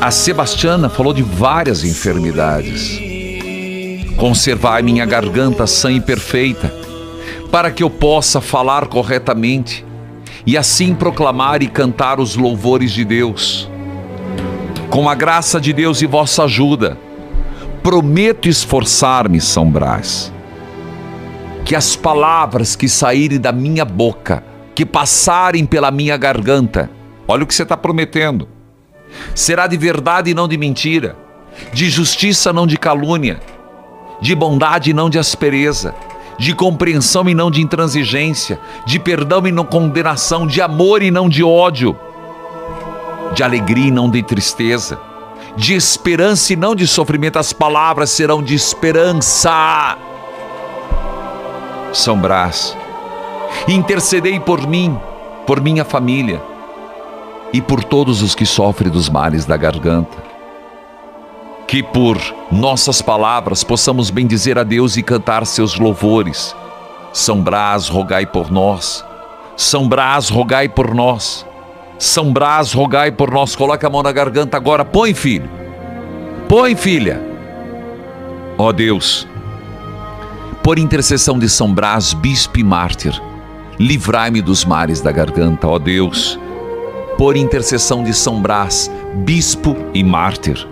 A 0.00 0.10
Sebastiana 0.10 0.88
falou 0.88 1.12
de 1.12 1.22
várias 1.22 1.82
enfermidades. 1.82 3.00
Conservai 4.16 4.82
minha 4.82 5.04
garganta 5.04 5.66
sã 5.66 5.90
e 5.90 6.00
perfeita, 6.00 6.72
para 7.50 7.70
que 7.70 7.82
eu 7.82 7.90
possa 7.90 8.40
falar 8.40 8.86
corretamente 8.86 9.84
e 10.46 10.56
assim 10.56 10.94
proclamar 10.94 11.62
e 11.62 11.68
cantar 11.68 12.20
os 12.20 12.36
louvores 12.36 12.92
de 12.92 13.04
Deus. 13.04 13.70
Com 14.90 15.08
a 15.08 15.14
graça 15.14 15.60
de 15.60 15.72
Deus 15.72 16.02
e 16.02 16.06
vossa 16.06 16.44
ajuda, 16.44 16.98
prometo 17.82 18.48
esforçar-me, 18.48 19.40
São 19.40 19.70
Brás 19.70 20.32
que 21.66 21.74
as 21.74 21.96
palavras 21.96 22.76
que 22.76 22.88
saírem 22.88 23.40
da 23.40 23.50
minha 23.50 23.84
boca, 23.84 24.44
que 24.72 24.86
passarem 24.86 25.66
pela 25.66 25.90
minha 25.90 26.16
garganta, 26.16 26.88
olha 27.26 27.42
o 27.42 27.46
que 27.46 27.52
você 27.52 27.64
está 27.64 27.76
prometendo, 27.76 28.48
será 29.34 29.66
de 29.66 29.76
verdade 29.76 30.30
e 30.30 30.34
não 30.34 30.46
de 30.46 30.56
mentira, 30.56 31.16
de 31.72 31.90
justiça, 31.90 32.52
não 32.52 32.68
de 32.68 32.76
calúnia, 32.78 33.40
de 34.20 34.32
bondade 34.32 34.90
e 34.90 34.94
não 34.94 35.10
de 35.10 35.18
aspereza, 35.18 35.92
de 36.38 36.54
compreensão 36.54 37.28
e 37.28 37.34
não 37.34 37.50
de 37.50 37.62
intransigência, 37.62 38.60
de 38.84 38.98
perdão 38.98 39.46
e 39.46 39.52
não 39.52 39.64
condenação, 39.64 40.46
de 40.46 40.60
amor 40.60 41.02
e 41.02 41.10
não 41.10 41.28
de 41.28 41.42
ódio, 41.42 41.96
de 43.34 43.42
alegria 43.42 43.88
e 43.88 43.90
não 43.90 44.10
de 44.10 44.22
tristeza, 44.22 44.98
de 45.56 45.74
esperança 45.74 46.52
e 46.52 46.56
não 46.56 46.74
de 46.74 46.86
sofrimento. 46.86 47.38
As 47.38 47.52
palavras 47.52 48.10
serão 48.10 48.42
de 48.42 48.54
esperança. 48.54 49.96
São 51.92 52.18
Brás. 52.18 52.76
Intercedei 53.66 54.38
por 54.38 54.66
mim, 54.66 54.98
por 55.46 55.60
minha 55.60 55.84
família 55.84 56.42
e 57.52 57.60
por 57.60 57.82
todos 57.82 58.22
os 58.22 58.34
que 58.34 58.44
sofrem 58.44 58.90
dos 58.90 59.08
males 59.08 59.46
da 59.46 59.56
garganta. 59.56 60.25
Que 61.66 61.82
por 61.82 62.18
nossas 62.50 63.02
palavras 63.02 63.64
possamos 63.64 64.10
bendizer 64.10 64.58
a 64.58 64.62
Deus 64.62 64.96
e 64.96 65.02
cantar 65.02 65.44
seus 65.46 65.78
louvores. 65.78 66.54
São 67.12 67.42
Brás, 67.42 67.88
rogai 67.88 68.24
por 68.26 68.50
nós. 68.50 69.04
São 69.56 69.88
Brás, 69.88 70.28
rogai 70.28 70.68
por 70.68 70.94
nós. 70.94 71.46
São 71.98 72.32
Brás, 72.32 72.72
rogai 72.72 73.10
por 73.10 73.30
nós. 73.30 73.56
Coloca 73.56 73.86
a 73.86 73.90
mão 73.90 74.02
na 74.02 74.12
garganta 74.12 74.56
agora. 74.56 74.84
Põe, 74.84 75.14
filho. 75.14 75.50
Põe, 76.48 76.76
filha. 76.76 77.20
Ó 78.58 78.68
oh 78.68 78.72
Deus, 78.72 79.26
por 80.62 80.78
intercessão 80.78 81.38
de 81.38 81.48
São 81.48 81.72
Brás, 81.72 82.14
bispo 82.14 82.58
e 82.58 82.64
mártir, 82.64 83.12
livrai-me 83.78 84.40
dos 84.40 84.64
mares 84.64 85.00
da 85.00 85.12
garganta, 85.12 85.68
ó 85.68 85.78
Deus. 85.78 86.38
Por 87.18 87.36
intercessão 87.36 88.02
de 88.02 88.12
São 88.14 88.40
Brás, 88.40 88.90
bispo 89.14 89.76
e 89.92 90.02
mártir, 90.02 90.66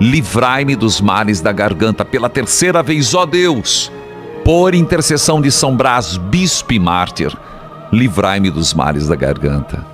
livrai-me 0.00 0.74
dos 0.74 1.00
males 1.00 1.40
da 1.40 1.52
garganta 1.52 2.04
pela 2.04 2.28
terceira 2.28 2.82
vez, 2.82 3.14
ó 3.14 3.26
Deus. 3.26 3.92
Por 4.44 4.74
intercessão 4.74 5.40
de 5.40 5.52
São 5.52 5.76
Brás, 5.76 6.16
bispo 6.16 6.72
e 6.72 6.78
mártir, 6.78 7.36
livrai-me 7.92 8.50
dos 8.50 8.72
males 8.72 9.06
da 9.06 9.14
garganta. 9.14 9.84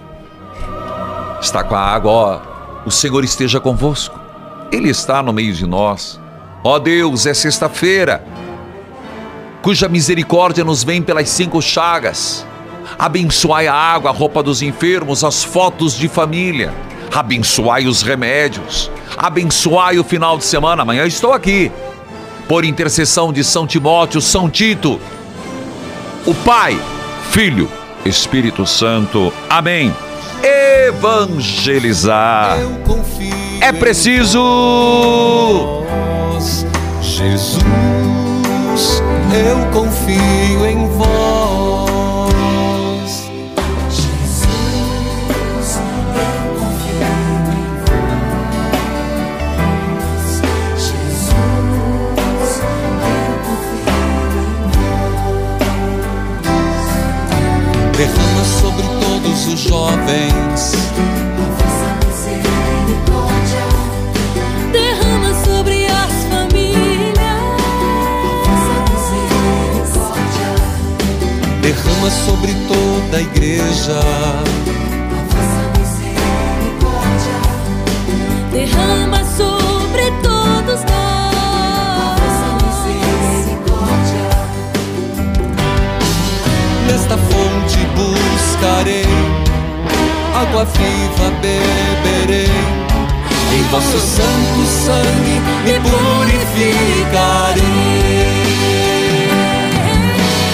Está 1.41 1.65
com 1.65 1.75
a 1.75 1.81
água, 1.81 2.13
ó. 2.13 2.41
O 2.87 2.91
Senhor 2.91 3.25
esteja 3.25 3.59
convosco. 3.59 4.19
Ele 4.71 4.89
está 4.89 5.23
no 5.23 5.33
meio 5.33 5.53
de 5.53 5.67
nós. 5.67 6.21
Ó 6.63 6.79
Deus, 6.79 7.27
é 7.27 7.35
sexta-feira 7.35 8.25
cuja 9.67 9.89
misericórdia 9.89 10.63
nos 10.63 10.85
vem 10.85 11.03
pelas 11.03 11.29
cinco 11.29 11.61
chagas. 11.61 12.47
Abençoai 12.97 13.67
a 13.67 13.75
água, 13.75 14.11
a 14.11 14.15
roupa 14.15 14.41
dos 14.41 14.63
enfermos, 14.63 15.25
as 15.25 15.43
fotos 15.43 15.99
de 15.99 16.07
família. 16.07 16.73
Abençoai 17.17 17.87
os 17.87 18.03
remédios. 18.03 18.91
Abençoai 19.17 19.99
o 19.99 20.05
final 20.05 20.37
de 20.37 20.45
semana. 20.45 20.83
Amanhã 20.83 21.07
estou 21.07 21.33
aqui. 21.33 21.73
Por 22.47 22.63
intercessão 22.63 23.33
de 23.33 23.43
São 23.43 23.67
Timóteo, 23.67 24.21
São 24.21 24.51
Tito, 24.51 25.01
o 26.27 26.35
Pai, 26.35 26.79
Filho 27.31 27.71
Espírito 28.05 28.67
Santo. 28.67 29.33
Amém. 29.49 29.91
Evangelizar. 30.87 32.59
É 33.63 33.73
preciso. 33.73 34.39
Jesus, 37.01 37.65
eu 39.33 39.67
confio 39.73 40.67
em 40.67 40.87
vós. 40.91 41.96
Todos 59.37 59.47
os 59.49 59.61
jovens. 59.61 60.73
Derrama 64.73 65.35
sobre 65.45 65.87
as 65.87 66.25
famílias. 66.31 67.17
Derrama 71.61 72.11
sobre 72.11 72.55
toda 72.67 73.17
a 73.17 73.21
igreja. 73.21 74.01
Derrama 78.53 79.23
sobre 79.37 80.11
todos 80.23 80.83
nós. 80.85 80.96
Buscarei, 88.57 89.05
água 90.35 90.65
viva 90.65 91.31
beberei. 91.43 92.51
Em 93.53 93.63
vosso 93.71 93.99
santo 93.99 94.67
sangue 94.67 95.41
me 95.65 95.79
purificarei. 95.81 97.63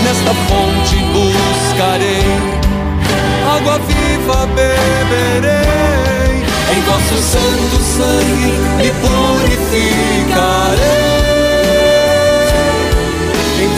Nesta 0.04 0.34
fonte 0.48 0.96
buscarei, 1.12 2.26
água 3.56 3.76
viva 3.78 4.46
beberei. 4.46 6.42
Em 6.74 6.80
vosso 6.82 7.16
santo 7.22 7.76
sangue 7.82 8.52
me 8.78 8.90
purificarei 9.00 11.31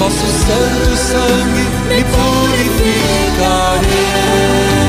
vosso 0.05 0.27
santo 0.27 0.97
sangue 0.97 1.63
me 1.89 2.05
purificarei. 2.05 4.84